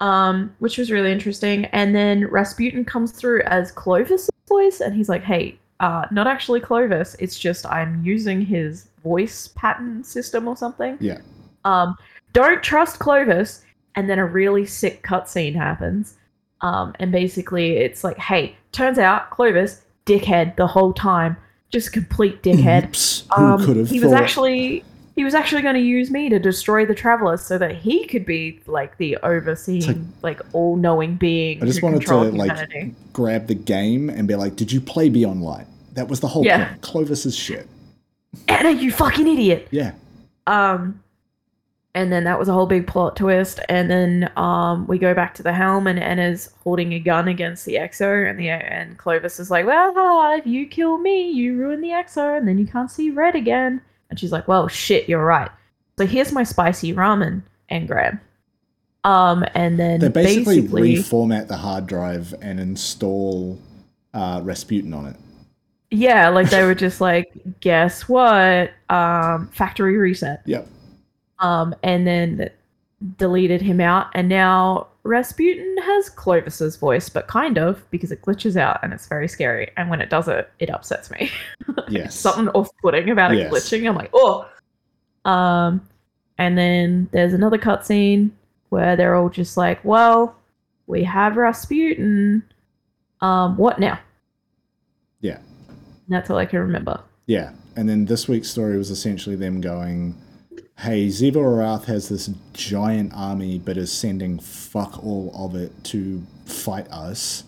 [0.00, 1.66] Um, which was really interesting.
[1.66, 6.60] And then Rasputin comes through as Clovis' voice, and he's like, "Hey, uh, not actually
[6.60, 7.14] Clovis.
[7.18, 10.96] It's just I'm using his voice pattern system or something.
[11.00, 11.18] Yeah.
[11.64, 11.96] Um,
[12.32, 13.62] don't trust Clovis."
[13.94, 16.16] And then a really sick cutscene happens.
[16.62, 21.36] Um, and basically, it's like, "Hey, turns out Clovis, dickhead the whole time,
[21.70, 23.24] just complete dickhead." Oops.
[23.36, 24.06] Who Um, he thought?
[24.06, 24.84] was actually
[25.14, 28.24] he was actually going to use me to destroy the travelers so that he could
[28.24, 33.54] be like the overseeing like, all-knowing being I just wanted to controlled like grab the
[33.54, 36.68] game and be like, "Did you play Beyond Light?" That was the whole Yeah.
[36.68, 36.80] point.
[36.80, 37.68] Clovis is shit.
[38.48, 39.92] Ana you fucking idiot Yeah.
[40.46, 40.98] um
[41.94, 43.60] and then that was a whole big plot twist.
[43.68, 47.66] And then um we go back to the helm and Ana's holding a gun against
[47.66, 51.80] the exo and the and Clovis is like well if you kill me you ruin
[51.80, 53.80] the exo and then you can't see red again.
[54.10, 55.50] And she's like well shit you're right.
[55.98, 58.20] So here's my spicy ramen engram
[59.04, 63.58] um and then They basically, basically, reformat the hard drive and install
[64.14, 65.16] uh, Rasputin on it.
[65.90, 68.72] yeah like they were just like guess what?
[68.88, 70.40] Um factory reset.
[70.46, 70.68] Yep.
[71.42, 72.48] Um, and then
[73.18, 74.06] deleted him out.
[74.14, 79.06] And now Rasputin has Clovis's voice, but kind of because it glitches out and it's
[79.08, 79.70] very scary.
[79.76, 81.30] And when it does it, it upsets me.
[81.88, 82.14] Yes.
[82.14, 83.52] Something off-putting about it Yes.
[83.52, 83.86] glitching.
[83.86, 84.48] I'm like, oh.
[85.26, 85.86] Um,
[86.38, 88.30] and then there's another cutscene
[88.70, 90.34] where they're all just like, well,
[90.86, 92.42] we have Rasputin.
[93.20, 93.98] Um, what now?
[95.20, 95.38] Yeah.
[95.68, 97.00] And that's all I can remember.
[97.26, 97.52] Yeah.
[97.76, 100.16] And then this week's story was essentially them going,
[100.78, 106.22] hey, Xivu Arath has this giant army but is sending fuck all of it to
[106.46, 107.44] fight us.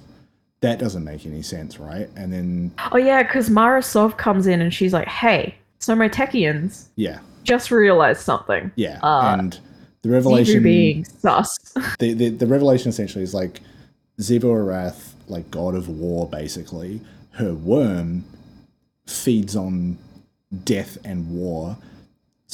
[0.61, 2.09] That doesn't make any sense, right?
[2.17, 6.09] And then, Oh yeah, because Mara Sov comes in and she's like, hey, so my
[6.09, 8.71] Techeuns yeah, just realized something.
[8.77, 8.99] yeah.
[9.03, 9.59] Uh, and
[10.03, 10.63] the Xivu revelation.
[10.63, 11.49] being sus.
[11.99, 13.61] the, the the revelation essentially is like
[14.19, 17.01] Xivu Arath, like god of war, basically.
[17.33, 18.25] Her worm
[19.07, 19.99] feeds on
[20.65, 21.77] death and war.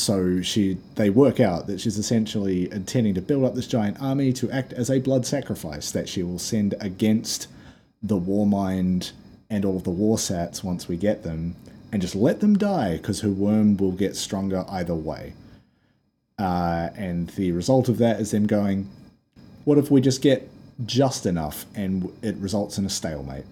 [0.01, 4.33] So she they work out that she's essentially intending to build up this giant army
[4.35, 7.49] to act as a blood sacrifice that she will send against
[8.03, 9.13] the war mind
[9.51, 11.55] and all of the war sats once we get them
[11.93, 15.35] and just let them die because her worm will get stronger either way.
[16.39, 18.89] Uh, and the result of that is them going,
[19.65, 20.49] what if we just get
[20.87, 23.45] just enough and it results in a stalemate?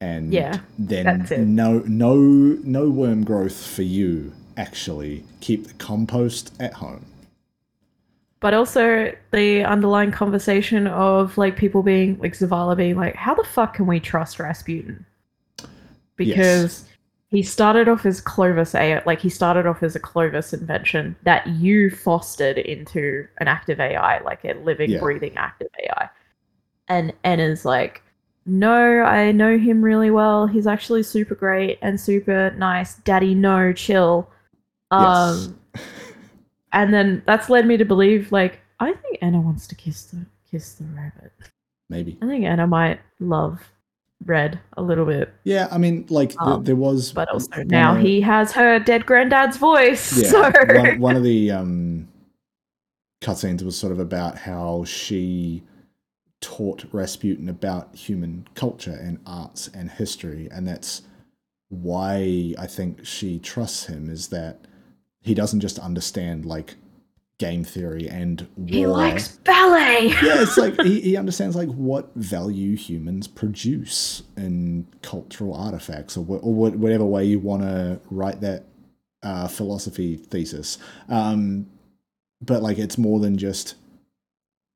[0.00, 1.40] And Yeah, then that's it.
[1.40, 5.24] no no no worm growth for you actually.
[5.40, 7.04] Keep the compost at home.
[8.40, 13.44] But also the underlying conversation of like people being like Zavala being like, how the
[13.44, 15.04] fuck can we trust Rasputin?
[16.16, 16.84] Because
[17.28, 21.46] he started off as Clovis AI, like he started off as a Clovis invention that
[21.46, 25.00] you fostered into an active AI, like a living, Yeah.
[25.00, 26.08] breathing active AI.
[26.88, 28.02] And Ana's like,
[28.46, 30.46] no, I know him really well.
[30.46, 32.94] He's actually super great and super nice.
[32.96, 34.28] Daddy, no, chill.
[34.90, 35.84] Um, Yes.
[36.72, 40.24] and then that's led me to believe like I think Ana wants to kiss the
[40.50, 41.32] kiss the rabbit.
[41.88, 42.18] Maybe.
[42.22, 43.60] I think Ana might love
[44.26, 47.94] Red a little bit, Yeah, I mean, like th- Um, there was, but also now
[47.96, 50.12] of- he has her dead granddad's voice.
[50.22, 50.42] yeah, so
[50.74, 52.06] one, one of the um,
[53.22, 55.62] cutscenes was sort of about how she
[56.42, 61.02] taught Rasputin about human culture and arts and history, and that's
[61.70, 64.66] why I think she trusts him is that
[65.22, 66.76] he doesn't just understand like
[67.38, 68.68] game theory and war.
[68.68, 70.08] he likes ballet.
[70.08, 76.24] yeah, it's like he, he understands like what value humans produce in cultural artifacts or,
[76.24, 78.64] wh- or wh- whatever way you want to write that
[79.22, 80.76] uh, philosophy thesis.
[81.08, 81.66] Um,
[82.42, 83.74] but like it's more than just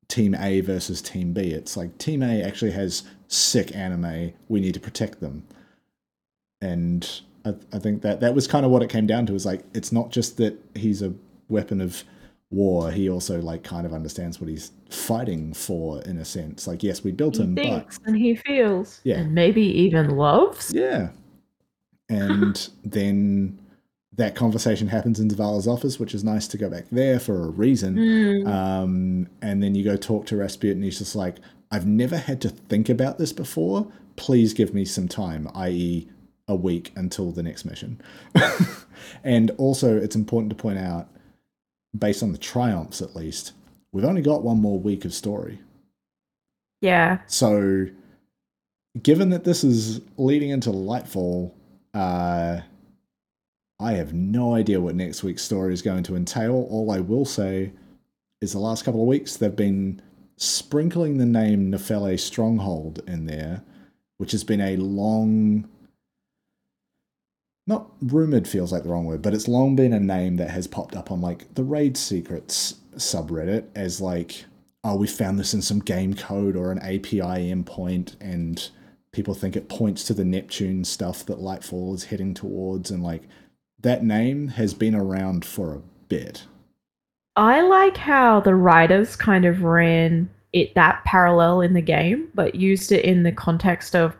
[0.08, 1.40] team A versus team B.
[1.52, 4.32] It's like team A actually has sick anime.
[4.48, 5.44] We need to protect them.
[6.60, 9.34] And I, I think that that was kind of what it came down to.
[9.34, 11.12] Is like it's not just that he's a
[11.48, 12.04] weapon of
[12.50, 12.90] war.
[12.90, 16.66] He also like kind of understands what he's fighting for in a sense.
[16.66, 19.00] Like yes, we built He him, but thinks and he feels.
[19.04, 19.18] Yeah.
[19.18, 20.72] And maybe even loves.
[20.72, 21.10] Yeah.
[22.08, 23.58] And then
[24.16, 27.50] that conversation happens in Zavala's office, which is nice to go back there for a
[27.50, 27.96] reason.
[27.96, 28.46] Mm.
[28.46, 30.82] Um, and then you go talk to Rasputin.
[30.82, 31.36] He's just like,
[31.72, 33.90] I've never had to think about this before.
[34.14, 36.08] Please give me some time, i.e.,
[36.48, 38.00] a week until the next mission.
[39.24, 41.08] and also, it's important to point out,
[41.96, 43.52] based on the triumphs at least,
[43.92, 45.60] we've only got one more week of story.
[46.80, 47.18] yeah.
[47.26, 47.86] So,
[49.02, 51.52] given that this is leading into Lightfall,
[51.94, 52.60] uh,
[53.80, 56.66] I have no idea what next week's story is going to entail.
[56.70, 57.72] All I will say
[58.40, 60.00] is the last couple of weeks they've been
[60.36, 63.62] sprinkling the name Nefele Stronghold in there,
[64.18, 65.68] which has been a long.
[67.66, 70.66] Not rumored feels like the wrong word, but it's long been a name that has
[70.66, 74.44] popped up on like the Raid Secrets subreddit as like
[74.84, 78.68] oh, we found this in some game code or an API endpoint, and
[79.12, 83.22] people think it points to the Neptune stuff that Lightfall is heading towards, and like
[83.80, 86.44] that name has been around for a bit.
[87.36, 92.54] I like how the writers kind of ran it that parallel in the game, but
[92.54, 94.14] used it in the context of,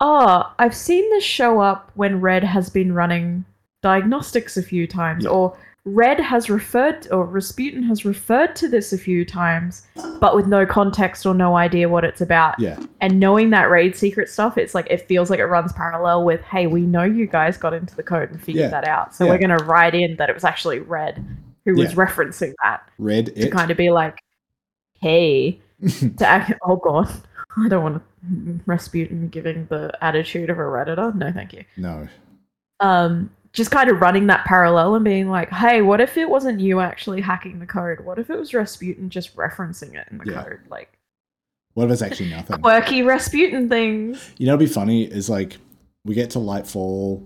[0.00, 3.44] oh, I've seen this show up when Red has been running
[3.82, 5.56] diagnostics a few times, or
[5.86, 9.86] Red has referred, or Rasputin has referred to this a few times,
[10.18, 12.58] but with no context or no idea what it's about.
[12.58, 16.24] Yeah, And knowing that raid secret stuff, it's like it feels like it runs parallel
[16.24, 18.68] with, hey, we know you guys got into the code and figured Yeah.
[18.70, 19.32] that out, so Yeah.
[19.32, 21.22] we're gonna write in that it was actually Red
[21.66, 21.96] who was Yeah.
[22.06, 23.52] referencing that Red to It.
[23.52, 24.18] kind of be like,
[25.00, 25.58] hey,
[26.16, 26.52] to act.
[26.62, 27.10] Oh god,
[27.58, 28.02] I don't want to
[28.66, 31.14] Rasputin giving the attitude of a redditor.
[31.14, 31.64] No, thank you.
[31.76, 32.08] no,
[32.80, 36.58] Um, just kind of running that parallel and being like, hey, what if it wasn't
[36.60, 38.00] you actually hacking the code?
[38.00, 40.42] What if it was Rasputin just referencing it in the Yeah.
[40.42, 40.90] code, like
[41.74, 42.60] what if it's actually nothing?
[42.60, 44.32] quirky Rasputin things?
[44.38, 45.56] You know, what'd be funny is like
[46.04, 47.24] we get to Lightfall,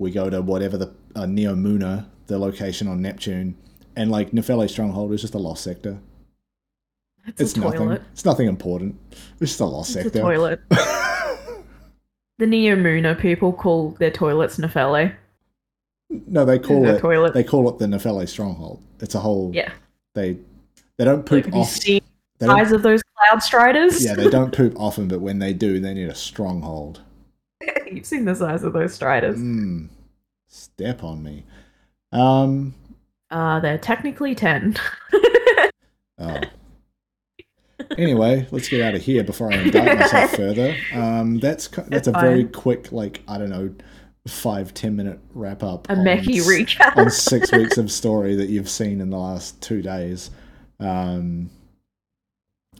[0.00, 3.56] we go to whatever the uh, Neomuna, the location on Neptune,
[3.96, 5.98] and like Nefele Stronghold is just a lost sector.
[7.28, 7.78] It's, It's a nothing.
[7.80, 8.02] toilet.
[8.12, 8.96] It's nothing important.
[9.40, 10.18] It's just a lost It's sector.
[10.18, 10.60] a toilet.
[12.40, 15.12] The Neomuna people call their toilets Nefele.
[16.08, 17.00] no, they call it.
[17.00, 17.34] toilet.
[17.34, 18.80] They call it the Nefele Stronghold.
[19.00, 19.50] It's a whole.
[19.52, 19.72] yeah.
[20.14, 20.38] They
[20.98, 21.68] they don't poop have you off.
[21.70, 22.00] seen
[22.38, 24.04] the size of those cloud striders?
[24.04, 27.00] yeah, they don't poop often, but when they do, they need a stronghold.
[27.90, 29.36] You've seen the size of those striders.
[29.36, 29.88] Mm,
[30.46, 31.44] step on me.
[32.12, 32.72] Um.
[33.32, 34.76] Uh, they're technically 10.
[36.20, 36.40] Oh.
[37.96, 40.76] Anyway, let's get out of here before I indict myself further.
[40.92, 43.74] Um, that's that's It's a very quick, like I don't know,
[44.26, 45.88] five ten minute wrap up.
[45.88, 46.96] A on recap.
[46.96, 50.30] on six weeks of story that you've seen in the last two days.
[50.80, 51.50] Um,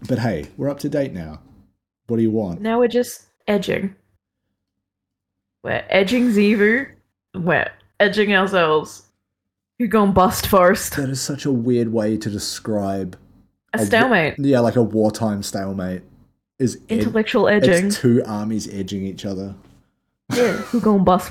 [0.08, 1.40] but hey, we're up to date now.
[2.06, 2.60] What do you want?
[2.60, 3.94] now we're just edging.
[5.64, 6.88] We're edging Xivu.
[7.34, 7.70] We're
[8.00, 9.02] edging ourselves.
[9.78, 10.96] You're going bust first?
[10.96, 13.16] That is such a weird way to describe.
[13.74, 14.34] A stalemate.
[14.38, 16.02] yeah, like a wartime stalemate.
[16.58, 17.86] Is ed- Intellectual edging.
[17.86, 19.54] it's two armies edging each other.
[20.34, 20.52] yeah.
[20.52, 21.30] Who gone bust?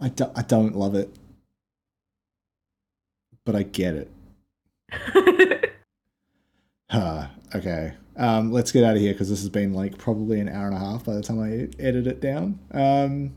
[0.00, 1.14] I, do, I don't love it,
[3.44, 4.10] but I get it.
[6.90, 7.28] Huh.
[7.54, 7.92] Okay.
[8.16, 10.74] Um, let's get out of here because this has been like probably an hour and
[10.74, 12.58] a half by the time I edit it down.
[12.72, 13.32] Um,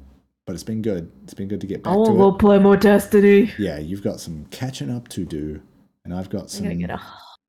[0.45, 1.11] but it's been good.
[1.23, 3.51] It's been good to get back oh, to we'll play more Destiny.
[3.59, 5.61] Yeah, you've got some catching up to do,
[6.03, 6.63] and I've got I'm some.
[6.63, 6.97] gonna get a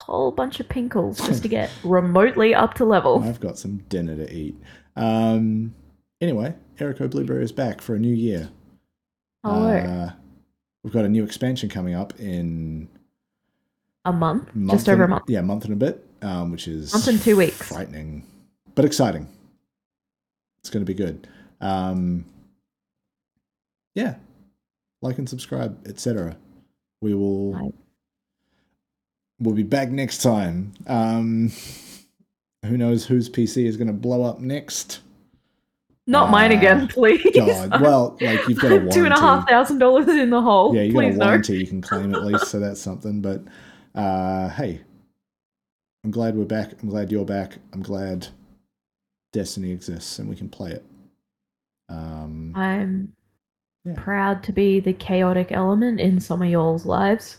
[0.04, 3.22] whole bunch of pinkles just to get remotely up to level.
[3.24, 4.54] I've got some dinner to eat.
[4.96, 5.74] Um,
[6.20, 8.50] anyway, Erico Blueberry is back for a new year.
[9.42, 10.10] Oh, Uh,
[10.82, 12.88] we've got a new expansion coming up in
[14.04, 15.24] a month, month just over a month.
[15.28, 17.68] Yeah, month and a bit, um, which is Month and two weeks.
[17.68, 18.26] Frightening,
[18.74, 19.26] but exciting.
[20.60, 21.26] It's going to be good.
[21.60, 22.24] Um,
[23.94, 24.16] yeah,
[25.02, 26.36] like and subscribe, etc.
[27.00, 27.72] We will.
[29.44, 30.72] We'll be back next time.
[30.86, 31.52] Um,
[32.64, 35.00] who knows whose PC is going to blow up next?
[36.06, 37.22] Not mine Ah, again, please.
[37.34, 38.90] God, well, like you've got a warranty.
[39.00, 40.74] Two and a half thousand dollars in the hole.
[40.74, 41.24] Yeah, you got please a no.
[41.26, 43.20] warranty you can claim at least, so that's something.
[43.20, 43.42] But
[43.94, 44.80] uh, hey,
[46.04, 46.72] I'm glad we're back.
[46.82, 47.56] I'm glad you're back.
[47.72, 48.26] I'm glad
[49.32, 50.84] Destiny exists and we can play it.
[51.90, 53.12] Um, I'm
[53.84, 53.94] Yeah.
[53.96, 57.38] proud to be the chaotic element in some of y'all's lives.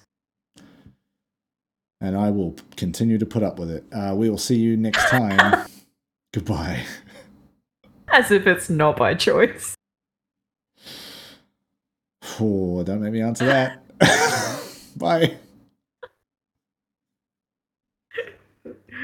[2.01, 3.83] And I will continue to put up with it.
[3.91, 5.65] Uh, we will see you next time.
[6.33, 6.83] Goodbye.
[8.09, 9.75] As if it's not by choice.
[12.39, 13.81] Oh, don't make me answer that.
[14.97, 15.37] Bye.